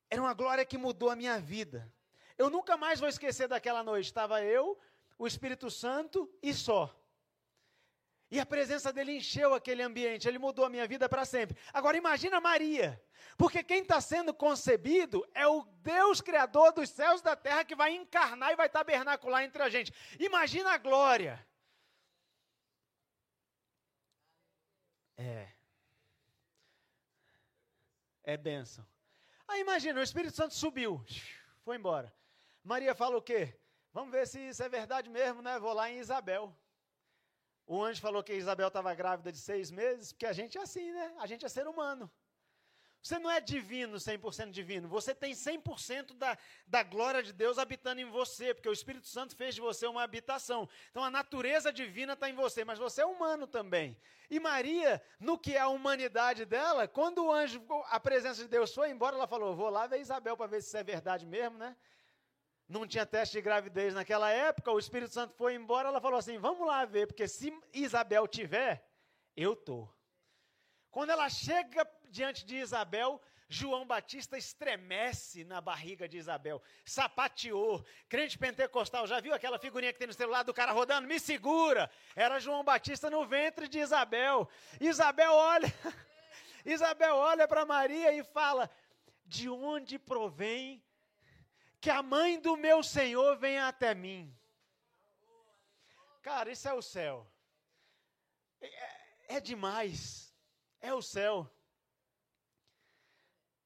Era 0.08 0.22
uma 0.22 0.34
glória 0.34 0.64
que 0.64 0.78
mudou 0.78 1.10
a 1.10 1.16
minha 1.16 1.40
vida. 1.40 1.92
Eu 2.38 2.50
nunca 2.50 2.76
mais 2.76 3.00
vou 3.00 3.08
esquecer 3.08 3.48
daquela 3.48 3.82
noite. 3.82 4.06
Estava 4.06 4.42
eu, 4.42 4.78
o 5.18 5.26
Espírito 5.26 5.70
Santo 5.70 6.30
e 6.42 6.52
só. 6.52 6.94
E 8.30 8.40
a 8.40 8.46
presença 8.46 8.92
dele 8.92 9.16
encheu 9.16 9.54
aquele 9.54 9.82
ambiente, 9.82 10.26
ele 10.26 10.38
mudou 10.38 10.64
a 10.64 10.68
minha 10.68 10.86
vida 10.86 11.08
para 11.08 11.24
sempre. 11.24 11.56
Agora 11.72 11.96
imagina 11.96 12.40
Maria, 12.40 13.00
porque 13.38 13.62
quem 13.62 13.82
está 13.82 14.00
sendo 14.00 14.34
concebido 14.34 15.24
é 15.32 15.46
o 15.46 15.62
Deus 15.80 16.20
Criador 16.20 16.72
dos 16.72 16.90
céus 16.90 17.20
e 17.20 17.24
da 17.24 17.36
terra 17.36 17.64
que 17.64 17.76
vai 17.76 17.94
encarnar 17.94 18.50
e 18.52 18.56
vai 18.56 18.68
tabernacular 18.68 19.44
entre 19.44 19.62
a 19.62 19.68
gente. 19.68 19.92
Imagina 20.18 20.72
a 20.72 20.78
glória. 20.78 21.46
É. 25.16 25.48
É 28.24 28.36
bênção. 28.36 28.84
Aí 29.46 29.60
imagina, 29.60 30.00
o 30.00 30.02
Espírito 30.02 30.34
Santo 30.34 30.52
subiu, 30.52 31.04
foi 31.62 31.76
embora. 31.76 32.12
Maria 32.66 32.96
fala 32.96 33.16
o 33.16 33.22
quê? 33.22 33.56
Vamos 33.92 34.10
ver 34.10 34.26
se 34.26 34.40
isso 34.40 34.60
é 34.60 34.68
verdade 34.68 35.08
mesmo, 35.08 35.40
né? 35.40 35.56
Vou 35.56 35.72
lá 35.72 35.88
em 35.88 36.00
Isabel. 36.00 36.52
O 37.64 37.80
anjo 37.80 38.00
falou 38.00 38.24
que 38.24 38.32
Isabel 38.32 38.66
estava 38.66 38.92
grávida 38.92 39.30
de 39.30 39.38
seis 39.38 39.70
meses, 39.70 40.10
porque 40.12 40.26
a 40.26 40.32
gente 40.32 40.58
é 40.58 40.62
assim, 40.62 40.90
né? 40.90 41.14
A 41.20 41.26
gente 41.28 41.46
é 41.46 41.48
ser 41.48 41.68
humano. 41.68 42.10
Você 43.00 43.20
não 43.20 43.30
é 43.30 43.40
divino, 43.40 43.98
100% 43.98 44.50
divino. 44.50 44.88
Você 44.88 45.14
tem 45.14 45.32
100% 45.32 46.14
da, 46.14 46.36
da 46.66 46.82
glória 46.82 47.22
de 47.22 47.32
Deus 47.32 47.56
habitando 47.56 48.00
em 48.00 48.10
você, 48.10 48.52
porque 48.52 48.68
o 48.68 48.72
Espírito 48.72 49.06
Santo 49.06 49.36
fez 49.36 49.54
de 49.54 49.60
você 49.60 49.86
uma 49.86 50.02
habitação. 50.02 50.68
Então 50.90 51.04
a 51.04 51.10
natureza 51.10 51.72
divina 51.72 52.14
está 52.14 52.28
em 52.28 52.34
você, 52.34 52.64
mas 52.64 52.80
você 52.80 53.02
é 53.02 53.06
humano 53.06 53.46
também. 53.46 53.96
E 54.28 54.40
Maria, 54.40 55.00
no 55.20 55.38
que 55.38 55.54
é 55.54 55.60
a 55.60 55.68
humanidade 55.68 56.44
dela, 56.44 56.88
quando 56.88 57.26
o 57.26 57.32
anjo, 57.32 57.64
a 57.90 58.00
presença 58.00 58.42
de 58.42 58.48
Deus 58.48 58.74
foi 58.74 58.90
embora, 58.90 59.14
ela 59.14 59.28
falou: 59.28 59.54
Vou 59.54 59.70
lá 59.70 59.86
ver 59.86 60.00
Isabel 60.00 60.36
para 60.36 60.48
ver 60.48 60.60
se 60.62 60.66
isso 60.66 60.76
é 60.76 60.82
verdade 60.82 61.24
mesmo, 61.24 61.56
né? 61.56 61.76
Não 62.68 62.86
tinha 62.86 63.06
teste 63.06 63.36
de 63.36 63.42
gravidez 63.42 63.94
naquela 63.94 64.30
época, 64.30 64.72
o 64.72 64.78
Espírito 64.78 65.12
Santo 65.12 65.34
foi 65.34 65.54
embora, 65.54 65.88
ela 65.88 66.00
falou 66.00 66.18
assim: 66.18 66.38
vamos 66.38 66.66
lá 66.66 66.84
ver, 66.84 67.06
porque 67.06 67.28
se 67.28 67.56
Isabel 67.72 68.26
tiver, 68.26 68.84
eu 69.36 69.52
estou. 69.52 69.92
Quando 70.90 71.10
ela 71.10 71.28
chega 71.28 71.88
diante 72.08 72.44
de 72.44 72.56
Isabel, 72.56 73.20
João 73.48 73.86
Batista 73.86 74.36
estremece 74.36 75.44
na 75.44 75.60
barriga 75.60 76.08
de 76.08 76.18
Isabel, 76.18 76.60
sapateou. 76.84 77.84
Crente 78.08 78.36
pentecostal, 78.36 79.06
já 79.06 79.20
viu 79.20 79.32
aquela 79.32 79.58
figurinha 79.58 79.92
que 79.92 79.98
tem 79.98 80.08
no 80.08 80.14
celular 80.14 80.42
do 80.42 80.54
cara 80.54 80.72
rodando? 80.72 81.06
Me 81.06 81.20
segura! 81.20 81.90
Era 82.16 82.40
João 82.40 82.64
Batista 82.64 83.08
no 83.08 83.24
ventre 83.24 83.68
de 83.68 83.78
Isabel. 83.78 84.48
Isabel 84.80 85.32
olha, 85.32 85.72
Isabel 86.64 87.14
olha 87.14 87.46
para 87.46 87.64
Maria 87.64 88.12
e 88.12 88.24
fala: 88.24 88.68
De 89.24 89.48
onde 89.48 89.98
provém 89.98 90.82
que 91.80 91.90
a 91.90 92.02
mãe 92.02 92.40
do 92.40 92.56
meu 92.56 92.82
Senhor 92.82 93.36
venha 93.38 93.68
até 93.68 93.94
mim. 93.94 94.34
Cara, 96.22 96.50
isso 96.50 96.68
é 96.68 96.72
o 96.72 96.82
céu. 96.82 97.26
É, 98.60 99.36
é 99.36 99.40
demais. 99.40 100.34
É 100.80 100.92
o 100.92 101.00
céu. 101.00 101.48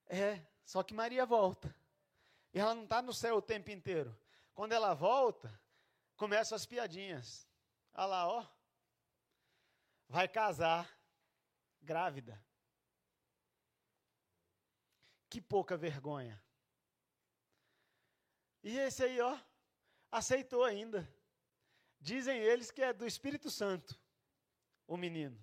É, 0.06 0.44
só 0.64 0.82
que 0.82 0.92
Maria 0.92 1.24
volta. 1.24 1.74
E 2.52 2.58
ela 2.58 2.74
não 2.74 2.84
está 2.84 3.00
no 3.00 3.12
céu 3.12 3.36
o 3.36 3.42
tempo 3.42 3.70
inteiro. 3.70 4.14
Quando 4.54 4.72
ela 4.72 4.92
volta, 4.92 5.58
começam 6.16 6.56
as 6.56 6.66
piadinhas. 6.66 7.48
Olha 7.94 8.06
lá, 8.06 8.28
ó. 8.28 8.46
Vai 10.08 10.28
casar, 10.28 10.90
grávida. 11.80 12.44
Que 15.28 15.40
pouca 15.40 15.76
vergonha. 15.76 16.42
E 18.62 18.76
esse 18.78 19.02
aí, 19.02 19.20
ó, 19.20 19.38
aceitou 20.10 20.64
ainda. 20.64 21.08
Dizem 21.98 22.38
eles 22.38 22.70
que 22.70 22.82
é 22.82 22.92
do 22.92 23.06
Espírito 23.06 23.50
Santo, 23.50 23.98
o 24.86 24.96
menino. 24.96 25.38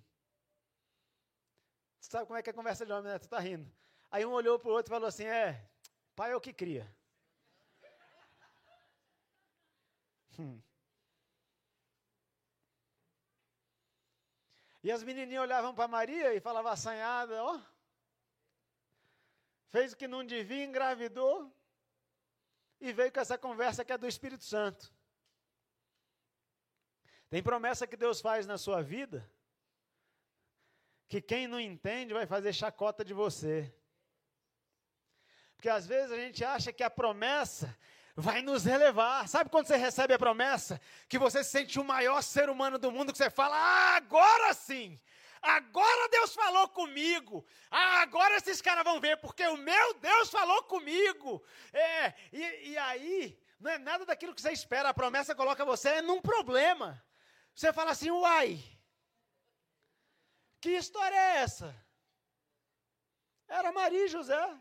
Você 2.00 2.10
sabe 2.10 2.26
como 2.26 2.38
é 2.38 2.42
que 2.42 2.50
é 2.50 2.52
a 2.52 2.54
conversa 2.54 2.86
de 2.86 2.92
homem, 2.92 3.12
né? 3.12 3.18
Tu 3.18 3.28
tá 3.28 3.38
rindo. 3.38 3.70
Aí 4.10 4.24
um 4.24 4.32
olhou 4.32 4.58
para 4.58 4.70
o 4.70 4.72
outro 4.72 4.90
e 4.90 4.94
falou 4.94 5.08
assim: 5.08 5.24
é, 5.24 5.68
pai 6.14 6.32
é 6.32 6.36
o 6.36 6.40
que 6.40 6.52
cria. 6.52 6.92
Hum. 10.38 10.60
E 14.82 14.92
as 14.92 15.02
menininhas 15.02 15.42
olhavam 15.42 15.74
para 15.74 15.88
Maria 15.88 16.34
e 16.34 16.40
falavam 16.40 16.70
assanhada, 16.70 17.42
ó. 17.42 17.60
Fez 19.66 19.92
o 19.92 19.96
que 19.96 20.08
não 20.08 20.24
devia, 20.24 20.64
engravidou 20.64 21.52
e 22.80 22.92
veio 22.92 23.12
com 23.12 23.20
essa 23.20 23.36
conversa 23.36 23.84
que 23.84 23.92
é 23.92 23.98
do 23.98 24.06
Espírito 24.06 24.44
Santo. 24.44 24.92
Tem 27.28 27.42
promessa 27.42 27.86
que 27.86 27.96
Deus 27.96 28.20
faz 28.20 28.46
na 28.46 28.56
sua 28.56 28.82
vida 28.82 29.28
que 31.08 31.22
quem 31.22 31.48
não 31.48 31.58
entende 31.58 32.12
vai 32.12 32.26
fazer 32.26 32.52
chacota 32.52 33.04
de 33.04 33.14
você. 33.14 33.74
Porque 35.56 35.68
às 35.68 35.86
vezes 35.86 36.12
a 36.12 36.16
gente 36.16 36.44
acha 36.44 36.72
que 36.72 36.84
a 36.84 36.90
promessa 36.90 37.76
vai 38.14 38.42
nos 38.42 38.64
relevar. 38.64 39.26
Sabe 39.26 39.48
quando 39.48 39.66
você 39.66 39.76
recebe 39.76 40.12
a 40.12 40.18
promessa? 40.18 40.80
Que 41.08 41.18
você 41.18 41.42
se 41.42 41.50
sente 41.50 41.80
o 41.80 41.84
maior 41.84 42.22
ser 42.22 42.50
humano 42.50 42.78
do 42.78 42.92
mundo, 42.92 43.10
que 43.10 43.18
você 43.18 43.30
fala, 43.30 43.56
ah, 43.56 43.96
agora 43.96 44.52
sim, 44.52 45.00
Agora 45.42 46.08
Deus 46.10 46.34
falou 46.34 46.68
comigo. 46.68 47.46
Ah, 47.70 48.02
agora 48.02 48.36
esses 48.36 48.60
caras 48.60 48.84
vão 48.84 49.00
ver, 49.00 49.16
porque 49.18 49.46
o 49.46 49.56
meu 49.56 49.94
Deus 49.94 50.30
falou 50.30 50.62
comigo. 50.64 51.42
É, 51.72 52.14
e, 52.32 52.70
e 52.70 52.78
aí, 52.78 53.40
não 53.60 53.70
é 53.70 53.78
nada 53.78 54.04
daquilo 54.04 54.34
que 54.34 54.42
você 54.42 54.52
espera. 54.52 54.88
A 54.88 54.94
promessa 54.94 55.34
coloca 55.34 55.64
você 55.64 56.02
num 56.02 56.20
problema. 56.20 57.02
Você 57.54 57.72
fala 57.72 57.90
assim, 57.92 58.10
uai, 58.10 58.62
que 60.60 60.70
história 60.70 61.16
é 61.16 61.36
essa? 61.38 61.74
Era 63.46 63.72
Maria 63.72 64.04
e 64.04 64.08
José. 64.08 64.58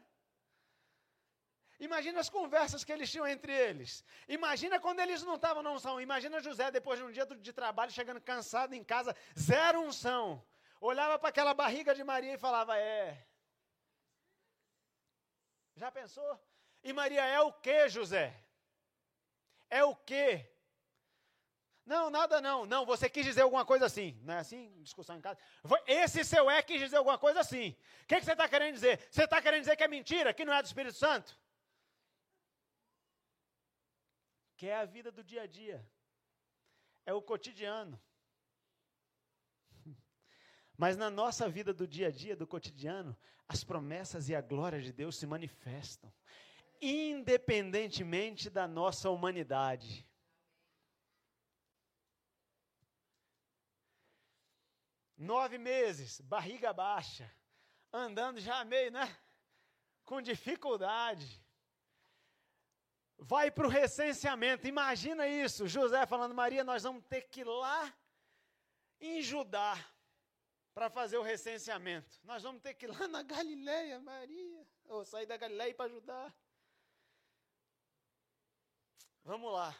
Imagina 1.79 2.19
as 2.19 2.29
conversas 2.29 2.83
que 2.83 2.91
eles 2.91 3.11
tinham 3.11 3.27
entre 3.27 3.53
eles. 3.53 4.03
Imagina 4.27 4.79
quando 4.79 4.99
eles 4.99 5.21
não 5.21 5.35
estavam 5.35 5.61
na 5.61 5.71
unção. 5.71 6.01
Imagina 6.01 6.41
José 6.41 6.71
depois 6.71 6.97
de 6.97 7.05
um 7.05 7.11
dia 7.11 7.25
de 7.25 7.53
trabalho, 7.53 7.91
chegando 7.91 8.19
cansado 8.19 8.73
em 8.73 8.83
casa, 8.83 9.15
zero 9.37 9.81
unção 9.81 10.43
olhava 10.79 11.17
para 11.19 11.29
aquela 11.29 11.53
barriga 11.53 11.93
de 11.93 12.03
Maria 12.03 12.33
e 12.33 12.37
falava: 12.37 12.77
É. 12.77 13.25
Já 15.75 15.91
pensou? 15.91 16.39
E 16.83 16.91
Maria 16.93 17.23
é 17.25 17.39
o 17.41 17.51
que, 17.51 17.89
José? 17.89 18.33
É 19.69 19.83
o 19.83 19.95
que? 19.95 20.45
Não, 21.85 22.09
nada 22.09 22.41
não. 22.41 22.65
Não, 22.65 22.85
você 22.85 23.09
quis 23.09 23.25
dizer 23.25 23.41
alguma 23.41 23.65
coisa 23.65 23.85
assim. 23.85 24.19
Não 24.23 24.33
é 24.33 24.39
assim? 24.39 24.73
Discussão 24.81 25.17
em 25.17 25.21
casa. 25.21 25.39
Esse 25.85 26.23
seu 26.25 26.49
é 26.49 26.61
quis 26.61 26.79
dizer 26.79 26.97
alguma 26.97 27.17
coisa 27.17 27.39
assim. 27.39 27.69
O 28.03 28.07
que, 28.07 28.17
que 28.17 28.25
você 28.25 28.33
está 28.33 28.47
querendo 28.49 28.73
dizer? 28.73 29.07
Você 29.09 29.23
está 29.23 29.41
querendo 29.41 29.61
dizer 29.61 29.77
que 29.77 29.83
é 29.83 29.87
mentira, 29.87 30.33
que 30.33 30.43
não 30.43 30.53
é 30.53 30.61
do 30.61 30.65
Espírito 30.65 30.97
Santo? 30.97 31.39
Que 34.57 34.67
é 34.67 34.75
a 34.75 34.85
vida 34.85 35.11
do 35.11 35.23
dia 35.23 35.43
a 35.43 35.47
dia. 35.47 35.87
É 37.05 37.13
o 37.13 37.21
cotidiano. 37.21 37.97
Mas 40.77 40.95
na 40.95 41.09
nossa 41.09 41.49
vida 41.49 41.73
do 41.73 41.87
dia 41.87 42.07
a 42.07 42.11
dia, 42.11 42.35
do 42.35 42.45
cotidiano, 42.45 43.17
as 43.47 43.63
promessas 43.63 44.29
e 44.29 44.35
a 44.35 44.41
glória 44.41 44.79
de 44.79 44.93
Deus 44.93 45.17
se 45.17 45.25
manifestam. 45.25 46.13
independentemente 46.79 48.51
da 48.51 48.67
nossa 48.67 49.09
humanidade. 49.09 50.07
Nove 55.17 55.57
meses, 55.57 56.21
barriga 56.21 56.71
baixa, 56.71 57.33
andando 57.91 58.39
já 58.39 58.63
meio, 58.63 58.91
né? 58.91 59.17
Com 60.05 60.21
dificuldade. 60.21 61.43
Vai 63.17 63.49
para 63.49 63.65
o 63.65 63.69
recenseamento. 63.71 64.67
Imagina 64.67 65.27
isso. 65.27 65.67
José 65.67 66.05
falando, 66.05 66.35
Maria, 66.35 66.63
nós 66.63 66.83
vamos 66.83 67.03
ter 67.05 67.23
que 67.23 67.41
ir 67.41 67.45
lá 67.45 67.91
em 69.01 69.23
Judá 69.23 69.75
para 70.77 70.91
fazer 70.91 71.17
o 71.17 71.23
recenseamento. 71.23 72.19
Nós 72.23 72.43
vamos 72.43 72.61
ter 72.61 72.75
que 72.75 72.85
ir 72.85 72.89
lá 72.89 73.07
na 73.07 73.23
Galileia, 73.23 73.99
Maria. 73.99 74.63
Ou 74.85 75.03
sair 75.03 75.25
da 75.25 75.35
Galileia 75.35 75.73
para 75.73 75.85
ajudar. 75.85 76.31
Vamos 79.23 79.51
lá. 79.51 79.75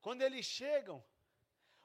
Quando 0.00 0.22
eles 0.22 0.46
chegam, 0.46 1.04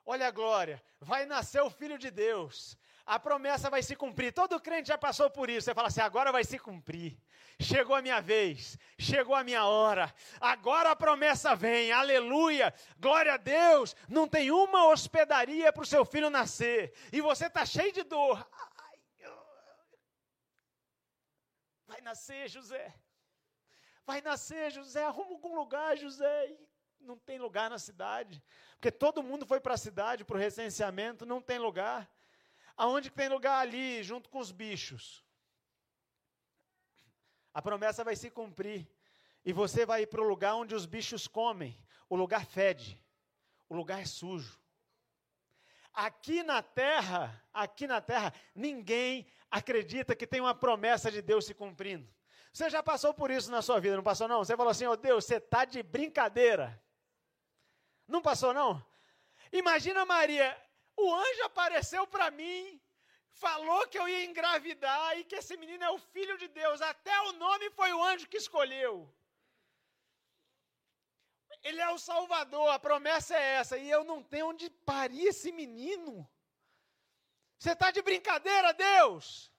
olha 0.05 0.27
a 0.27 0.31
glória, 0.31 0.79
vai 0.99 1.25
nascer 1.25 1.59
o 1.63 1.71
Filho 1.71 1.97
de 1.97 2.11
Deus. 2.11 2.77
A 3.05 3.19
promessa 3.19 3.69
vai 3.69 3.83
se 3.83 3.95
cumprir. 3.95 4.33
Todo 4.33 4.59
crente 4.59 4.87
já 4.87 4.97
passou 4.97 5.29
por 5.29 5.49
isso. 5.49 5.65
Você 5.65 5.75
fala 5.75 5.89
assim: 5.89 6.01
agora 6.01 6.31
vai 6.31 6.43
se 6.43 6.57
cumprir. 6.57 7.17
Chegou 7.59 7.95
a 7.95 8.01
minha 8.01 8.19
vez, 8.19 8.77
chegou 8.97 9.35
a 9.35 9.43
minha 9.43 9.65
hora. 9.65 10.13
Agora 10.41 10.91
a 10.91 10.95
promessa 10.95 11.55
vem. 11.55 11.91
Aleluia. 11.91 12.73
Glória 12.97 13.35
a 13.35 13.37
Deus. 13.37 13.95
Não 14.09 14.27
tem 14.27 14.49
uma 14.49 14.87
hospedaria 14.87 15.71
para 15.71 15.83
o 15.83 15.85
seu 15.85 16.03
filho 16.03 16.29
nascer. 16.29 16.93
E 17.11 17.21
você 17.21 17.45
está 17.45 17.65
cheio 17.65 17.93
de 17.93 18.03
dor. 18.03 18.45
Ai, 18.77 19.29
vai 21.85 22.01
nascer, 22.01 22.49
José. 22.49 22.93
Vai 24.03 24.21
nascer, 24.21 24.71
José. 24.71 25.05
Arruma 25.05 25.31
algum 25.31 25.55
lugar, 25.55 25.95
José 25.95 26.57
não 26.99 27.17
tem 27.17 27.37
lugar 27.37 27.69
na 27.69 27.77
cidade. 27.77 28.43
Porque 28.73 28.91
todo 28.91 29.23
mundo 29.23 29.45
foi 29.45 29.59
para 29.59 29.75
a 29.75 29.77
cidade, 29.77 30.25
para 30.25 30.35
o 30.35 30.39
recenseamento, 30.39 31.25
não 31.25 31.41
tem 31.41 31.59
lugar. 31.59 32.09
Aonde 32.77 33.09
que 33.09 33.15
tem 33.15 33.29
lugar 33.29 33.59
ali, 33.59 34.03
junto 34.03 34.29
com 34.29 34.39
os 34.39 34.51
bichos? 34.51 35.23
A 37.53 37.61
promessa 37.61 38.03
vai 38.03 38.15
se 38.15 38.29
cumprir. 38.29 38.87
E 39.45 39.53
você 39.53 39.85
vai 39.85 40.01
ir 40.01 40.07
para 40.07 40.21
o 40.21 40.27
lugar 40.27 40.55
onde 40.55 40.75
os 40.75 40.85
bichos 40.85 41.27
comem. 41.27 41.79
O 42.09 42.15
lugar 42.15 42.45
fede. 42.45 43.01
O 43.69 43.75
lugar 43.75 44.01
é 44.01 44.05
sujo. 44.05 44.59
Aqui 45.93 46.43
na 46.43 46.61
terra, 46.61 47.41
aqui 47.53 47.87
na 47.87 48.01
terra, 48.01 48.33
ninguém 48.53 49.25
acredita 49.49 50.13
que 50.13 50.27
tem 50.27 50.41
uma 50.41 50.53
promessa 50.53 51.09
de 51.09 51.21
Deus 51.21 51.45
se 51.45 51.53
cumprindo. 51.53 52.13
Você 52.51 52.69
já 52.69 52.83
passou 52.83 53.13
por 53.13 53.31
isso 53.31 53.49
na 53.49 53.61
sua 53.61 53.79
vida, 53.79 53.95
não 53.95 54.03
passou 54.03 54.27
não? 54.27 54.39
Você 54.39 54.57
falou 54.57 54.71
assim, 54.71 54.87
oh 54.87 54.97
Deus, 54.97 55.23
você 55.23 55.35
está 55.35 55.63
de 55.63 55.81
brincadeira. 55.81 56.81
Não 58.07 58.21
passou, 58.21 58.53
não? 58.53 58.85
Imagina 59.51 60.05
Maria, 60.05 60.57
o 60.97 61.13
anjo 61.13 61.43
apareceu 61.43 62.05
para 62.07 62.31
mim, 62.31 62.81
falou 63.31 63.87
que 63.87 63.97
eu 63.97 64.07
ia 64.07 64.25
engravidar 64.25 65.17
e 65.17 65.23
que 65.23 65.35
esse 65.35 65.57
menino 65.57 65.83
é 65.83 65.89
o 65.89 65.97
filho 65.97 66.37
de 66.37 66.47
Deus. 66.47 66.81
Até 66.81 67.19
o 67.21 67.33
nome 67.33 67.69
foi 67.71 67.91
o 67.93 68.03
anjo 68.03 68.27
que 68.27 68.37
escolheu. 68.37 69.13
Ele 71.63 71.81
é 71.81 71.89
o 71.89 71.97
Salvador, 71.97 72.69
a 72.69 72.79
promessa 72.79 73.35
é 73.35 73.55
essa, 73.59 73.77
e 73.77 73.89
eu 73.89 74.03
não 74.03 74.21
tenho 74.21 74.49
onde 74.49 74.69
parir 74.69 75.25
esse 75.27 75.51
menino. 75.51 76.29
Você 77.57 77.71
está 77.71 77.89
de 77.89 78.01
brincadeira, 78.01 78.71
Deus? 78.73 79.51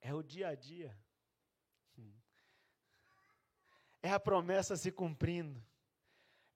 É 0.00 0.14
o 0.14 0.22
dia 0.22 0.48
a 0.48 0.54
dia. 0.54 0.96
É 4.02 4.10
a 4.12 4.20
promessa 4.20 4.76
se 4.76 4.90
cumprindo. 4.90 5.62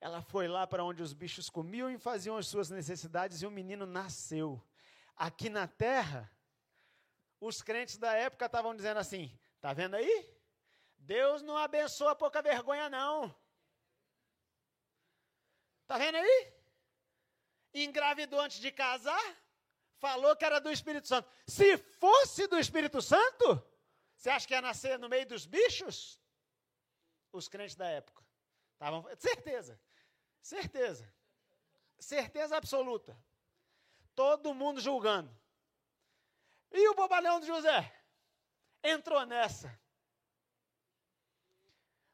Ela 0.01 0.23
foi 0.23 0.47
lá 0.47 0.67
para 0.67 0.85
onde 0.85 1.03
os 1.03 1.13
bichos 1.13 1.51
comiam 1.51 1.91
e 1.91 1.99
faziam 1.99 2.37
as 2.37 2.47
suas 2.47 2.71
necessidades 2.71 3.43
e 3.43 3.47
o 3.47 3.51
menino 3.51 3.85
nasceu. 3.85 4.63
Aqui 5.17 5.49
na 5.49 5.67
terra, 5.67 6.31
os 7.41 7.63
crentes 7.63 7.97
da 7.97 8.13
época 8.13 8.47
estavam 8.47 8.75
dizendo 8.77 8.99
assim: 8.99 9.37
tá 9.61 9.73
vendo 9.73 9.97
aí? 9.97 10.39
Deus 10.99 11.43
não 11.43 11.57
abençoa 11.57 12.15
pouca 12.15 12.41
vergonha, 12.41 12.89
não. 12.89 13.35
Tá 15.87 15.99
vendo 15.99 16.17
aí? 16.17 16.53
Engravidou 17.75 18.41
antes 18.41 18.61
de 18.61 18.71
casar, 18.71 19.37
falou 19.97 20.37
que 20.37 20.45
era 20.45 20.61
do 20.61 20.71
Espírito 20.71 21.09
Santo. 21.09 21.29
Se 21.47 21.77
fosse 21.77 22.47
do 22.47 22.59
Espírito 22.59 23.03
Santo, 23.03 23.63
você 24.17 24.31
acha 24.31 24.47
que 24.47 24.55
ia 24.55 24.63
nascer 24.63 24.99
no 24.99 25.09
meio 25.09 25.27
dos 25.27 25.47
bichos? 25.47 26.21
Os 27.33 27.49
crentes 27.49 27.75
da 27.75 27.87
época. 27.87 28.25
Estavam, 28.75 29.05
certeza. 29.17 29.81
Certeza. 30.41 31.13
Certeza 31.99 32.57
absoluta. 32.57 33.19
Todo 34.15 34.55
mundo 34.55 34.81
julgando. 34.81 35.31
E 36.73 36.89
o 36.89 36.95
bobalhão 36.95 37.41
de 37.41 37.47
José? 37.47 37.93
Entrou 38.83 39.25
nessa. 39.27 39.79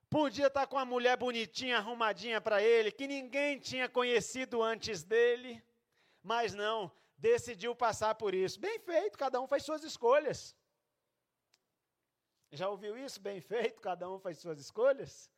Podia 0.08 0.46
estar 0.46 0.66
com 0.66 0.76
uma 0.76 0.84
mulher 0.84 1.16
bonitinha, 1.16 1.78
arrumadinha 1.78 2.40
para 2.40 2.62
ele, 2.62 2.92
que 2.92 3.06
ninguém 3.06 3.58
tinha 3.58 3.88
conhecido 3.88 4.62
antes 4.62 5.02
dele, 5.02 5.60
mas 6.22 6.54
não, 6.54 6.90
decidiu 7.18 7.74
passar 7.74 8.14
por 8.14 8.32
isso. 8.32 8.60
Bem 8.60 8.78
feito, 8.78 9.18
cada 9.18 9.40
um 9.40 9.48
faz 9.48 9.64
suas 9.64 9.82
escolhas. 9.82 10.54
Já 12.52 12.68
ouviu 12.68 12.96
isso? 12.96 13.20
Bem 13.20 13.40
feito, 13.40 13.80
cada 13.80 14.08
um 14.08 14.20
faz 14.20 14.38
suas 14.38 14.60
escolhas. 14.60 15.28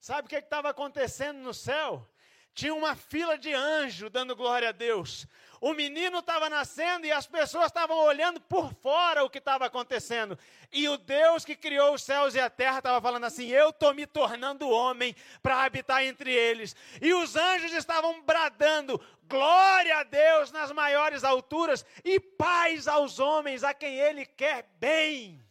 Sabe 0.00 0.26
o 0.26 0.28
que 0.30 0.36
estava 0.36 0.70
acontecendo 0.70 1.40
no 1.40 1.52
céu? 1.52 2.08
Tinha 2.54 2.72
uma 2.72 2.94
fila 2.94 3.36
de 3.36 3.52
anjos 3.52 4.10
dando 4.10 4.36
glória 4.36 4.68
a 4.68 4.72
Deus. 4.72 5.26
O 5.60 5.74
menino 5.74 6.20
estava 6.20 6.48
nascendo 6.48 7.04
e 7.04 7.10
as 7.10 7.26
pessoas 7.26 7.66
estavam 7.66 7.98
olhando 7.98 8.40
por 8.40 8.72
fora 8.74 9.24
o 9.24 9.30
que 9.30 9.38
estava 9.38 9.66
acontecendo. 9.66 10.38
E 10.70 10.88
o 10.88 10.96
Deus 10.96 11.44
que 11.44 11.56
criou 11.56 11.94
os 11.94 12.02
céus 12.02 12.36
e 12.36 12.40
a 12.40 12.48
terra 12.48 12.78
estava 12.78 13.00
falando 13.00 13.24
assim: 13.24 13.48
Eu 13.48 13.70
estou 13.70 13.92
me 13.92 14.06
tornando 14.06 14.70
homem 14.70 15.16
para 15.42 15.64
habitar 15.64 16.04
entre 16.04 16.32
eles. 16.32 16.76
E 17.02 17.12
os 17.12 17.34
anjos 17.34 17.72
estavam 17.72 18.22
bradando: 18.22 19.00
Glória 19.24 19.98
a 19.98 20.04
Deus 20.04 20.52
nas 20.52 20.70
maiores 20.70 21.24
alturas 21.24 21.84
e 22.04 22.20
paz 22.20 22.86
aos 22.86 23.18
homens 23.18 23.64
a 23.64 23.74
quem 23.74 23.96
Ele 23.96 24.24
quer 24.24 24.68
bem. 24.78 25.42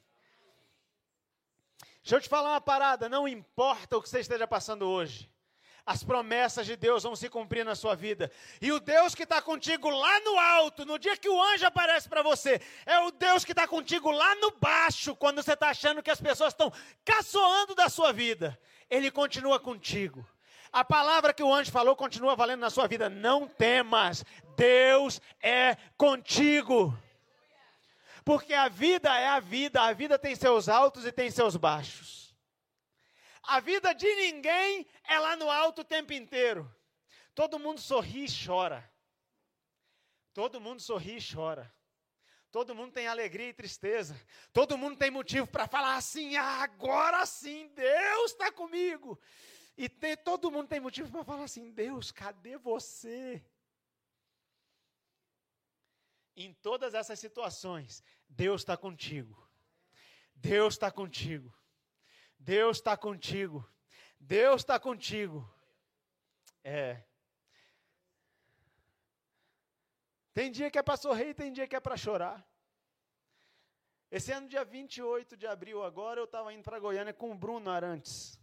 Deixa 2.01 2.15
eu 2.15 2.21
te 2.21 2.29
falar 2.29 2.51
uma 2.51 2.61
parada: 2.61 3.09
não 3.09 3.27
importa 3.27 3.97
o 3.97 4.01
que 4.01 4.07
você 4.07 4.21
esteja 4.21 4.47
passando 4.47 4.87
hoje 4.87 5.32
as 5.85 6.03
promessas 6.03 6.65
de 6.65 6.75
Deus 6.75 7.03
vão 7.03 7.15
se 7.15 7.29
cumprir 7.29 7.65
na 7.65 7.75
sua 7.75 7.95
vida. 7.95 8.31
E 8.61 8.71
o 8.71 8.79
Deus 8.79 9.13
que 9.13 9.23
está 9.23 9.41
contigo 9.41 9.89
lá 9.89 10.19
no 10.21 10.39
alto, 10.39 10.85
no 10.85 10.97
dia 10.97 11.17
que 11.17 11.27
o 11.27 11.41
anjo 11.41 11.65
aparece 11.65 12.07
para 12.07 12.21
você, 12.21 12.61
é 12.85 12.99
o 12.99 13.11
Deus 13.11 13.43
que 13.43 13.51
está 13.51 13.67
contigo 13.67 14.09
lá 14.09 14.35
no 14.35 14.51
baixo, 14.51 15.15
quando 15.15 15.41
você 15.41 15.53
está 15.53 15.69
achando 15.69 16.01
que 16.01 16.11
as 16.11 16.21
pessoas 16.21 16.53
estão 16.53 16.71
caçoando 17.03 17.75
da 17.75 17.89
sua 17.89 18.13
vida. 18.13 18.57
Ele 18.89 19.11
continua 19.11 19.59
contigo. 19.59 20.25
A 20.71 20.85
palavra 20.85 21.33
que 21.33 21.43
o 21.43 21.53
anjo 21.53 21.71
falou 21.71 21.95
continua 21.95 22.35
valendo 22.35 22.61
na 22.61 22.69
sua 22.69 22.87
vida. 22.87 23.09
Não 23.09 23.47
temas, 23.47 24.25
Deus 24.55 25.21
é 25.41 25.75
contigo. 25.97 26.97
Porque 28.23 28.53
a 28.53 28.69
vida 28.69 29.13
é 29.19 29.27
a 29.27 29.39
vida, 29.41 29.81
a 29.81 29.91
vida 29.91 30.17
tem 30.17 30.33
seus 30.33 30.69
altos 30.69 31.05
e 31.05 31.11
tem 31.11 31.29
seus 31.29 31.57
baixos. 31.57 32.22
A 33.43 33.59
vida 33.59 33.93
de 33.93 34.07
ninguém 34.15 34.87
é 35.03 35.19
lá 35.19 35.35
no 35.35 35.49
alto 35.49 35.81
o 35.81 35.85
tempo 35.85 36.13
inteiro. 36.13 36.73
Todo 37.35 37.59
mundo 37.59 37.79
sorri 37.79 38.25
e 38.25 38.45
chora. 38.45 38.89
Todo 40.33 40.61
mundo 40.61 40.81
sorri 40.81 41.17
e 41.17 41.33
chora. 41.33 41.73
Todo 42.51 42.75
mundo 42.75 42.93
tem 42.93 43.07
alegria 43.07 43.49
e 43.49 43.53
tristeza. 43.53 44.15
Todo 44.53 44.77
mundo 44.77 44.97
tem 44.97 45.11
motivo 45.11 45.47
para 45.47 45.67
falar 45.67 45.95
assim: 45.95 46.35
ah, 46.37 46.63
agora 46.63 47.25
sim, 47.25 47.67
Deus 47.69 48.31
está 48.31 48.51
comigo. 48.51 49.19
E 49.75 49.89
todo 50.17 50.51
mundo 50.51 50.67
tem 50.67 50.79
motivo 50.79 51.11
para 51.11 51.23
falar 51.23 51.43
assim: 51.43 51.71
Deus, 51.71 52.11
cadê 52.11 52.57
você? 52.57 53.43
Em 56.35 56.53
todas 56.53 56.93
essas 56.93 57.19
situações, 57.19 58.03
Deus 58.29 58.61
está 58.61 58.77
contigo. 58.77 59.49
Deus 60.35 60.75
está 60.75 60.91
contigo. 60.91 61.53
Deus 62.43 62.77
está 62.77 62.97
contigo. 62.97 63.65
Deus 64.19 64.61
está 64.61 64.77
contigo. 64.77 65.49
É. 66.61 67.01
Tem 70.33 70.51
dia 70.51 70.69
que 70.69 70.77
é 70.77 70.83
para 70.83 70.97
sorrir, 70.97 71.33
tem 71.33 71.53
dia 71.53 71.67
que 71.67 71.75
é 71.75 71.79
para 71.79 71.95
chorar. 71.95 72.45
Esse 74.11 74.31
ano, 74.33 74.49
dia 74.49 74.65
28 74.65 75.37
de 75.37 75.47
abril, 75.47 75.83
agora, 75.83 76.19
eu 76.19 76.25
estava 76.25 76.53
indo 76.53 76.63
para 76.63 76.79
Goiânia 76.79 77.13
com 77.13 77.31
o 77.31 77.35
Bruno 77.35 77.69
Arantes. 77.69 78.37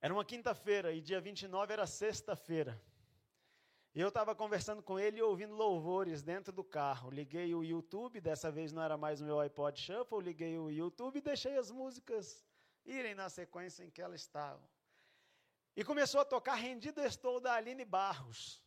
Era 0.00 0.12
uma 0.12 0.24
quinta-feira 0.24 0.92
e 0.92 1.00
dia 1.00 1.20
29 1.20 1.72
era 1.72 1.86
sexta-feira. 1.86 2.78
E 3.94 4.00
eu 4.00 4.08
estava 4.08 4.34
conversando 4.34 4.82
com 4.82 4.98
ele 4.98 5.18
e 5.18 5.22
ouvindo 5.22 5.54
louvores 5.54 6.20
dentro 6.20 6.52
do 6.52 6.64
carro. 6.64 7.10
Liguei 7.10 7.54
o 7.54 7.62
YouTube, 7.62 8.20
dessa 8.20 8.50
vez 8.50 8.72
não 8.72 8.82
era 8.82 8.96
mais 8.96 9.20
o 9.20 9.24
meu 9.24 9.38
iPod 9.38 9.80
Shuffle, 9.80 10.20
liguei 10.20 10.58
o 10.58 10.68
YouTube 10.68 11.18
e 11.18 11.22
deixei 11.22 11.56
as 11.56 11.70
músicas 11.70 12.44
irem 12.84 13.14
na 13.14 13.28
sequência 13.28 13.84
em 13.84 13.90
que 13.90 14.02
elas 14.02 14.20
estavam. 14.20 14.68
E 15.76 15.84
começou 15.84 16.20
a 16.20 16.24
tocar 16.24 16.54
Rendido 16.54 17.00
Estou 17.02 17.38
da 17.38 17.54
Aline 17.54 17.84
Barros. 17.84 18.60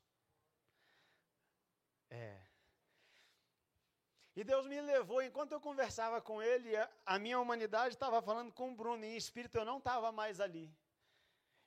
É. 2.09 2.41
E 4.33 4.45
Deus 4.45 4.65
me 4.65 4.79
levou, 4.79 5.21
enquanto 5.21 5.51
eu 5.51 5.59
conversava 5.59 6.21
com 6.21 6.41
ele, 6.41 6.71
a 7.05 7.19
minha 7.19 7.39
humanidade 7.39 7.95
estava 7.95 8.21
falando 8.21 8.53
com 8.53 8.71
o 8.71 8.75
Bruno, 8.75 9.03
e 9.03 9.09
em 9.09 9.17
espírito 9.17 9.57
eu 9.57 9.65
não 9.65 9.79
estava 9.79 10.09
mais 10.09 10.39
ali. 10.39 10.73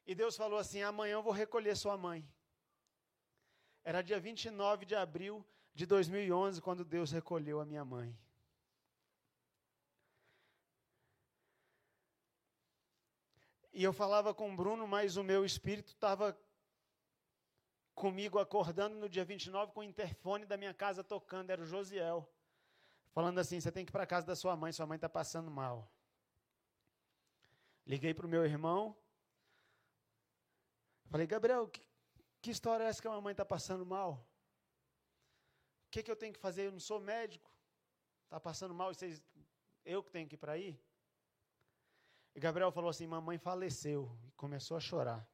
E 0.07 0.14
Deus 0.14 0.35
falou 0.35 0.59
assim: 0.59 0.81
amanhã 0.81 1.14
eu 1.14 1.23
vou 1.23 1.33
recolher 1.33 1.77
sua 1.77 1.99
mãe. 1.99 2.27
Era 3.85 4.03
dia 4.03 4.21
29 4.21 4.85
de 4.85 4.95
abril 4.95 5.45
de 5.75 5.87
2011 5.87 6.61
quando 6.61 6.85
Deus 6.85 7.11
recolheu 7.11 7.61
a 7.61 7.64
minha 7.64 7.85
mãe. 7.85 8.16
E 13.73 13.83
eu 13.83 13.93
falava 13.93 14.35
com 14.35 14.53
o 14.53 14.57
Bruno, 14.57 14.87
mas 14.87 15.16
o 15.16 15.25
meu 15.25 15.45
espírito 15.45 15.93
estava 15.93 16.38
comigo 17.95 18.38
acordando 18.38 18.97
no 18.97 19.09
dia 19.09 19.25
29 19.25 19.73
com 19.73 19.81
o 19.81 19.85
interfone 19.85 20.45
da 20.45 20.57
minha 20.57 20.75
casa 20.75 21.05
tocando, 21.05 21.51
era 21.51 21.62
o 21.62 21.66
Josiel. 21.66 22.29
Falando 23.12 23.38
assim: 23.38 23.61
você 23.61 23.71
tem 23.71 23.85
que 23.85 23.90
ir 23.90 23.93
para 23.93 24.05
a 24.05 24.07
casa 24.07 24.27
da 24.27 24.37
sua 24.37 24.57
mãe, 24.57 24.73
sua 24.73 24.87
mãe 24.87 24.97
está 24.97 25.09
passando 25.09 25.51
mal. 25.51 25.90
Liguei 27.87 28.12
para 28.12 28.27
o 28.27 28.29
meu 28.29 28.45
irmão. 28.45 28.97
Falei, 31.11 31.27
Gabriel, 31.27 31.66
que, 31.69 31.83
que 32.40 32.50
história 32.50 32.85
é 32.85 32.88
essa 32.88 33.03
que 33.03 33.09
a 33.09 33.11
mamãe 33.11 33.33
está 33.33 33.44
passando 33.44 33.85
mal? 33.85 34.26
O 35.87 35.90
que, 35.90 36.03
que 36.03 36.11
eu 36.11 36.16
tenho 36.16 36.33
que 36.33 36.38
fazer? 36.38 36.66
Eu 36.66 36.72
não 36.72 36.81
sou 36.81 37.00
médico. 37.00 37.50
Está 38.24 38.38
passando 38.38 38.72
mal, 38.72 38.94
vocês, 38.94 39.22
eu 39.85 40.03
que 40.03 40.11
tenho 40.11 40.29
que 40.29 40.37
ir 40.37 40.38
para 40.38 40.53
aí? 40.53 40.81
E 42.35 42.40
Gabriel 42.40 42.70
falou 42.70 42.90
assim: 42.90 43.07
Mamãe 43.07 43.38
faleceu. 43.38 44.16
E 44.24 44.31
começou 44.33 44.76
a 44.76 44.81
chorar. 44.81 45.29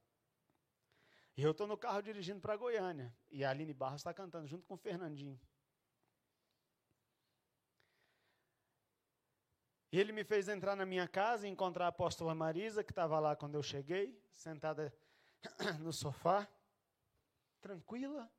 E 1.37 1.43
eu 1.43 1.51
estou 1.51 1.67
no 1.67 1.77
carro 1.77 2.01
dirigindo 2.01 2.41
para 2.41 2.57
Goiânia. 2.57 3.15
E 3.31 3.45
a 3.45 3.51
Aline 3.51 3.75
Barros 3.75 4.01
está 4.01 4.15
cantando 4.15 4.47
junto 4.47 4.67
com 4.67 4.75
o 4.75 4.79
Fernandinho. 4.79 5.39
E 9.93 10.01
ele 10.01 10.13
me 10.13 10.25
fez 10.25 10.49
entrar 10.49 10.75
na 10.75 10.87
minha 10.87 11.07
casa 11.07 11.47
e 11.47 11.51
encontrar 11.51 11.85
a 11.85 11.89
apóstola 11.89 12.35
Marisa, 12.35 12.83
que 12.83 12.91
estava 12.91 13.21
lá 13.21 13.37
quando 13.37 13.55
eu 13.55 13.63
cheguei, 13.63 14.19
sentada 14.33 14.93
no 15.81 15.93
sofá 15.93 16.49
tranquila, 17.67 18.31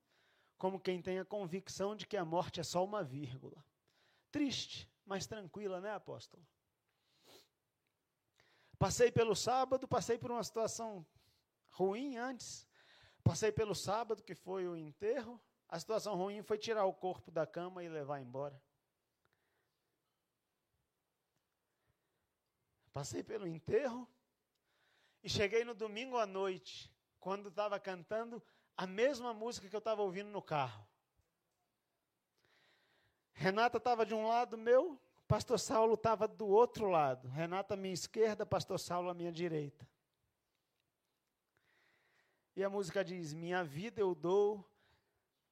como 0.57 0.79
quem 0.79 1.01
tem 1.01 1.19
a 1.19 1.25
convicção 1.25 1.95
de 1.95 2.07
que 2.07 2.15
a 2.15 2.23
morte 2.23 2.61
é 2.61 2.63
só 2.63 2.83
uma 2.83 3.03
vírgula. 3.03 3.63
Triste, 4.31 4.89
mas 5.05 5.27
tranquila, 5.27 5.81
né, 5.81 5.91
apóstolo? 5.91 6.45
Passei 8.79 9.11
pelo 9.11 9.35
sábado, 9.35 9.87
passei 9.87 10.17
por 10.17 10.31
uma 10.31 10.43
situação 10.43 11.05
ruim 11.71 12.15
antes. 12.15 12.65
Passei 13.21 13.51
pelo 13.51 13.75
sábado, 13.75 14.23
que 14.23 14.33
foi 14.33 14.65
o 14.65 14.77
enterro. 14.77 15.41
A 15.67 15.77
situação 15.77 16.15
ruim 16.15 16.41
foi 16.41 16.57
tirar 16.57 16.85
o 16.85 16.93
corpo 16.93 17.29
da 17.29 17.45
cama 17.45 17.83
e 17.83 17.89
levar 17.89 18.21
embora. 18.21 18.61
Passei 22.93 23.23
pelo 23.23 23.45
enterro 23.45 24.07
e 25.21 25.29
cheguei 25.29 25.65
no 25.65 25.75
domingo 25.75 26.17
à 26.17 26.25
noite, 26.25 26.89
quando 27.19 27.49
estava 27.49 27.77
cantando 27.79 28.41
a 28.77 28.85
mesma 28.85 29.33
música 29.33 29.67
que 29.67 29.75
eu 29.75 29.79
estava 29.79 30.03
ouvindo 30.03 30.29
no 30.29 30.41
carro. 30.41 30.87
Renata 33.33 33.77
estava 33.77 34.05
de 34.05 34.13
um 34.13 34.27
lado 34.27 34.57
meu, 34.57 35.01
pastor 35.27 35.59
Saulo 35.59 35.95
estava 35.95 36.27
do 36.27 36.47
outro 36.47 36.87
lado. 36.87 37.27
Renata 37.27 37.73
à 37.73 37.77
minha 37.77 37.93
esquerda, 37.93 38.45
pastor 38.45 38.79
Saulo 38.79 39.09
à 39.09 39.15
minha 39.15 39.31
direita. 39.31 39.87
E 42.55 42.63
a 42.63 42.69
música 42.69 43.03
diz: 43.03 43.33
Minha 43.33 43.63
vida 43.63 43.99
eu 43.99 44.13
dou 44.13 44.63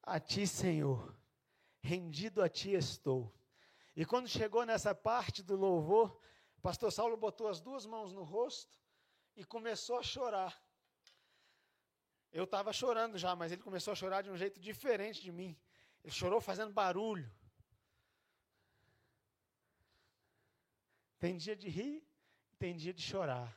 a 0.02 0.20
ti, 0.20 0.46
Senhor, 0.46 1.16
rendido 1.80 2.42
a 2.42 2.48
ti 2.48 2.72
estou. 2.72 3.32
E 3.94 4.04
quando 4.04 4.28
chegou 4.28 4.64
nessa 4.64 4.94
parte 4.94 5.42
do 5.42 5.56
louvor, 5.56 6.20
pastor 6.62 6.92
Saulo 6.92 7.16
botou 7.16 7.48
as 7.48 7.60
duas 7.60 7.86
mãos 7.86 8.12
no 8.12 8.22
rosto 8.22 8.76
e 9.34 9.44
começou 9.44 9.98
a 9.98 10.02
chorar. 10.02 10.65
Eu 12.38 12.44
estava 12.44 12.72
chorando 12.80 13.16
já, 13.24 13.32
mas 13.40 13.50
ele 13.52 13.62
começou 13.68 13.92
a 13.92 13.98
chorar 14.02 14.20
de 14.22 14.30
um 14.30 14.38
jeito 14.42 14.58
diferente 14.68 15.20
de 15.26 15.32
mim. 15.38 15.52
Ele 16.04 16.12
chorou 16.20 16.40
fazendo 16.40 16.72
barulho. 16.82 17.28
Tem 21.18 21.36
dia 21.44 21.56
de 21.62 21.68
rir 21.76 21.96
tem 22.58 22.74
dia 22.76 22.92
de 22.92 23.02
chorar. 23.02 23.50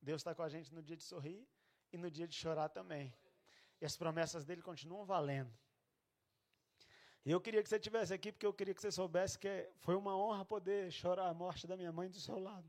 Deus 0.00 0.20
está 0.20 0.34
com 0.34 0.42
a 0.42 0.48
gente 0.48 0.74
no 0.74 0.82
dia 0.82 0.96
de 0.96 1.04
sorrir 1.04 1.46
e 1.92 1.96
no 1.96 2.10
dia 2.10 2.26
de 2.26 2.34
chorar 2.34 2.68
também. 2.68 3.14
E 3.80 3.84
as 3.84 3.96
promessas 3.96 4.44
dele 4.44 4.62
continuam 4.62 5.04
valendo. 5.04 5.52
E 7.24 7.30
eu 7.30 7.40
queria 7.40 7.62
que 7.62 7.68
você 7.68 7.76
estivesse 7.76 8.12
aqui, 8.12 8.30
porque 8.30 8.44
eu 8.44 8.52
queria 8.52 8.74
que 8.74 8.82
você 8.82 8.92
soubesse 8.92 9.38
que 9.38 9.70
foi 9.78 9.94
uma 9.94 10.14
honra 10.16 10.44
poder 10.44 10.90
chorar 10.92 11.28
a 11.28 11.34
morte 11.34 11.66
da 11.66 11.76
minha 11.76 11.92
mãe 11.92 12.10
do 12.10 12.20
seu 12.20 12.38
lado. 12.38 12.68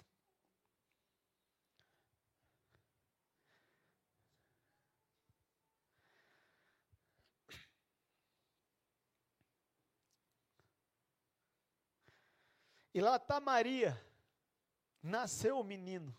E 12.95 13.01
lá 13.01 13.17
está 13.17 13.41
Maria. 13.41 14.01
Nasceu 15.03 15.59
o 15.59 15.65
menino. 15.65 16.17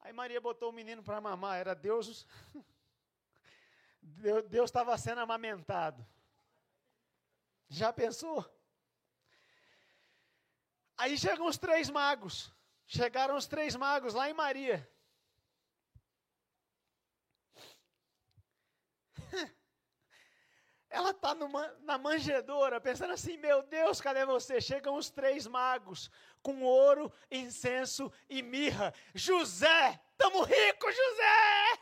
Aí 0.00 0.12
Maria 0.12 0.40
botou 0.40 0.70
o 0.70 0.72
menino 0.72 1.00
para 1.00 1.20
mamar. 1.20 1.60
Era 1.60 1.76
Deus. 1.76 2.26
Deus 4.50 4.68
estava 4.68 4.98
sendo 4.98 5.20
amamentado. 5.20 6.04
Já 7.68 7.92
pensou? 7.92 8.44
Aí 10.96 11.16
chegam 11.16 11.46
os 11.46 11.56
três 11.56 11.88
magos. 11.88 12.52
Chegaram 12.84 13.36
os 13.36 13.46
três 13.46 13.76
magos 13.76 14.12
lá 14.12 14.28
em 14.28 14.34
Maria. 14.34 14.90
Ela 20.90 21.10
está 21.10 21.34
na 21.82 21.98
manjedoura, 21.98 22.80
pensando 22.80 23.12
assim: 23.12 23.36
meu 23.36 23.62
Deus, 23.62 24.00
cadê 24.00 24.24
você? 24.24 24.60
Chegam 24.60 24.94
os 24.94 25.10
três 25.10 25.46
magos 25.46 26.10
com 26.42 26.62
ouro, 26.62 27.12
incenso 27.30 28.10
e 28.28 28.42
mirra. 28.42 28.94
José, 29.14 30.00
estamos 30.12 30.46
ricos, 30.48 30.96
José! 30.96 31.78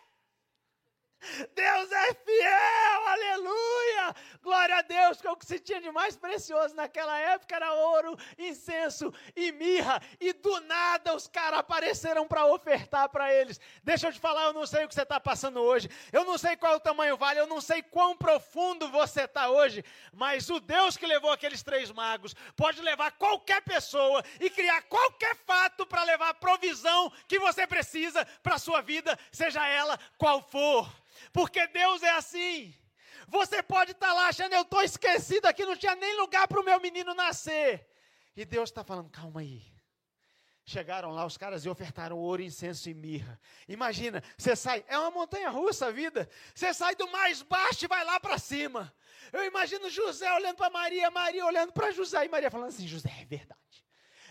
Deus 1.55 1.93
é 1.93 2.15
fiel, 2.15 3.09
aleluia! 3.09 3.96
Glória 4.43 4.77
a 4.77 4.83
Deus, 4.83 5.21
que 5.21 5.29
o 5.29 5.37
que 5.37 5.47
se 5.47 5.59
tinha 5.59 5.81
de 5.81 5.91
mais 5.91 6.17
precioso 6.17 6.75
naquela 6.75 7.19
época 7.19 7.57
era 7.57 7.73
ouro, 7.73 8.17
incenso 8.39 9.13
e 9.35 9.53
mirra. 9.53 10.01
E 10.21 10.33
do 10.33 10.61
nada 10.61 11.15
os 11.15 11.27
caras 11.27 11.61
apareceram 11.61 12.27
para 12.27 12.47
ofertar 12.47 13.09
para 13.09 13.33
eles. 13.33 13.61
Deixa 13.83 14.09
eu 14.09 14.13
te 14.13 14.21
falar, 14.21 14.45
eu 14.45 14.53
não 14.53 14.67
sei 14.67 14.85
o 14.85 14.89
que 14.89 14.95
você 14.95 15.03
está 15.03 15.19
passando 15.19 15.61
hoje, 15.61 15.89
eu 16.13 16.25
não 16.25 16.37
sei 16.39 16.57
qual 16.57 16.75
é 16.75 16.77
o 16.77 16.81
tamanho 16.81 17.17
vale, 17.17 17.41
eu 17.41 17.47
não 17.47 17.61
sei 17.61 17.83
quão 17.83 18.17
profundo 18.17 18.89
você 18.91 19.23
está 19.23 19.49
hoje, 19.49 19.85
mas 20.13 20.49
o 20.51 20.61
Deus 20.61 20.97
que 20.97 21.07
levou 21.07 21.31
aqueles 21.31 21.63
três 21.63 21.91
magos 21.91 22.35
pode 22.57 22.81
levar 22.83 23.13
qualquer 23.13 23.63
pessoa 23.63 24.23
e 24.41 24.51
criar 24.51 24.83
qualquer 24.83 25.37
fato 25.37 25.87
para 25.87 26.05
levar 26.05 26.31
a 26.31 26.35
provisão 26.35 27.13
que 27.29 27.39
você 27.39 27.67
precisa 27.67 28.25
para 28.43 28.55
a 28.57 28.59
sua 28.59 28.81
vida, 28.81 29.19
seja 29.33 29.67
ela 29.67 29.99
qual 30.19 30.43
for 30.43 30.89
porque 31.33 31.67
Deus 31.69 32.03
é 32.03 32.11
assim. 32.11 32.75
Você 33.29 33.63
pode 33.63 33.93
estar 33.93 34.09
tá 34.09 34.13
lá 34.13 34.29
achando, 34.29 34.53
eu 34.53 34.63
estou 34.63 34.83
esquecido 34.83 35.47
aqui, 35.47 35.65
não 35.65 35.77
tinha 35.77 35.95
nem 35.95 36.17
lugar 36.17 36.47
para 36.47 36.61
o 36.61 36.65
meu 36.65 36.81
menino 36.81 37.15
nascer. 37.15 37.87
E 38.37 38.45
Deus 38.45 38.71
está 38.71 38.85
falando, 38.85 39.11
calma 39.11 39.41
aí. 39.41 39.63
Chegaram 40.69 41.13
lá 41.13 41.25
os 41.25 41.37
caras 41.37 41.65
e 41.65 41.69
ofertaram 41.69 42.19
ouro, 42.19 42.43
incenso 42.43 42.91
e 42.91 42.95
mirra. 42.95 43.41
Imagina, 43.69 44.23
você 44.37 44.57
sai, 44.57 44.85
é 44.89 44.99
uma 44.99 45.13
montanha 45.13 45.49
russa 45.49 45.87
a 45.87 45.91
vida. 45.93 46.29
Você 46.53 46.75
sai 46.75 46.97
do 46.97 47.09
mais 47.09 47.41
baixo 47.41 47.85
e 47.85 47.89
vai 47.89 48.05
lá 48.05 48.19
para 48.19 48.37
cima. 48.37 48.93
Eu 49.33 49.45
imagino 49.45 49.89
José 49.89 50.33
olhando 50.33 50.57
para 50.57 50.69
Maria, 50.69 51.09
Maria 51.09 51.47
olhando 51.47 51.73
para 51.73 51.93
José 51.93 52.25
e 52.25 52.29
Maria 52.29 52.51
falando 52.51 52.71
assim: 52.71 52.87
José, 52.87 53.13
é 53.21 53.25
verdade. 53.25 53.61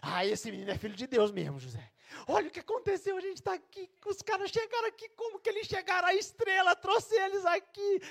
Ah, 0.01 0.25
esse 0.25 0.51
menino 0.51 0.71
é 0.71 0.77
filho 0.77 0.95
de 0.95 1.07
Deus 1.07 1.31
mesmo, 1.31 1.57
José. 1.57 1.89
Olha 2.27 2.47
o 2.47 2.51
que 2.51 2.59
aconteceu, 2.59 3.17
a 3.17 3.21
gente 3.21 3.37
está 3.37 3.53
aqui, 3.53 3.89
os 4.05 4.21
caras 4.21 4.51
chegaram 4.51 4.87
aqui, 4.87 5.09
como 5.09 5.39
que 5.39 5.49
eles 5.49 5.67
chegaram? 5.67 6.07
A 6.07 6.13
estrela 6.13 6.75
trouxe 6.75 7.15
eles 7.15 7.45
aqui. 7.45 8.01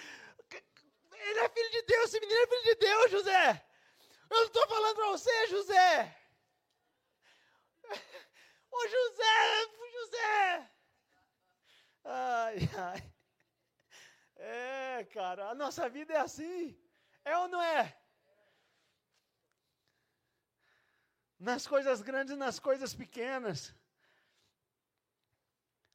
Ele 1.29 1.41
é 1.41 1.49
filho 1.49 1.71
de 1.71 1.83
Deus, 1.83 2.05
esse 2.05 2.21
menino 2.21 2.41
é 2.43 2.47
filho 2.47 2.65
de 2.65 2.75
Deus, 2.75 3.11
José. 3.11 3.67
Eu 4.31 4.37
não 4.37 4.47
estou 4.47 4.67
falando 4.69 4.97
para 4.97 5.09
você, 5.09 5.47
José. 5.49 6.17
José, 8.95 9.37
José! 9.93 10.71
Ai, 12.05 12.57
ai. 12.77 13.15
É, 14.37 15.05
cara, 15.05 15.49
a 15.49 15.55
nossa 15.55 15.89
vida 15.89 16.13
é 16.13 16.19
assim. 16.19 16.79
É 17.25 17.37
ou 17.39 17.49
não 17.49 17.63
é? 17.63 17.97
Nas 21.39 21.67
coisas 21.67 22.03
grandes, 22.03 22.37
nas 22.37 22.59
coisas 22.59 22.95
pequenas. 22.95 23.75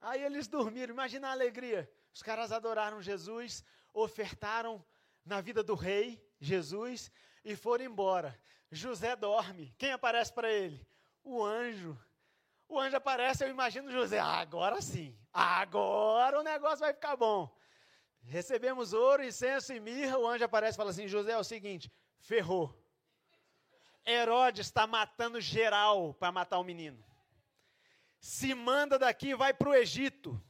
Aí 0.02 0.24
eles 0.24 0.48
dormiram, 0.48 0.94
imagina 0.94 1.28
a 1.28 1.32
alegria. 1.32 1.92
Os 2.14 2.24
caras 2.24 2.52
adoraram 2.52 3.02
Jesus, 3.02 3.64
ofertaram 3.94 4.84
na 5.30 5.40
vida 5.42 5.64
do 5.64 5.76
rei, 5.76 6.20
Jesus, 6.42 7.12
e 7.46 7.56
foram 7.56 7.86
embora. 7.86 8.38
José 8.72 9.16
dorme. 9.16 9.74
Quem 9.78 9.92
aparece 9.92 10.34
para 10.34 10.52
ele? 10.52 10.86
O 11.24 11.44
anjo. 11.44 11.98
O 12.68 12.80
anjo 12.80 12.98
aparece, 12.98 13.44
eu 13.44 13.50
imagino 13.50 13.92
José. 13.92 14.20
Ah, 14.20 14.40
agora 14.40 14.82
sim. 14.82 15.18
Agora 15.32 16.40
o 16.40 16.44
negócio 16.44 16.80
vai 16.80 16.94
ficar 16.94 17.16
bom. 17.16 17.56
Recebemos 18.24 18.92
ouro, 18.92 19.24
incenso 19.24 19.72
e 19.72 19.80
mirra. 19.80 20.18
O 20.18 20.28
anjo 20.28 20.44
aparece 20.44 20.76
e 20.76 20.78
fala 20.78 20.90
assim: 20.90 21.08
José, 21.08 21.32
é 21.32 21.38
o 21.38 21.44
seguinte, 21.44 21.92
ferrou. 22.20 22.76
Herodes 24.06 24.66
está 24.66 24.88
matando 24.88 25.40
geral 25.40 26.14
para 26.16 26.32
matar 26.32 26.58
o 26.58 26.64
menino. 26.64 27.04
Se 28.20 28.54
manda 28.56 28.98
daqui, 28.98 29.36
vai 29.36 29.54
para 29.54 29.70
o 29.70 29.76
Egito. 29.76 30.42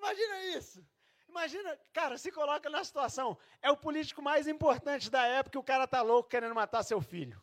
Imagina 0.00 0.42
isso. 0.56 0.84
Imagina, 1.28 1.78
cara, 1.92 2.16
se 2.16 2.32
coloca 2.32 2.70
na 2.70 2.82
situação. 2.82 3.36
É 3.60 3.70
o 3.70 3.76
político 3.76 4.22
mais 4.22 4.48
importante 4.48 5.10
da 5.10 5.26
época 5.26 5.58
e 5.58 5.60
o 5.60 5.62
cara 5.62 5.86
tá 5.86 6.00
louco 6.00 6.28
querendo 6.28 6.54
matar 6.54 6.82
seu 6.82 7.02
filho. 7.02 7.40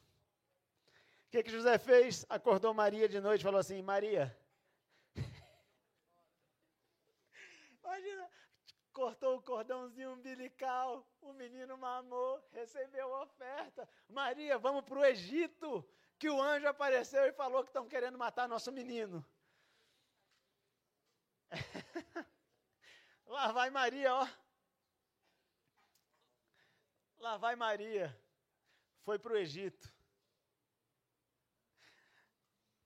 O 1.28 1.30
que, 1.30 1.44
que 1.44 1.52
José 1.52 1.78
fez? 1.78 2.26
Acordou 2.28 2.74
Maria 2.74 3.08
de 3.08 3.22
noite 3.22 3.42
e 3.42 3.44
falou 3.44 3.60
assim: 3.60 3.82
Maria. 3.82 4.36
Imagina, 7.84 8.30
cortou 8.92 9.38
o 9.38 9.42
cordãozinho 9.42 10.14
umbilical, 10.14 11.08
o 11.22 11.32
menino 11.32 11.78
mamou, 11.78 12.44
recebeu 12.52 13.14
a 13.14 13.24
oferta. 13.24 13.88
Maria, 14.10 14.58
vamos 14.58 14.84
para 14.84 15.00
o 15.00 15.06
Egito, 15.06 15.88
que 16.18 16.30
o 16.30 16.42
anjo 16.42 16.68
apareceu 16.68 17.24
e 17.26 17.32
falou 17.32 17.64
que 17.64 17.70
estão 17.70 17.88
querendo 17.88 18.18
matar 18.18 18.50
nosso 18.50 18.72
menino. 18.72 19.24
Lá 23.28 23.52
vai 23.52 23.70
Maria, 23.70 24.14
ó. 24.14 24.28
Lá 27.20 27.38
vai 27.38 27.56
Maria. 27.56 28.18
Foi 29.04 29.20
para 29.20 29.34
o 29.34 29.38
Egito. 29.38 29.94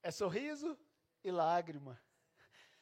É 0.01 0.09
sorriso 0.09 0.77
e 1.23 1.31
lágrima. 1.31 2.01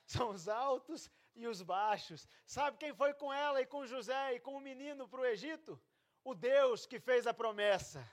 São 0.05 0.29
os 0.29 0.47
altos 0.47 1.11
e 1.35 1.47
os 1.47 1.61
baixos. 1.61 2.27
Sabe 2.45 2.77
quem 2.77 2.93
foi 2.93 3.13
com 3.13 3.31
ela 3.31 3.61
e 3.61 3.65
com 3.65 3.85
José 3.85 4.35
e 4.35 4.39
com 4.39 4.55
o 4.55 4.61
menino 4.61 5.07
para 5.07 5.21
o 5.21 5.25
Egito? 5.25 5.79
O 6.23 6.33
Deus 6.33 6.85
que 6.85 6.99
fez 6.99 7.27
a 7.27 7.33
promessa. 7.33 8.07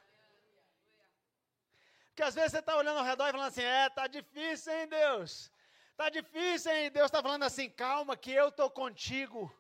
Porque 2.09 2.23
às 2.23 2.35
vezes 2.35 2.53
você 2.53 2.59
está 2.59 2.77
olhando 2.77 2.99
ao 2.99 3.05
redor 3.05 3.29
e 3.29 3.33
falando 3.33 3.49
assim: 3.49 3.63
é, 3.63 3.89
tá 3.91 4.07
difícil, 4.07 4.73
hein, 4.73 4.89
Deus? 4.89 5.51
Tá 5.97 6.11
difícil, 6.11 6.71
hein? 6.73 6.91
Deus 6.91 7.07
está 7.07 7.23
falando 7.23 7.45
assim: 7.45 7.71
calma, 7.71 8.17
que 8.17 8.31
eu 8.31 8.49
estou 8.49 8.71
contigo. 8.71 9.51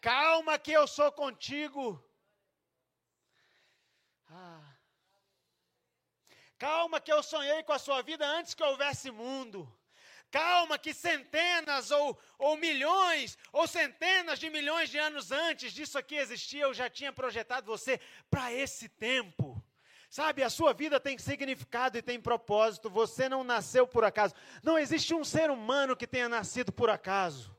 Calma, 0.00 0.58
que 0.58 0.72
eu 0.72 0.86
sou 0.86 1.10
contigo. 1.10 2.02
Ah. 4.28 4.74
Calma, 6.58 7.00
que 7.00 7.12
eu 7.12 7.22
sonhei 7.22 7.62
com 7.62 7.72
a 7.72 7.78
sua 7.78 8.02
vida 8.02 8.26
antes 8.26 8.52
que 8.52 8.62
houvesse 8.62 9.10
mundo. 9.10 9.66
Calma, 10.30 10.78
que 10.78 10.92
centenas 10.92 11.90
ou, 11.90 12.20
ou 12.36 12.56
milhões, 12.56 13.38
ou 13.50 13.66
centenas 13.66 14.38
de 14.38 14.50
milhões 14.50 14.90
de 14.90 14.98
anos 14.98 15.30
antes 15.30 15.72
disso 15.72 15.96
aqui 15.96 16.16
existir, 16.16 16.58
eu 16.58 16.74
já 16.74 16.90
tinha 16.90 17.12
projetado 17.12 17.66
você 17.66 17.98
para 18.28 18.52
esse 18.52 18.88
tempo. 18.88 19.63
Sabe, 20.14 20.44
a 20.44 20.48
sua 20.48 20.72
vida 20.72 21.00
tem 21.00 21.18
significado 21.18 21.98
e 21.98 22.02
tem 22.02 22.20
propósito. 22.20 22.88
Você 22.88 23.28
não 23.28 23.42
nasceu 23.42 23.84
por 23.84 24.04
acaso. 24.04 24.32
Não 24.62 24.78
existe 24.78 25.12
um 25.12 25.24
ser 25.24 25.50
humano 25.50 25.96
que 25.96 26.06
tenha 26.06 26.28
nascido 26.28 26.70
por 26.70 26.88
acaso. 26.88 27.52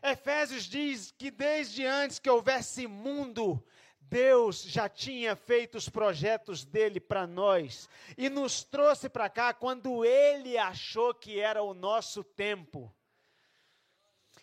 Efésios 0.00 0.66
diz 0.66 1.10
que 1.10 1.32
desde 1.32 1.84
antes 1.84 2.20
que 2.20 2.30
houvesse 2.30 2.86
mundo, 2.86 3.60
Deus 4.02 4.62
já 4.62 4.88
tinha 4.88 5.34
feito 5.34 5.78
os 5.78 5.88
projetos 5.88 6.64
dele 6.64 7.00
para 7.00 7.26
nós 7.26 7.88
e 8.16 8.30
nos 8.30 8.62
trouxe 8.62 9.08
para 9.08 9.28
cá 9.28 9.52
quando 9.52 10.04
ele 10.04 10.56
achou 10.56 11.12
que 11.12 11.40
era 11.40 11.60
o 11.60 11.74
nosso 11.74 12.22
tempo. 12.22 12.94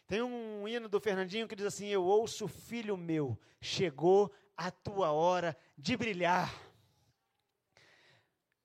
Tem 0.06 0.22
um 0.22 0.68
hino 0.68 0.89
do 0.89 1.00
Fernandinho 1.00 1.48
que 1.48 1.56
diz 1.56 1.68
assim: 1.68 1.88
Eu 1.88 2.04
ouço, 2.04 2.45
filho 2.45 2.98
meu, 2.98 3.39
chegou 3.62 4.36
a 4.58 4.70
tua 4.70 5.14
hora 5.14 5.56
de 5.78 5.95
brilhar. 5.95 6.66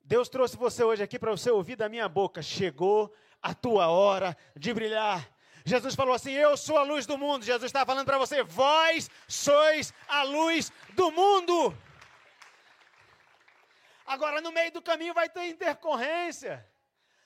Deus 0.04 0.28
trouxe 0.28 0.56
você 0.56 0.82
hoje 0.82 1.02
aqui 1.02 1.18
para 1.18 1.30
você 1.30 1.50
ouvir 1.50 1.76
da 1.76 1.88
minha 1.88 2.08
boca: 2.08 2.42
chegou 2.42 3.14
a 3.40 3.54
tua 3.54 3.88
hora 3.88 4.36
de 4.56 4.72
brilhar. 4.72 5.28
Jesus 5.64 5.94
falou 5.94 6.14
assim: 6.14 6.32
Eu 6.32 6.56
sou 6.56 6.76
a 6.76 6.82
luz 6.82 7.06
do 7.06 7.16
mundo. 7.16 7.44
Jesus 7.44 7.68
está 7.68 7.86
falando 7.86 8.06
para 8.06 8.18
você: 8.18 8.42
Vós 8.42 9.10
sois 9.28 9.92
a 10.08 10.22
luz 10.22 10.72
do 10.94 11.10
mundo. 11.10 11.76
Agora, 14.06 14.40
no 14.40 14.52
meio 14.52 14.72
do 14.72 14.82
caminho 14.82 15.14
vai 15.14 15.28
ter 15.28 15.46
intercorrência. 15.46 16.66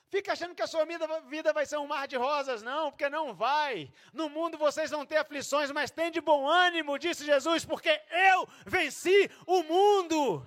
Fica 0.09 0.33
achando 0.33 0.55
que 0.55 0.63
a 0.63 0.69
sua 0.69 0.87
vida 1.29 1.53
vai 1.53 1.67
ser 1.67 1.79
um 1.79 1.87
mar 1.87 2.07
de 2.07 2.17
rosas, 2.17 2.63
não, 2.63 2.91
porque 2.93 3.09
não 3.09 3.35
vai. 3.35 3.93
No 4.13 4.29
mundo 4.31 4.57
vocês 4.57 4.91
vão 4.91 5.05
ter 5.05 5.17
aflições, 5.17 5.73
mas 5.73 5.91
tem 5.91 6.13
de 6.13 6.21
bom 6.21 6.47
ânimo, 6.49 6.99
disse 6.99 7.25
Jesus, 7.25 7.65
porque 7.65 8.01
eu 8.31 8.49
venci 8.65 9.29
o 9.47 9.65
mundo. 9.65 10.47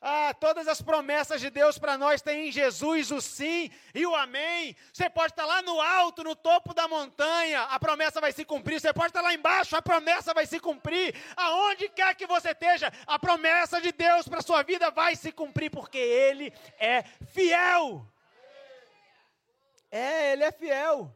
Ah, 0.00 0.32
todas 0.32 0.68
as 0.68 0.80
promessas 0.80 1.40
de 1.40 1.50
Deus 1.50 1.76
para 1.76 1.98
nós 1.98 2.22
têm 2.22 2.48
em 2.48 2.52
Jesus 2.52 3.10
o 3.10 3.20
sim 3.20 3.68
e 3.92 4.06
o 4.06 4.14
amém. 4.14 4.76
Você 4.92 5.10
pode 5.10 5.32
estar 5.32 5.44
lá 5.44 5.60
no 5.60 5.80
alto, 5.80 6.22
no 6.22 6.36
topo 6.36 6.72
da 6.72 6.86
montanha, 6.86 7.62
a 7.62 7.80
promessa 7.80 8.20
vai 8.20 8.30
se 8.30 8.44
cumprir. 8.44 8.80
Você 8.80 8.92
pode 8.92 9.08
estar 9.08 9.22
lá 9.22 9.34
embaixo, 9.34 9.74
a 9.74 9.82
promessa 9.82 10.32
vai 10.32 10.46
se 10.46 10.60
cumprir. 10.60 11.14
Aonde 11.36 11.88
quer 11.88 12.14
que 12.14 12.28
você 12.28 12.50
esteja, 12.50 12.92
a 13.08 13.18
promessa 13.18 13.80
de 13.80 13.90
Deus 13.90 14.28
para 14.28 14.38
a 14.38 14.42
sua 14.42 14.62
vida 14.62 14.88
vai 14.92 15.16
se 15.16 15.32
cumprir, 15.32 15.68
porque 15.68 15.98
Ele 15.98 16.52
é 16.78 17.02
fiel. 17.32 18.06
É, 19.90 20.32
Ele 20.32 20.44
é 20.44 20.52
fiel. 20.52 21.12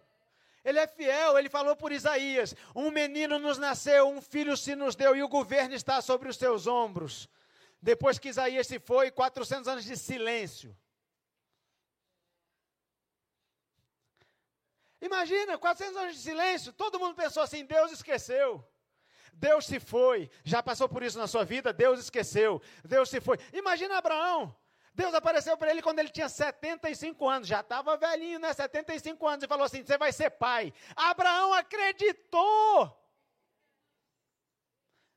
Ele 0.64 0.78
é 0.78 0.86
fiel, 0.86 1.36
ele 1.36 1.48
falou 1.48 1.74
por 1.74 1.90
Isaías: 1.90 2.54
Um 2.74 2.88
menino 2.88 3.36
nos 3.36 3.58
nasceu, 3.58 4.08
um 4.08 4.22
filho 4.22 4.56
se 4.56 4.76
nos 4.76 4.94
deu, 4.94 5.16
e 5.16 5.22
o 5.22 5.28
governo 5.28 5.74
está 5.74 6.00
sobre 6.00 6.28
os 6.28 6.36
seus 6.36 6.68
ombros. 6.68 7.28
Depois 7.82 8.16
que 8.16 8.28
Isaías 8.28 8.68
se 8.68 8.78
foi, 8.78 9.10
400 9.10 9.66
anos 9.66 9.84
de 9.84 9.96
silêncio. 9.96 10.76
Imagina, 15.00 15.58
400 15.58 15.96
anos 15.96 16.14
de 16.14 16.22
silêncio, 16.22 16.72
todo 16.72 17.00
mundo 17.00 17.16
pensou 17.16 17.42
assim: 17.42 17.64
Deus 17.64 17.90
esqueceu. 17.90 18.64
Deus 19.32 19.66
se 19.66 19.80
foi. 19.80 20.30
Já 20.44 20.62
passou 20.62 20.88
por 20.88 21.02
isso 21.02 21.18
na 21.18 21.26
sua 21.26 21.44
vida? 21.44 21.72
Deus 21.72 21.98
esqueceu. 21.98 22.62
Deus 22.84 23.10
se 23.10 23.20
foi. 23.20 23.36
Imagina 23.52 23.98
Abraão. 23.98 24.54
Deus 24.94 25.12
apareceu 25.12 25.56
para 25.56 25.70
ele 25.72 25.82
quando 25.82 25.98
ele 25.98 26.10
tinha 26.10 26.28
75 26.28 27.28
anos, 27.28 27.48
já 27.48 27.60
estava 27.60 27.96
velhinho, 27.96 28.38
né? 28.38 28.52
75 28.52 29.26
anos, 29.26 29.42
e 29.42 29.48
falou 29.48 29.64
assim: 29.64 29.82
Você 29.82 29.98
vai 29.98 30.12
ser 30.12 30.30
pai. 30.30 30.72
Abraão 30.94 31.52
acreditou. 31.52 32.96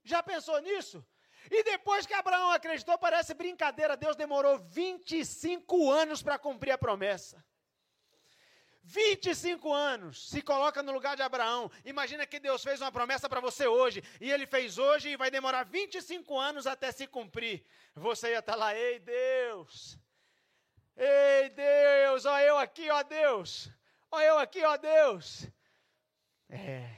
Já 0.03 0.23
pensou 0.23 0.59
nisso? 0.61 1.05
E 1.49 1.63
depois 1.63 2.05
que 2.05 2.13
Abraão 2.13 2.51
acreditou, 2.51 2.97
parece 2.97 3.33
brincadeira, 3.33 3.97
Deus 3.97 4.15
demorou 4.15 4.57
25 4.57 5.91
anos 5.91 6.21
para 6.21 6.39
cumprir 6.39 6.71
a 6.71 6.77
promessa. 6.77 7.43
25 8.85 9.73
anos, 9.73 10.29
se 10.29 10.41
coloca 10.43 10.83
no 10.83 10.91
lugar 10.91 11.15
de 11.15 11.23
Abraão. 11.23 11.71
Imagina 11.83 12.25
que 12.25 12.39
Deus 12.39 12.63
fez 12.63 12.79
uma 12.81 12.91
promessa 12.91 13.27
para 13.27 13.41
você 13.41 13.65
hoje, 13.65 14.03
e 14.21 14.31
ele 14.31 14.45
fez 14.45 14.77
hoje 14.77 15.09
e 15.09 15.17
vai 15.17 15.31
demorar 15.31 15.63
25 15.63 16.37
anos 16.37 16.67
até 16.67 16.91
se 16.91 17.07
cumprir. 17.07 17.65
Você 17.95 18.29
ia 18.29 18.39
estar 18.39 18.55
lá, 18.55 18.75
ei 18.75 18.99
Deus, 18.99 19.97
ei 20.95 21.49
Deus, 21.49 22.25
ó 22.25 22.39
eu 22.39 22.57
aqui, 22.57 22.89
ó 22.91 23.01
Deus, 23.01 23.69
ó 24.11 24.21
eu 24.21 24.37
aqui, 24.37 24.63
ó 24.63 24.77
Deus. 24.77 25.47
É, 26.47 26.95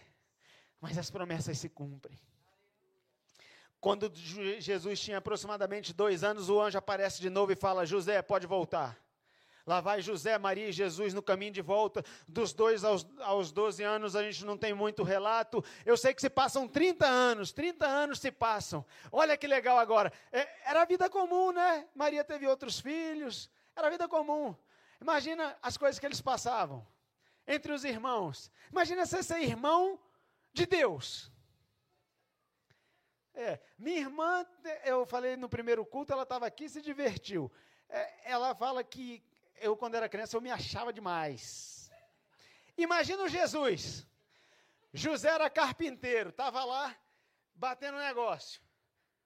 mas 0.81 0.97
as 0.97 1.09
promessas 1.09 1.57
se 1.57 1.69
cumprem. 1.69 2.19
Quando 3.79 4.11
Jesus 4.59 4.99
tinha 4.99 5.19
aproximadamente 5.19 5.93
dois 5.93 6.23
anos, 6.23 6.49
o 6.49 6.59
anjo 6.59 6.77
aparece 6.77 7.21
de 7.21 7.29
novo 7.29 7.51
e 7.51 7.55
fala: 7.55 7.85
José, 7.85 8.21
pode 8.21 8.47
voltar. 8.47 8.97
Lá 9.67 9.81
vai 9.81 10.01
José, 10.01 10.37
Maria 10.37 10.69
e 10.69 10.71
Jesus 10.71 11.13
no 11.13 11.21
caminho 11.21 11.51
de 11.51 11.61
volta. 11.61 12.01
Dos 12.25 12.53
dois 12.53 12.85
aos, 12.85 13.05
aos 13.19 13.51
12 13.51 13.83
anos 13.83 14.15
a 14.15 14.23
gente 14.23 14.45
não 14.45 14.57
tem 14.57 14.73
muito 14.73 15.03
relato. 15.03 15.61
Eu 15.85 15.97
sei 15.97 16.13
que 16.13 16.21
se 16.21 16.29
passam 16.29 16.69
30 16.69 17.05
anos, 17.05 17.51
30 17.51 17.85
anos 17.85 18.19
se 18.19 18.31
passam. 18.31 18.85
Olha 19.11 19.35
que 19.35 19.45
legal 19.45 19.77
agora. 19.77 20.11
É, 20.31 20.47
era 20.69 20.85
vida 20.85 21.09
comum, 21.09 21.51
né? 21.51 21.85
Maria 21.93 22.23
teve 22.23 22.47
outros 22.47 22.79
filhos. 22.79 23.49
Era 23.75 23.89
vida 23.89 24.07
comum. 24.07 24.55
Imagina 25.01 25.57
as 25.61 25.75
coisas 25.75 25.99
que 25.99 26.05
eles 26.05 26.21
passavam 26.21 26.87
entre 27.45 27.73
os 27.73 27.83
irmãos. 27.83 28.49
Imagina 28.71 29.05
você 29.05 29.21
ser 29.21 29.41
irmão 29.41 29.99
de 30.53 30.65
Deus. 30.65 31.29
É, 33.37 33.59
minha 33.77 33.99
irmã, 33.99 34.43
eu 34.83 35.05
falei 35.05 35.37
no 35.37 35.47
primeiro 35.47 35.85
culto, 35.85 36.11
ela 36.11 36.23
estava 36.23 36.47
aqui 36.47 36.65
e 36.65 36.69
se 36.69 36.81
divertiu. 36.81 37.51
É, 37.87 38.31
ela 38.31 38.55
fala 38.55 38.83
que 38.83 39.23
eu, 39.57 39.77
quando 39.77 39.93
era 39.93 40.09
criança, 40.09 40.35
eu 40.35 40.41
me 40.41 40.49
achava 40.49 40.91
demais. 40.91 41.91
Imagina 42.75 43.21
o 43.21 43.29
Jesus. 43.29 44.07
José 44.91 45.29
era 45.29 45.51
carpinteiro, 45.51 46.31
estava 46.31 46.63
lá 46.63 46.97
batendo 47.53 47.97
um 47.97 48.01
negócio, 48.01 48.59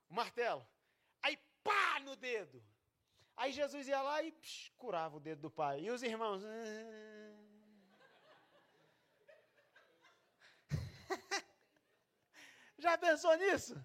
o 0.09 0.13
martelo. 0.13 0.67
Aí, 1.23 1.37
pá, 1.63 2.01
no 2.01 2.17
dedo. 2.17 2.61
Aí 3.37 3.53
Jesus 3.53 3.87
ia 3.87 4.01
lá 4.01 4.21
e 4.21 4.33
psh, 4.33 4.73
curava 4.77 5.15
o 5.15 5.21
dedo 5.21 5.43
do 5.43 5.49
pai. 5.49 5.85
E 5.85 5.89
os 5.89 6.03
irmãos. 6.03 6.43
Já 12.77 12.97
pensou 12.97 13.37
nisso? 13.37 13.81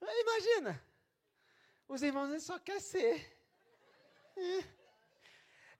Imagina. 0.00 0.82
Os 1.86 2.02
irmãos 2.02 2.42
só 2.42 2.58
quer 2.58 2.80
ser. 2.80 3.36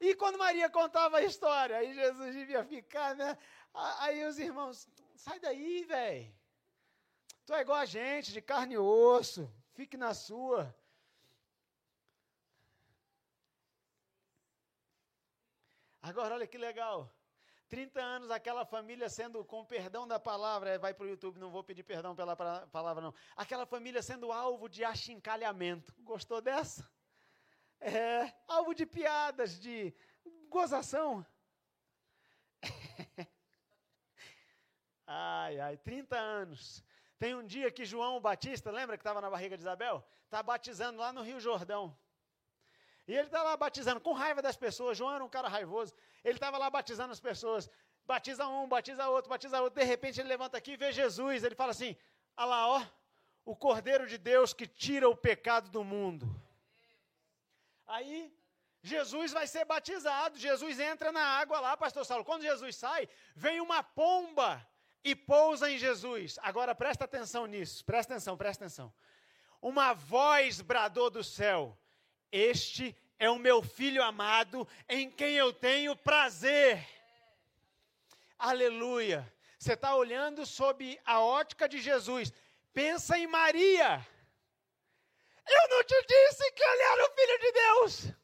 E 0.00 0.14
quando 0.14 0.38
Maria 0.38 0.70
contava 0.70 1.18
a 1.18 1.22
história, 1.22 1.76
aí 1.76 1.92
Jesus 1.92 2.34
devia 2.34 2.64
ficar, 2.64 3.14
né? 3.14 3.36
Aí 3.74 4.24
os 4.26 4.38
irmãos, 4.38 4.88
sai 5.16 5.38
daí, 5.40 5.84
velho. 5.84 6.32
Tu 7.44 7.54
é 7.54 7.60
igual 7.60 7.78
a 7.78 7.84
gente, 7.84 8.32
de 8.32 8.40
carne 8.40 8.74
e 8.74 8.78
osso. 8.78 9.52
Fique 9.74 9.96
na 9.96 10.14
sua. 10.14 10.74
Agora, 16.00 16.34
olha 16.34 16.46
que 16.46 16.58
legal. 16.58 17.12
30 17.68 18.00
anos 18.00 18.30
aquela 18.30 18.64
família 18.64 19.08
sendo, 19.08 19.44
com 19.44 19.64
perdão 19.64 20.08
da 20.08 20.18
palavra, 20.18 20.78
vai 20.78 20.94
para 20.94 21.04
o 21.04 21.08
YouTube, 21.08 21.38
não 21.38 21.50
vou 21.50 21.62
pedir 21.62 21.82
perdão 21.82 22.16
pela 22.16 22.34
palavra 22.66 23.02
não. 23.02 23.14
Aquela 23.36 23.66
família 23.66 24.02
sendo 24.02 24.32
alvo 24.32 24.68
de 24.68 24.84
achincalhamento. 24.84 25.94
Gostou 25.98 26.40
dessa? 26.40 26.90
É, 27.80 28.32
alvo 28.46 28.74
de 28.74 28.86
piadas, 28.86 29.60
de 29.60 29.94
gozação. 30.48 31.24
ai, 35.06 35.60
ai, 35.60 35.76
30 35.76 36.16
anos. 36.16 36.82
Tem 37.18 37.34
um 37.34 37.44
dia 37.44 37.70
que 37.70 37.84
João 37.84 38.20
Batista, 38.20 38.70
lembra 38.70 38.96
que 38.96 39.02
estava 39.02 39.20
na 39.20 39.28
barriga 39.28 39.56
de 39.56 39.62
Isabel? 39.62 40.06
Está 40.24 40.42
batizando 40.42 41.00
lá 41.00 41.12
no 41.12 41.22
Rio 41.22 41.38
Jordão. 41.38 41.96
E 43.09 43.14
ele 43.14 43.26
está 43.26 43.42
lá 43.42 43.56
batizando, 43.56 44.00
com 44.00 44.12
raiva 44.12 44.42
das 44.42 44.56
pessoas. 44.56 44.98
João 44.98 45.14
era 45.14 45.24
um 45.24 45.28
cara 45.30 45.48
raivoso. 45.48 45.94
Ele 46.22 46.34
estava 46.34 46.59
lá 46.59 46.68
batizando 46.68 47.11
as 47.11 47.18
pessoas. 47.18 47.70
Batiza 48.06 48.46
um, 48.46 48.68
batiza 48.68 49.09
outro, 49.09 49.30
batiza 49.30 49.62
outro. 49.62 49.80
De 49.80 49.86
repente 49.86 50.20
ele 50.20 50.28
levanta 50.28 50.59
aqui 50.59 50.72
e 50.72 50.76
vê 50.76 50.92
Jesus. 50.92 51.42
Ele 51.42 51.54
fala 51.54 51.70
assim: 51.70 51.96
Olha 52.36 52.46
lá, 52.46 52.68
ó, 52.68 52.86
o 53.46 53.56
Cordeiro 53.56 54.06
de 54.06 54.18
Deus 54.18 54.52
que 54.52 54.66
tira 54.66 55.09
o 55.09 55.16
pecado 55.16 55.70
do 55.70 55.82
mundo. 55.82 56.28
Aí 57.86 58.30
Jesus 58.82 59.32
vai 59.32 59.46
ser 59.46 59.64
batizado, 59.64 60.38
Jesus 60.38 60.78
entra 60.78 61.11
na 61.11 61.22
água 61.22 61.59
lá, 61.61 61.76
pastor 61.78 62.04
Saulo. 62.04 62.24
Quando 62.24 62.42
Jesus 62.42 62.76
sai, 62.76 63.09
vem 63.34 63.59
uma 63.59 63.82
pomba 63.82 64.64
e 65.02 65.16
pousa 65.16 65.70
em 65.70 65.78
Jesus. 65.78 66.38
Agora 66.42 66.74
presta 66.74 67.06
atenção 67.06 67.46
nisso, 67.46 67.82
presta 67.86 68.12
atenção, 68.12 68.36
presta 68.36 68.66
atenção. 68.66 68.92
Uma 69.62 69.94
voz 69.94 70.61
bradou 70.61 71.09
do 71.09 71.24
céu: 71.24 71.76
Este 72.31 72.97
é 73.18 73.29
o 73.29 73.39
meu 73.39 73.62
filho 73.62 74.03
amado, 74.03 74.66
em 74.89 75.11
quem 75.11 75.35
eu 75.35 75.53
tenho 75.53 75.97
prazer. 75.97 76.87
Aleluia. 78.39 79.31
Você 79.59 79.72
está 79.72 79.97
olhando 79.97 80.47
sob 80.47 81.01
a 81.05 81.20
ótica 81.20 81.68
de 81.68 81.81
Jesus. 81.81 82.33
Pensa 82.72 83.18
em 83.18 83.26
Maria. 83.26 84.07
Eu 85.47 85.68
não 85.70 85.83
te 85.83 86.07
disse 86.07 86.53
que 86.53 86.62
ele 86.62 86.83
era 86.83 87.05
o 87.07 87.14
filho 87.14 87.39
de 87.39 87.53
Deus. 87.53 88.18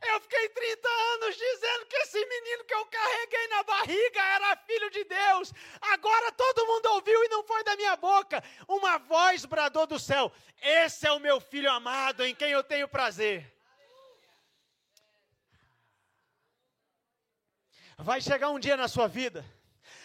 Eu 0.00 0.20
fiquei 0.20 0.48
30 0.48 0.88
anos 0.88 1.36
dizendo 1.36 1.86
que 1.86 1.96
esse 1.96 2.24
menino 2.24 2.64
que 2.64 2.74
eu 2.74 2.86
carreguei 2.86 3.48
na 3.48 3.62
barriga 3.62 4.22
era 4.22 4.56
filho 4.56 4.90
de 4.90 5.04
Deus. 5.04 5.52
Agora 5.80 6.32
todo 6.32 6.66
mundo 6.66 6.86
ouviu 6.86 7.24
e 7.24 7.28
não 7.28 7.42
foi 7.44 7.64
da 7.64 7.76
minha 7.76 7.96
boca. 7.96 8.42
Uma 8.66 8.98
voz 8.98 9.44
bradou 9.44 9.86
do 9.86 9.98
céu: 9.98 10.32
Esse 10.60 11.06
é 11.06 11.12
o 11.12 11.20
meu 11.20 11.40
filho 11.40 11.70
amado 11.70 12.24
em 12.24 12.34
quem 12.34 12.50
eu 12.50 12.62
tenho 12.62 12.88
prazer. 12.88 13.52
Vai 17.98 18.20
chegar 18.20 18.50
um 18.50 18.60
dia 18.60 18.76
na 18.76 18.86
sua 18.86 19.08
vida 19.08 19.44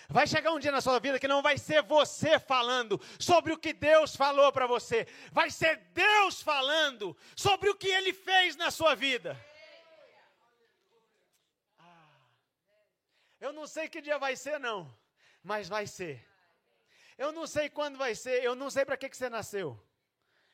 Vai 0.10 0.28
chegar 0.28 0.52
um 0.52 0.60
dia 0.60 0.72
na 0.72 0.82
sua 0.82 1.00
vida 1.00 1.20
que 1.20 1.28
não 1.28 1.41
vai 1.41 1.58
ser 1.58 1.82
você 1.82 2.38
falando 2.38 3.02
sobre 3.18 3.52
o 3.52 3.58
que 3.58 3.74
Deus 3.74 4.16
falou 4.16 4.52
para 4.52 4.68
você, 4.68 5.08
vai 5.32 5.50
ser 5.50 5.78
Deus 5.94 6.39
falando 6.39 7.18
sobre 7.36 7.70
o 7.70 7.76
que 7.76 7.88
Ele 7.88 8.14
fez 8.14 8.56
na 8.56 8.70
sua 8.70 8.96
vida. 8.96 9.36
Eu 13.46 13.52
não 13.58 13.66
sei 13.68 13.86
que 13.94 14.06
dia 14.08 14.18
vai 14.26 14.36
ser, 14.44 14.58
não, 14.68 14.80
mas 15.52 15.68
vai 15.76 15.86
ser. 15.86 16.16
Eu 17.24 17.32
não 17.38 17.46
sei 17.56 17.66
quando 17.78 17.98
vai 18.04 18.14
ser, 18.24 18.38
eu 18.50 18.56
não 18.62 18.70
sei 18.76 18.86
para 18.86 18.98
que, 19.02 19.10
que 19.10 19.18
você 19.18 19.30
nasceu. 19.38 19.68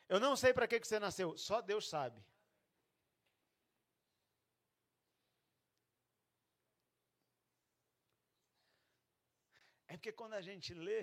Eu 0.08 0.18
não 0.18 0.34
sei 0.42 0.52
para 0.52 0.66
que, 0.66 0.80
que 0.80 0.88
você 0.88 0.98
nasceu, 0.98 1.28
só 1.38 1.60
Deus 1.60 1.88
sabe. 1.88 2.20
É 9.86 9.96
porque 9.96 10.12
quando 10.20 10.34
a 10.34 10.42
gente 10.48 10.74
lê, 10.74 11.02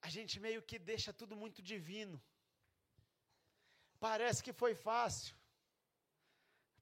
a 0.00 0.08
gente 0.08 0.38
meio 0.38 0.62
que 0.62 0.78
deixa 0.78 1.12
tudo 1.12 1.34
muito 1.44 1.60
divino. 1.60 2.22
Parece 3.98 4.40
que 4.40 4.52
foi 4.52 4.74
fácil. 4.88 5.34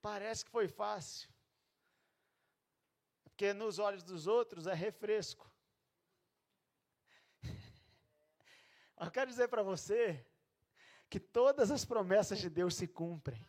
Parece 0.03 0.45
que 0.45 0.51
foi 0.51 0.69
fácil. 0.69 1.34
Porque 3.35 3.53
nos 3.53 3.81
olhos 3.81 4.05
dos 4.05 4.29
outros 4.29 4.69
é 4.69 4.75
refresco. 4.75 5.53
Eu 9.01 9.11
quero 9.11 9.29
dizer 9.29 9.49
para 9.49 9.61
você 9.61 10.25
que 11.11 11.19
todas 11.19 11.73
as 11.73 11.85
promessas 11.85 12.39
de 12.39 12.49
Deus 12.49 12.77
se 12.77 12.87
cumprem. 12.87 13.45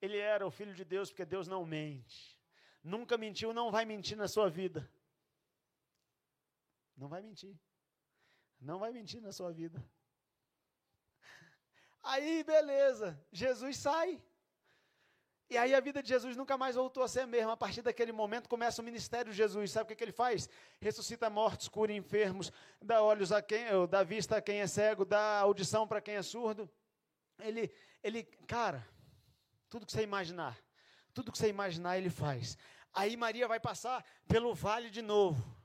Ele 0.00 0.16
era 0.16 0.46
o 0.46 0.50
filho 0.50 0.72
de 0.72 0.84
Deus 0.84 1.10
porque 1.10 1.24
Deus 1.24 1.48
não 1.48 1.66
mente. 1.66 2.38
Nunca 2.80 3.18
mentiu, 3.18 3.52
não 3.52 3.72
vai 3.72 3.84
mentir 3.84 4.16
na 4.16 4.28
sua 4.28 4.48
vida. 4.48 4.88
Não 6.96 7.08
vai 7.08 7.20
mentir. 7.20 7.58
Não 8.60 8.78
vai 8.78 8.92
mentir 8.92 9.20
na 9.20 9.32
sua 9.32 9.52
vida. 9.52 9.84
Aí, 12.04 12.44
beleza, 12.44 13.20
Jesus 13.32 13.76
sai. 13.76 14.22
E 15.50 15.56
aí 15.56 15.74
a 15.74 15.80
vida 15.80 16.02
de 16.02 16.08
Jesus 16.10 16.36
nunca 16.36 16.58
mais 16.58 16.76
voltou 16.76 17.02
a 17.02 17.08
ser 17.08 17.20
a 17.20 17.26
mesma. 17.26 17.52
A 17.52 17.56
partir 17.56 17.80
daquele 17.80 18.12
momento 18.12 18.48
começa 18.48 18.82
o 18.82 18.84
ministério 18.84 19.32
de 19.32 19.36
Jesus. 19.36 19.70
Sabe 19.70 19.84
o 19.84 19.86
que, 19.86 19.96
que 19.96 20.04
ele 20.04 20.12
faz? 20.12 20.48
Ressuscita 20.78 21.30
mortos, 21.30 21.68
cura 21.68 21.92
enfermos, 21.92 22.52
dá 22.82 23.00
olhos 23.02 23.32
a 23.32 23.40
quem, 23.40 23.64
dá 23.88 24.02
vista 24.02 24.36
a 24.36 24.42
quem 24.42 24.60
é 24.60 24.66
cego, 24.66 25.06
dá 25.06 25.38
audição 25.38 25.88
para 25.88 26.02
quem 26.02 26.16
é 26.16 26.22
surdo. 26.22 26.68
Ele, 27.38 27.72
ele, 28.02 28.24
cara, 28.46 28.86
tudo 29.70 29.86
que 29.86 29.92
você 29.92 30.02
imaginar, 30.02 30.58
tudo 31.14 31.32
que 31.32 31.38
você 31.38 31.48
imaginar 31.48 31.96
ele 31.96 32.10
faz. 32.10 32.58
Aí 32.92 33.16
Maria 33.16 33.48
vai 33.48 33.58
passar 33.58 34.04
pelo 34.26 34.54
vale 34.54 34.90
de 34.90 35.00
novo. 35.00 35.56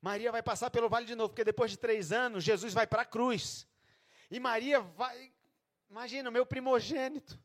Maria 0.00 0.30
vai 0.30 0.42
passar 0.42 0.70
pelo 0.70 0.88
vale 0.88 1.06
de 1.06 1.14
novo, 1.14 1.30
porque 1.30 1.44
depois 1.44 1.70
de 1.70 1.78
três 1.78 2.12
anos, 2.12 2.44
Jesus 2.44 2.72
vai 2.72 2.86
para 2.86 3.02
a 3.02 3.06
cruz. 3.06 3.66
E 4.30 4.38
Maria 4.38 4.80
vai. 4.80 5.32
Imagina, 5.90 6.28
o 6.28 6.32
meu 6.32 6.44
primogênito. 6.44 7.42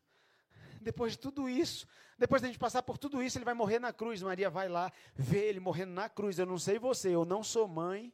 Depois 0.82 1.14
de 1.14 1.20
tudo 1.20 1.50
isso, 1.50 1.88
depois 2.18 2.42
de 2.42 2.48
a 2.48 2.50
gente 2.50 2.60
passar 2.60 2.82
por 2.84 2.98
tudo 2.98 3.22
isso, 3.22 3.38
ele 3.38 3.46
vai 3.46 3.54
morrer 3.54 3.80
na 3.80 3.94
cruz. 3.94 4.22
Maria 4.22 4.50
vai 4.50 4.68
lá, 4.68 4.92
vê 5.16 5.48
ele 5.48 5.60
morrendo 5.60 5.94
na 5.94 6.10
cruz. 6.10 6.38
Eu 6.40 6.46
não 6.46 6.58
sei 6.58 6.80
você, 6.80 7.14
eu 7.14 7.26
não 7.26 7.44
sou 7.44 7.68
mãe, 7.68 8.14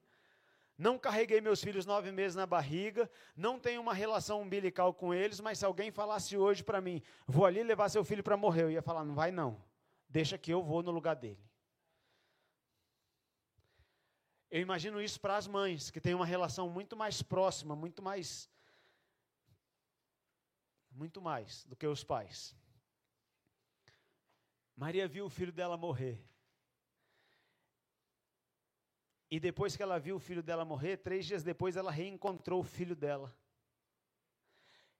não 0.77 0.99
carreguei 0.99 1.39
meus 1.39 1.63
filhos 1.63 1.85
nove 1.85 2.11
meses 2.11 2.35
na 2.35 2.45
barriga, 2.45 3.09
não 3.35 3.59
tenho 3.59 3.81
uma 3.81 3.93
relação 3.93 4.41
umbilical 4.41 4.93
com 4.93 5.13
eles, 5.13 5.39
mas 5.39 5.59
se 5.59 5.65
alguém 5.65 5.89
falasse 5.89 6.37
hoje 6.37 6.63
para 6.63 6.81
mim, 6.81 7.01
vou 7.25 7.45
ali 7.45 7.63
levar 7.63 7.87
seu 7.89 8.03
filho 8.03 8.23
para 8.23 8.35
morrer, 8.35 8.63
eu 8.63 8.71
ia 8.71 8.81
falar, 8.81 9.05
não 9.05 9.15
vai 9.15 9.31
não, 9.31 9.63
deixa 10.09 10.37
que 10.37 10.51
eu 10.51 10.61
vou 10.61 10.83
no 10.83 10.91
lugar 10.91 11.15
dele. 11.15 11.39
Eu 14.51 14.61
imagino 14.61 15.01
isso 15.01 15.19
para 15.19 15.37
as 15.37 15.47
mães, 15.47 15.89
que 15.89 16.01
têm 16.01 16.13
uma 16.13 16.25
relação 16.25 16.69
muito 16.69 16.95
mais 16.95 17.21
próxima, 17.21 17.75
muito 17.75 18.01
mais 18.01 18.49
muito 20.95 21.21
mais 21.21 21.65
do 21.65 21.75
que 21.75 21.85
os 21.85 22.03
pais. 22.03 22.55
Maria 24.75 25.07
viu 25.07 25.25
o 25.25 25.29
filho 25.29 25.51
dela 25.51 25.77
morrer. 25.77 26.23
E 29.29 29.39
depois 29.39 29.75
que 29.75 29.83
ela 29.83 29.99
viu 29.99 30.15
o 30.15 30.19
filho 30.19 30.41
dela 30.41 30.63
morrer, 30.63 30.97
três 30.97 31.25
dias 31.25 31.43
depois 31.43 31.75
ela 31.75 31.91
reencontrou 31.91 32.61
o 32.61 32.63
filho 32.63 32.95
dela, 32.95 33.35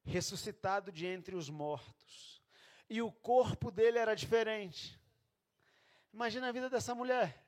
ressuscitado 0.04 0.92
de 0.92 1.06
entre 1.06 1.36
os 1.36 1.50
mortos. 1.50 2.42
E 2.90 3.02
o 3.02 3.12
corpo 3.12 3.72
dele 3.72 3.98
era 3.98 4.16
diferente. 4.16 5.00
Imagina 6.14 6.50
a 6.50 6.52
vida 6.52 6.70
dessa 6.70 6.94
mulher. 6.94 7.46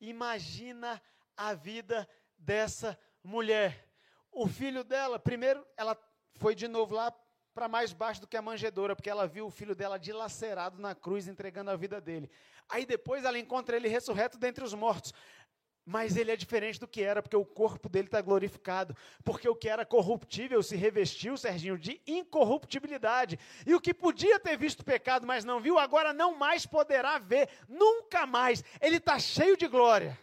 Imagina 0.00 1.02
a 1.36 1.54
vida 1.54 2.08
dessa 2.38 2.98
mulher. 3.22 3.88
O 4.30 4.46
filho 4.46 4.84
dela, 4.84 5.18
primeiro, 5.18 5.66
ela 5.76 5.96
foi 6.34 6.54
de 6.54 6.68
novo 6.68 6.94
lá 6.94 7.14
para 7.54 7.68
mais 7.68 7.92
baixo 7.92 8.20
do 8.20 8.26
que 8.26 8.36
a 8.36 8.42
manjedoura, 8.42 8.94
porque 8.94 9.10
ela 9.10 9.26
viu 9.26 9.46
o 9.46 9.50
filho 9.50 9.74
dela 9.74 9.98
dilacerado 9.98 10.80
na 10.80 10.94
cruz, 10.94 11.28
entregando 11.28 11.70
a 11.70 11.76
vida 11.76 12.00
dele. 12.00 12.30
Aí 12.68 12.86
depois 12.86 13.24
ela 13.24 13.38
encontra 13.38 13.76
ele 13.76 13.88
ressurreto 13.88 14.38
dentre 14.38 14.64
os 14.64 14.74
mortos. 14.74 15.12
Mas 15.84 16.16
ele 16.16 16.30
é 16.30 16.36
diferente 16.36 16.78
do 16.78 16.86
que 16.86 17.02
era, 17.02 17.22
porque 17.22 17.36
o 17.36 17.44
corpo 17.44 17.88
dele 17.88 18.06
está 18.06 18.20
glorificado. 18.20 18.94
Porque 19.24 19.48
o 19.48 19.56
que 19.56 19.68
era 19.68 19.84
corruptível 19.84 20.62
se 20.62 20.76
revestiu, 20.76 21.36
Serginho, 21.36 21.76
de 21.76 22.00
incorruptibilidade. 22.06 23.38
E 23.66 23.74
o 23.74 23.80
que 23.80 23.92
podia 23.92 24.38
ter 24.38 24.56
visto 24.56 24.84
pecado, 24.84 25.26
mas 25.26 25.44
não 25.44 25.58
viu, 25.58 25.78
agora 25.78 26.12
não 26.12 26.36
mais 26.36 26.64
poderá 26.64 27.18
ver, 27.18 27.48
nunca 27.68 28.26
mais. 28.26 28.62
Ele 28.80 28.98
está 28.98 29.18
cheio 29.18 29.56
de 29.56 29.66
glória. 29.66 30.16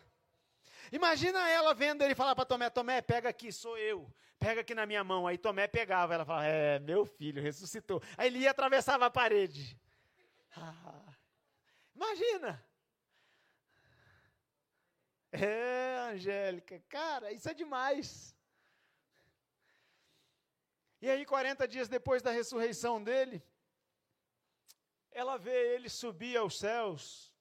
Imagina 0.91 1.49
ela 1.49 1.73
vendo 1.73 2.03
ele 2.03 2.15
falar 2.15 2.35
para 2.35 2.45
Tomé: 2.45 2.69
Tomé, 2.69 3.01
pega 3.01 3.29
aqui, 3.29 3.51
sou 3.51 3.77
eu. 3.77 4.11
Pega 4.39 4.61
aqui 4.61 4.75
na 4.75 4.85
minha 4.85 5.03
mão. 5.03 5.27
Aí 5.27 5.37
Tomé 5.37 5.67
pegava. 5.67 6.13
Ela 6.13 6.25
falava: 6.25 6.45
É, 6.45 6.79
meu 6.79 7.05
filho, 7.05 7.41
ressuscitou. 7.41 8.01
Aí 8.17 8.27
ele 8.27 8.39
ia 8.39 8.51
atravessava 8.51 9.05
a 9.05 9.09
parede. 9.09 9.79
Ah, 10.55 11.13
imagina. 11.95 12.63
É, 15.31 15.97
Angélica, 16.11 16.81
cara, 16.87 17.31
isso 17.31 17.49
é 17.49 17.53
demais. 17.53 18.35
E 21.01 21.09
aí, 21.09 21.25
40 21.25 21.67
dias 21.67 21.87
depois 21.87 22.23
da 22.23 22.31
ressurreição 22.31 23.03
dele, 23.03 23.43
ela 25.11 25.37
vê 25.37 25.75
ele 25.75 25.89
subir 25.89 26.37
aos 26.37 26.57
céus 26.57 27.31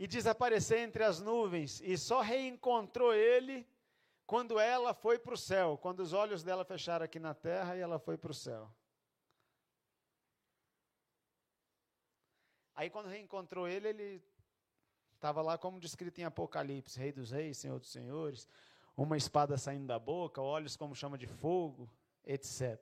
e 0.00 0.08
desaparecer 0.08 0.78
entre 0.78 1.04
as 1.04 1.20
nuvens, 1.20 1.80
e 1.80 1.96
só 1.96 2.20
reencontrou 2.20 3.14
ele 3.14 3.64
quando 4.26 4.58
ela 4.58 4.92
foi 4.92 5.16
para 5.16 5.34
o 5.34 5.38
céu, 5.38 5.78
quando 5.78 6.00
os 6.00 6.12
olhos 6.12 6.42
dela 6.42 6.64
fecharam 6.64 7.04
aqui 7.04 7.20
na 7.20 7.34
terra 7.34 7.76
e 7.76 7.80
ela 7.80 8.00
foi 8.00 8.18
para 8.18 8.32
o 8.32 8.34
céu. 8.34 8.68
Aí, 12.74 12.90
quando 12.90 13.08
reencontrou 13.08 13.68
ele, 13.68 13.88
ele 13.88 14.24
Estava 15.20 15.42
lá 15.42 15.58
como 15.58 15.78
descrito 15.78 16.18
em 16.18 16.24
Apocalipse: 16.24 16.98
Rei 16.98 17.12
dos 17.12 17.30
Reis, 17.30 17.58
Senhor 17.58 17.78
dos 17.78 17.92
Senhores, 17.92 18.48
uma 18.96 19.18
espada 19.18 19.58
saindo 19.58 19.86
da 19.86 19.98
boca, 19.98 20.40
olhos 20.40 20.78
como 20.78 20.96
chama 20.96 21.18
de 21.18 21.26
fogo, 21.26 21.90
etc. 22.24 22.80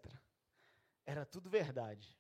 Era 1.04 1.26
tudo 1.26 1.50
verdade. 1.50 2.16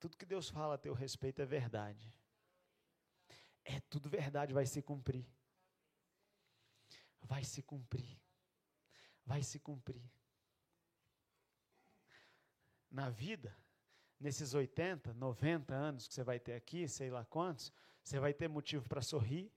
Tudo 0.00 0.16
que 0.16 0.26
Deus 0.26 0.48
fala 0.48 0.74
a 0.74 0.78
teu 0.78 0.92
respeito 0.94 1.40
é 1.40 1.46
verdade. 1.46 2.12
É 3.64 3.80
tudo 3.80 4.08
verdade, 4.08 4.52
vai 4.52 4.66
se 4.66 4.82
cumprir. 4.82 5.26
Vai 7.22 7.42
se 7.42 7.62
cumprir. 7.62 8.20
Vai 9.24 9.42
se 9.42 9.58
cumprir. 9.58 10.10
Na 12.90 13.08
vida, 13.08 13.56
nesses 14.20 14.54
80, 14.54 15.14
90 15.14 15.74
anos 15.74 16.06
que 16.06 16.14
você 16.14 16.22
vai 16.22 16.38
ter 16.38 16.52
aqui, 16.52 16.86
sei 16.86 17.10
lá 17.10 17.24
quantos, 17.24 17.72
você 18.02 18.20
vai 18.20 18.34
ter 18.34 18.48
motivo 18.48 18.86
para 18.88 19.00
sorrir 19.00 19.50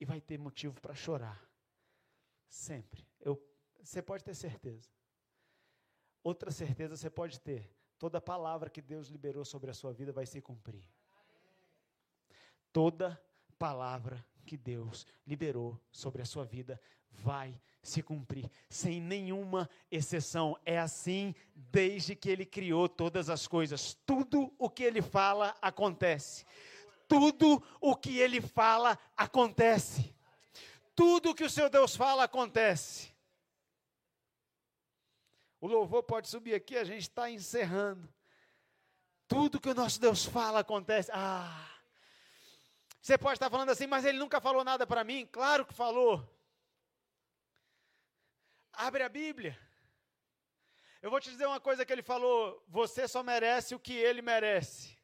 e 0.00 0.04
vai 0.04 0.20
ter 0.20 0.38
motivo 0.38 0.80
para 0.80 0.94
chorar. 0.94 1.48
Sempre. 2.48 3.06
Eu, 3.20 3.40
você 3.82 4.02
pode 4.02 4.24
ter 4.24 4.34
certeza. 4.34 4.90
Outra 6.22 6.50
certeza 6.50 6.96
você 6.96 7.08
pode 7.08 7.40
ter: 7.40 7.72
toda 7.98 8.20
palavra 8.20 8.68
que 8.68 8.82
Deus 8.82 9.08
liberou 9.08 9.44
sobre 9.44 9.70
a 9.70 9.74
sua 9.74 9.92
vida 9.92 10.12
vai 10.12 10.26
se 10.26 10.40
cumprir. 10.40 10.86
Toda 12.72 13.22
palavra 13.62 14.26
que 14.44 14.56
Deus 14.56 15.06
liberou 15.24 15.80
sobre 15.92 16.20
a 16.20 16.24
sua 16.24 16.44
vida 16.44 16.80
vai 17.08 17.56
se 17.80 18.02
cumprir, 18.02 18.50
sem 18.68 19.00
nenhuma 19.00 19.70
exceção. 19.88 20.58
É 20.66 20.80
assim 20.80 21.32
desde 21.54 22.16
que 22.16 22.28
ele 22.28 22.44
criou 22.44 22.88
todas 22.88 23.30
as 23.30 23.46
coisas. 23.46 23.94
Tudo 24.04 24.52
o 24.58 24.68
que 24.68 24.82
ele 24.82 25.00
fala 25.00 25.54
acontece. 25.62 26.44
Tudo 27.06 27.62
o 27.80 27.94
que 27.94 28.18
ele 28.18 28.40
fala 28.40 28.98
acontece. 29.16 30.12
Tudo 30.92 31.30
o 31.30 31.34
que 31.34 31.44
o 31.44 31.50
seu 31.50 31.70
Deus 31.70 31.94
fala 31.94 32.24
acontece. 32.24 33.12
O 35.60 35.68
louvor 35.68 36.02
pode 36.02 36.26
subir 36.26 36.54
aqui, 36.54 36.76
a 36.76 36.82
gente 36.82 37.02
está 37.02 37.30
encerrando. 37.30 38.12
Tudo 39.28 39.60
que 39.60 39.68
o 39.68 39.74
nosso 39.74 40.00
Deus 40.00 40.24
fala 40.24 40.58
acontece. 40.58 41.12
Ah! 41.14 41.71
Você 43.02 43.18
pode 43.18 43.34
estar 43.34 43.50
falando 43.50 43.70
assim, 43.70 43.88
mas 43.88 44.04
ele 44.04 44.16
nunca 44.16 44.40
falou 44.40 44.62
nada 44.62 44.86
para 44.86 45.02
mim. 45.02 45.26
Claro 45.26 45.66
que 45.66 45.74
falou. 45.74 46.24
Abre 48.72 49.02
a 49.02 49.08
Bíblia. 49.08 49.58
Eu 51.02 51.10
vou 51.10 51.20
te 51.20 51.28
dizer 51.28 51.46
uma 51.46 51.58
coisa 51.58 51.84
que 51.84 51.92
ele 51.92 52.02
falou: 52.02 52.64
você 52.68 53.08
só 53.08 53.20
merece 53.24 53.74
o 53.74 53.80
que 53.80 53.92
ele 53.92 54.22
merece. 54.22 54.96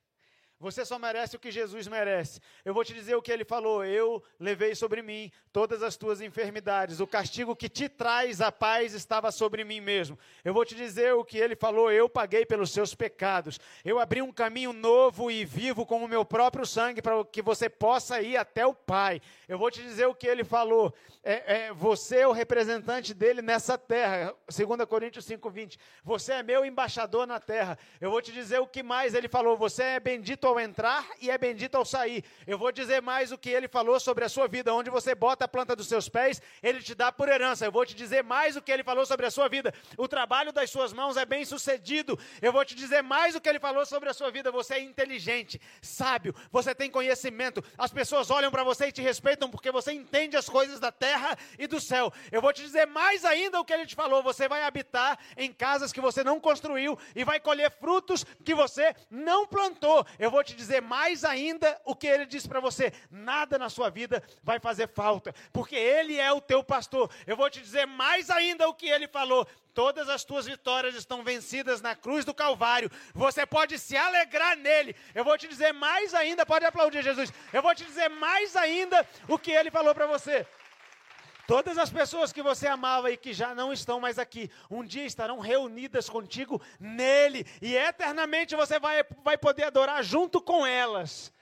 Você 0.60 0.84
só 0.84 0.98
merece 0.98 1.36
o 1.36 1.38
que 1.38 1.52
Jesus 1.52 1.86
merece. 1.86 2.40
Eu 2.64 2.74
vou 2.74 2.84
te 2.84 2.92
dizer 2.92 3.14
o 3.14 3.22
que 3.22 3.30
ele 3.30 3.44
falou: 3.44 3.84
Eu 3.84 4.20
levei 4.40 4.74
sobre 4.74 5.02
mim 5.02 5.30
todas 5.52 5.84
as 5.84 5.96
tuas 5.96 6.20
enfermidades. 6.20 6.98
O 6.98 7.06
castigo 7.06 7.54
que 7.54 7.68
te 7.68 7.88
traz 7.88 8.40
a 8.40 8.50
paz 8.50 8.92
estava 8.92 9.30
sobre 9.30 9.62
mim 9.62 9.80
mesmo. 9.80 10.18
Eu 10.44 10.52
vou 10.52 10.64
te 10.64 10.74
dizer 10.74 11.14
o 11.14 11.24
que 11.24 11.38
ele 11.38 11.54
falou: 11.54 11.92
Eu 11.92 12.08
paguei 12.08 12.44
pelos 12.44 12.72
seus 12.72 12.92
pecados. 12.92 13.60
Eu 13.84 14.00
abri 14.00 14.20
um 14.20 14.32
caminho 14.32 14.72
novo 14.72 15.30
e 15.30 15.44
vivo 15.44 15.86
com 15.86 16.02
o 16.02 16.08
meu 16.08 16.24
próprio 16.24 16.66
sangue 16.66 17.00
para 17.00 17.24
que 17.24 17.40
você 17.40 17.68
possa 17.68 18.20
ir 18.20 18.36
até 18.36 18.66
o 18.66 18.74
Pai. 18.74 19.22
Eu 19.46 19.58
vou 19.58 19.70
te 19.70 19.80
dizer 19.80 20.06
o 20.06 20.14
que 20.14 20.26
ele 20.26 20.42
falou: 20.42 20.92
é, 21.22 21.66
é, 21.66 21.72
Você 21.72 22.18
é 22.18 22.26
o 22.26 22.32
representante 22.32 23.14
dele 23.14 23.42
nessa 23.42 23.78
terra. 23.78 24.34
2 24.48 24.88
Coríntios 24.88 25.24
5,20. 25.24 25.78
Você 26.02 26.32
é 26.32 26.42
meu 26.42 26.64
embaixador 26.64 27.28
na 27.28 27.38
terra. 27.38 27.78
Eu 28.00 28.10
vou 28.10 28.20
te 28.20 28.32
dizer 28.32 28.58
o 28.58 28.66
que 28.66 28.82
mais 28.82 29.14
ele 29.14 29.28
falou: 29.28 29.56
Você 29.56 29.84
é 29.84 30.00
bendito 30.00 30.47
ao 30.48 30.58
entrar 30.58 31.06
e 31.20 31.30
é 31.30 31.38
bendito 31.38 31.76
ao 31.76 31.84
sair. 31.84 32.24
Eu 32.46 32.58
vou 32.58 32.72
dizer 32.72 33.00
mais 33.00 33.30
o 33.30 33.38
que 33.38 33.50
ele 33.50 33.68
falou 33.68 34.00
sobre 34.00 34.24
a 34.24 34.28
sua 34.28 34.48
vida. 34.48 34.74
Onde 34.74 34.90
você 34.90 35.14
bota 35.14 35.44
a 35.44 35.48
planta 35.48 35.76
dos 35.76 35.86
seus 35.86 36.08
pés, 36.08 36.40
ele 36.62 36.82
te 36.82 36.94
dá 36.94 37.12
por 37.12 37.28
herança. 37.28 37.64
Eu 37.64 37.72
vou 37.72 37.84
te 37.86 37.94
dizer 37.94 38.24
mais 38.24 38.56
o 38.56 38.62
que 38.62 38.72
ele 38.72 38.82
falou 38.82 39.06
sobre 39.06 39.26
a 39.26 39.30
sua 39.30 39.48
vida. 39.48 39.72
O 39.96 40.08
trabalho 40.08 40.52
das 40.52 40.70
suas 40.70 40.92
mãos 40.92 41.16
é 41.16 41.24
bem 41.24 41.44
sucedido. 41.44 42.18
Eu 42.42 42.52
vou 42.52 42.64
te 42.64 42.74
dizer 42.74 43.02
mais 43.02 43.34
o 43.34 43.40
que 43.40 43.48
ele 43.48 43.60
falou 43.60 43.84
sobre 43.86 44.08
a 44.08 44.14
sua 44.14 44.30
vida. 44.30 44.50
Você 44.50 44.74
é 44.74 44.80
inteligente, 44.80 45.60
sábio, 45.80 46.34
você 46.50 46.74
tem 46.74 46.90
conhecimento. 46.90 47.62
As 47.76 47.92
pessoas 47.92 48.30
olham 48.30 48.50
para 48.50 48.64
você 48.64 48.88
e 48.88 48.92
te 48.92 49.02
respeitam 49.02 49.50
porque 49.50 49.70
você 49.70 49.92
entende 49.92 50.36
as 50.36 50.48
coisas 50.48 50.80
da 50.80 50.90
terra 50.90 51.36
e 51.58 51.66
do 51.66 51.80
céu. 51.80 52.12
Eu 52.32 52.40
vou 52.40 52.52
te 52.52 52.62
dizer 52.62 52.86
mais 52.86 53.24
ainda 53.24 53.60
o 53.60 53.64
que 53.64 53.72
ele 53.72 53.86
te 53.86 53.94
falou. 53.94 54.22
Você 54.22 54.48
vai 54.48 54.62
habitar 54.62 55.18
em 55.36 55.52
casas 55.52 55.92
que 55.92 56.00
você 56.00 56.24
não 56.24 56.40
construiu 56.40 56.98
e 57.14 57.24
vai 57.24 57.38
colher 57.38 57.70
frutos 57.70 58.24
que 58.44 58.54
você 58.54 58.94
não 59.10 59.46
plantou. 59.46 60.06
Eu 60.18 60.30
vou 60.30 60.37
vou 60.38 60.44
te 60.44 60.54
dizer 60.54 60.80
mais 60.80 61.24
ainda 61.24 61.80
o 61.84 61.96
que 61.96 62.06
ele 62.06 62.24
disse 62.24 62.48
para 62.48 62.60
você: 62.60 62.92
nada 63.10 63.58
na 63.58 63.68
sua 63.68 63.90
vida 63.90 64.22
vai 64.42 64.60
fazer 64.60 64.88
falta, 64.88 65.34
porque 65.52 65.74
ele 65.74 66.16
é 66.16 66.32
o 66.32 66.40
teu 66.40 66.62
pastor. 66.62 67.10
Eu 67.26 67.36
vou 67.36 67.50
te 67.50 67.60
dizer 67.60 67.86
mais 67.86 68.30
ainda 68.30 68.68
o 68.68 68.74
que 68.74 68.88
ele 68.88 69.08
falou: 69.08 69.44
todas 69.74 70.08
as 70.08 70.22
tuas 70.22 70.46
vitórias 70.46 70.94
estão 70.94 71.24
vencidas 71.24 71.82
na 71.82 71.96
cruz 71.96 72.24
do 72.24 72.32
Calvário. 72.32 72.88
Você 73.12 73.44
pode 73.44 73.80
se 73.80 73.96
alegrar 73.96 74.56
nele. 74.56 74.94
Eu 75.12 75.24
vou 75.24 75.36
te 75.36 75.48
dizer 75.48 75.72
mais 75.72 76.14
ainda, 76.14 76.46
pode 76.46 76.64
aplaudir 76.64 77.02
Jesus. 77.02 77.32
Eu 77.52 77.62
vou 77.62 77.74
te 77.74 77.84
dizer 77.84 78.08
mais 78.08 78.54
ainda 78.54 79.04
o 79.26 79.36
que 79.36 79.50
ele 79.50 79.72
falou 79.72 79.92
para 79.92 80.06
você. 80.06 80.46
Todas 81.48 81.78
as 81.78 81.88
pessoas 81.88 82.30
que 82.30 82.42
você 82.42 82.66
amava 82.66 83.10
e 83.10 83.16
que 83.16 83.32
já 83.32 83.54
não 83.54 83.72
estão 83.72 83.98
mais 83.98 84.18
aqui, 84.18 84.50
um 84.70 84.84
dia 84.84 85.06
estarão 85.06 85.38
reunidas 85.38 86.06
contigo 86.06 86.60
nele, 86.78 87.46
e 87.62 87.74
eternamente 87.74 88.54
você 88.54 88.78
vai, 88.78 89.02
vai 89.24 89.38
poder 89.38 89.62
adorar 89.62 90.04
junto 90.04 90.42
com 90.42 90.66
elas. 90.66 91.32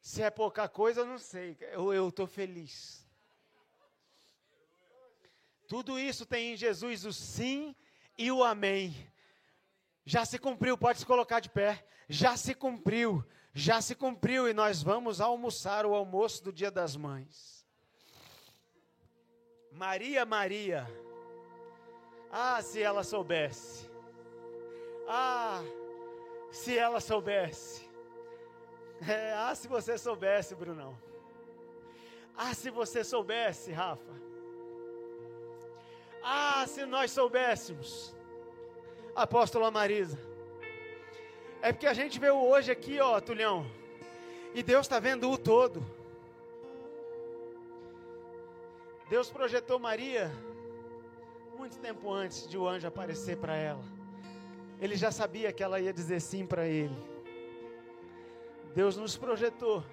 Se 0.00 0.22
é 0.22 0.28
pouca 0.28 0.68
coisa, 0.68 1.02
eu 1.02 1.06
não 1.06 1.18
sei, 1.18 1.56
eu 1.70 2.08
estou 2.08 2.26
feliz. 2.26 3.06
Tudo 5.68 5.96
isso 5.96 6.26
tem 6.26 6.54
em 6.54 6.56
Jesus 6.56 7.04
o 7.04 7.12
sim 7.12 7.76
e 8.18 8.32
o 8.32 8.42
amém. 8.42 9.08
Já 10.04 10.24
se 10.24 10.36
cumpriu, 10.36 10.76
pode 10.76 10.98
se 10.98 11.06
colocar 11.06 11.38
de 11.38 11.48
pé. 11.48 11.86
Já 12.08 12.36
se 12.36 12.56
cumpriu, 12.56 13.24
já 13.54 13.80
se 13.80 13.94
cumpriu, 13.94 14.48
e 14.48 14.52
nós 14.52 14.82
vamos 14.82 15.20
almoçar 15.20 15.86
o 15.86 15.94
almoço 15.94 16.42
do 16.42 16.52
Dia 16.52 16.72
das 16.72 16.96
Mães. 16.96 17.61
Maria, 19.74 20.24
Maria. 20.24 20.88
Ah, 22.30 22.60
se 22.62 22.82
ela 22.82 23.02
soubesse. 23.02 23.90
Ah, 25.08 25.62
se 26.50 26.76
ela 26.76 27.00
soubesse. 27.00 27.88
É, 29.06 29.32
ah, 29.34 29.54
se 29.54 29.66
você 29.68 29.98
soubesse, 29.98 30.54
Brunão. 30.54 30.96
Ah, 32.36 32.54
se 32.54 32.70
você 32.70 33.02
soubesse, 33.02 33.72
Rafa. 33.72 34.12
Ah, 36.22 36.64
se 36.66 36.86
nós 36.86 37.10
soubéssemos. 37.10 38.14
Apóstola 39.14 39.70
Marisa. 39.70 40.18
É 41.60 41.72
porque 41.72 41.86
a 41.86 41.94
gente 41.94 42.18
vê 42.18 42.30
o 42.30 42.42
hoje 42.48 42.70
aqui, 42.70 43.00
ó, 43.00 43.20
Tulhão. 43.20 43.66
E 44.54 44.62
Deus 44.62 44.86
está 44.86 44.98
vendo 44.98 45.30
o 45.30 45.36
todo. 45.36 45.84
Deus 49.12 49.28
projetou 49.30 49.78
Maria 49.78 50.32
muito 51.58 51.78
tempo 51.80 52.10
antes 52.10 52.48
de 52.48 52.56
o 52.56 52.66
anjo 52.66 52.88
aparecer 52.88 53.36
para 53.36 53.54
ela. 53.54 53.84
Ele 54.80 54.96
já 54.96 55.10
sabia 55.12 55.52
que 55.52 55.62
ela 55.62 55.78
ia 55.78 55.92
dizer 55.92 56.18
sim 56.18 56.46
para 56.46 56.66
ele. 56.66 56.96
Deus 58.74 58.96
nos 58.96 59.14
projetou. 59.14 59.84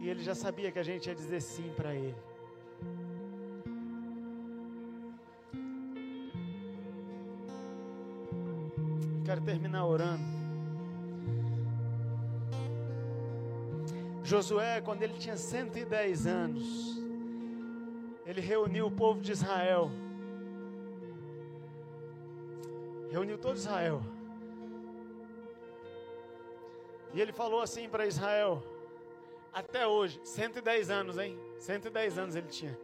E 0.00 0.08
ele 0.08 0.22
já 0.22 0.34
sabia 0.34 0.72
que 0.72 0.78
a 0.78 0.82
gente 0.82 1.06
ia 1.06 1.14
dizer 1.14 1.42
sim 1.42 1.74
para 1.76 1.94
ele. 1.94 2.16
Quero 9.26 9.42
terminar 9.42 9.84
orando. 9.84 10.37
Josué, 14.28 14.82
quando 14.82 15.02
ele 15.02 15.14
tinha 15.14 15.38
110 15.38 16.26
anos, 16.26 16.98
ele 18.26 18.42
reuniu 18.42 18.86
o 18.86 18.90
povo 18.90 19.22
de 19.22 19.32
Israel. 19.32 19.90
Reuniu 23.10 23.38
todo 23.38 23.56
Israel. 23.56 24.02
E 27.14 27.20
ele 27.22 27.32
falou 27.32 27.62
assim 27.62 27.88
para 27.88 28.06
Israel, 28.06 28.62
até 29.50 29.86
hoje, 29.86 30.20
110 30.22 30.90
anos, 30.90 31.16
hein? 31.16 31.40
110 31.56 32.18
anos 32.18 32.36
ele 32.36 32.48
tinha. 32.48 32.78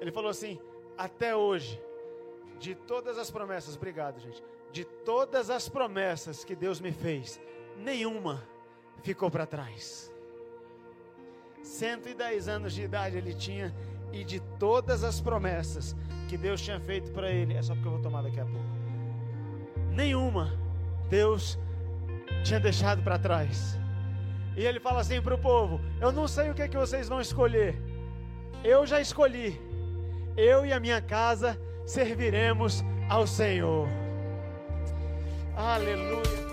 Ele 0.00 0.10
falou 0.10 0.30
assim: 0.30 0.58
até 0.96 1.36
hoje, 1.36 1.78
de 2.58 2.74
todas 2.74 3.18
as 3.18 3.30
promessas, 3.30 3.76
obrigado, 3.76 4.18
gente. 4.18 4.42
De 4.72 4.86
todas 4.86 5.50
as 5.50 5.68
promessas 5.68 6.42
que 6.42 6.56
Deus 6.56 6.80
me 6.80 6.90
fez, 6.90 7.38
nenhuma 7.76 8.42
ficou 9.02 9.30
para 9.30 9.44
trás. 9.44 10.15
110 11.66 12.48
anos 12.48 12.72
de 12.72 12.82
idade 12.82 13.16
ele 13.16 13.34
tinha 13.34 13.74
e 14.12 14.24
de 14.24 14.40
todas 14.58 15.04
as 15.04 15.20
promessas 15.20 15.94
que 16.28 16.36
Deus 16.36 16.60
tinha 16.60 16.80
feito 16.80 17.12
para 17.12 17.30
ele, 17.30 17.54
é 17.54 17.62
só 17.62 17.74
porque 17.74 17.88
eu 17.88 17.92
vou 17.92 18.02
tomar 18.02 18.22
daqui 18.22 18.40
a 18.40 18.44
pouco. 18.44 18.64
Nenhuma 19.92 20.52
Deus 21.08 21.58
tinha 22.42 22.60
deixado 22.60 23.02
para 23.02 23.18
trás. 23.18 23.78
E 24.56 24.64
ele 24.64 24.80
fala 24.80 25.00
assim 25.00 25.20
para 25.20 25.34
o 25.34 25.38
povo: 25.38 25.80
Eu 26.00 26.12
não 26.12 26.26
sei 26.26 26.50
o 26.50 26.54
que, 26.54 26.62
é 26.62 26.68
que 26.68 26.76
vocês 26.76 27.08
vão 27.08 27.20
escolher. 27.20 27.76
Eu 28.64 28.86
já 28.86 29.00
escolhi. 29.00 29.60
Eu 30.36 30.64
e 30.64 30.72
a 30.72 30.80
minha 30.80 31.00
casa 31.00 31.58
serviremos 31.84 32.82
ao 33.08 33.26
Senhor. 33.26 33.88
Aleluia. 35.56 36.45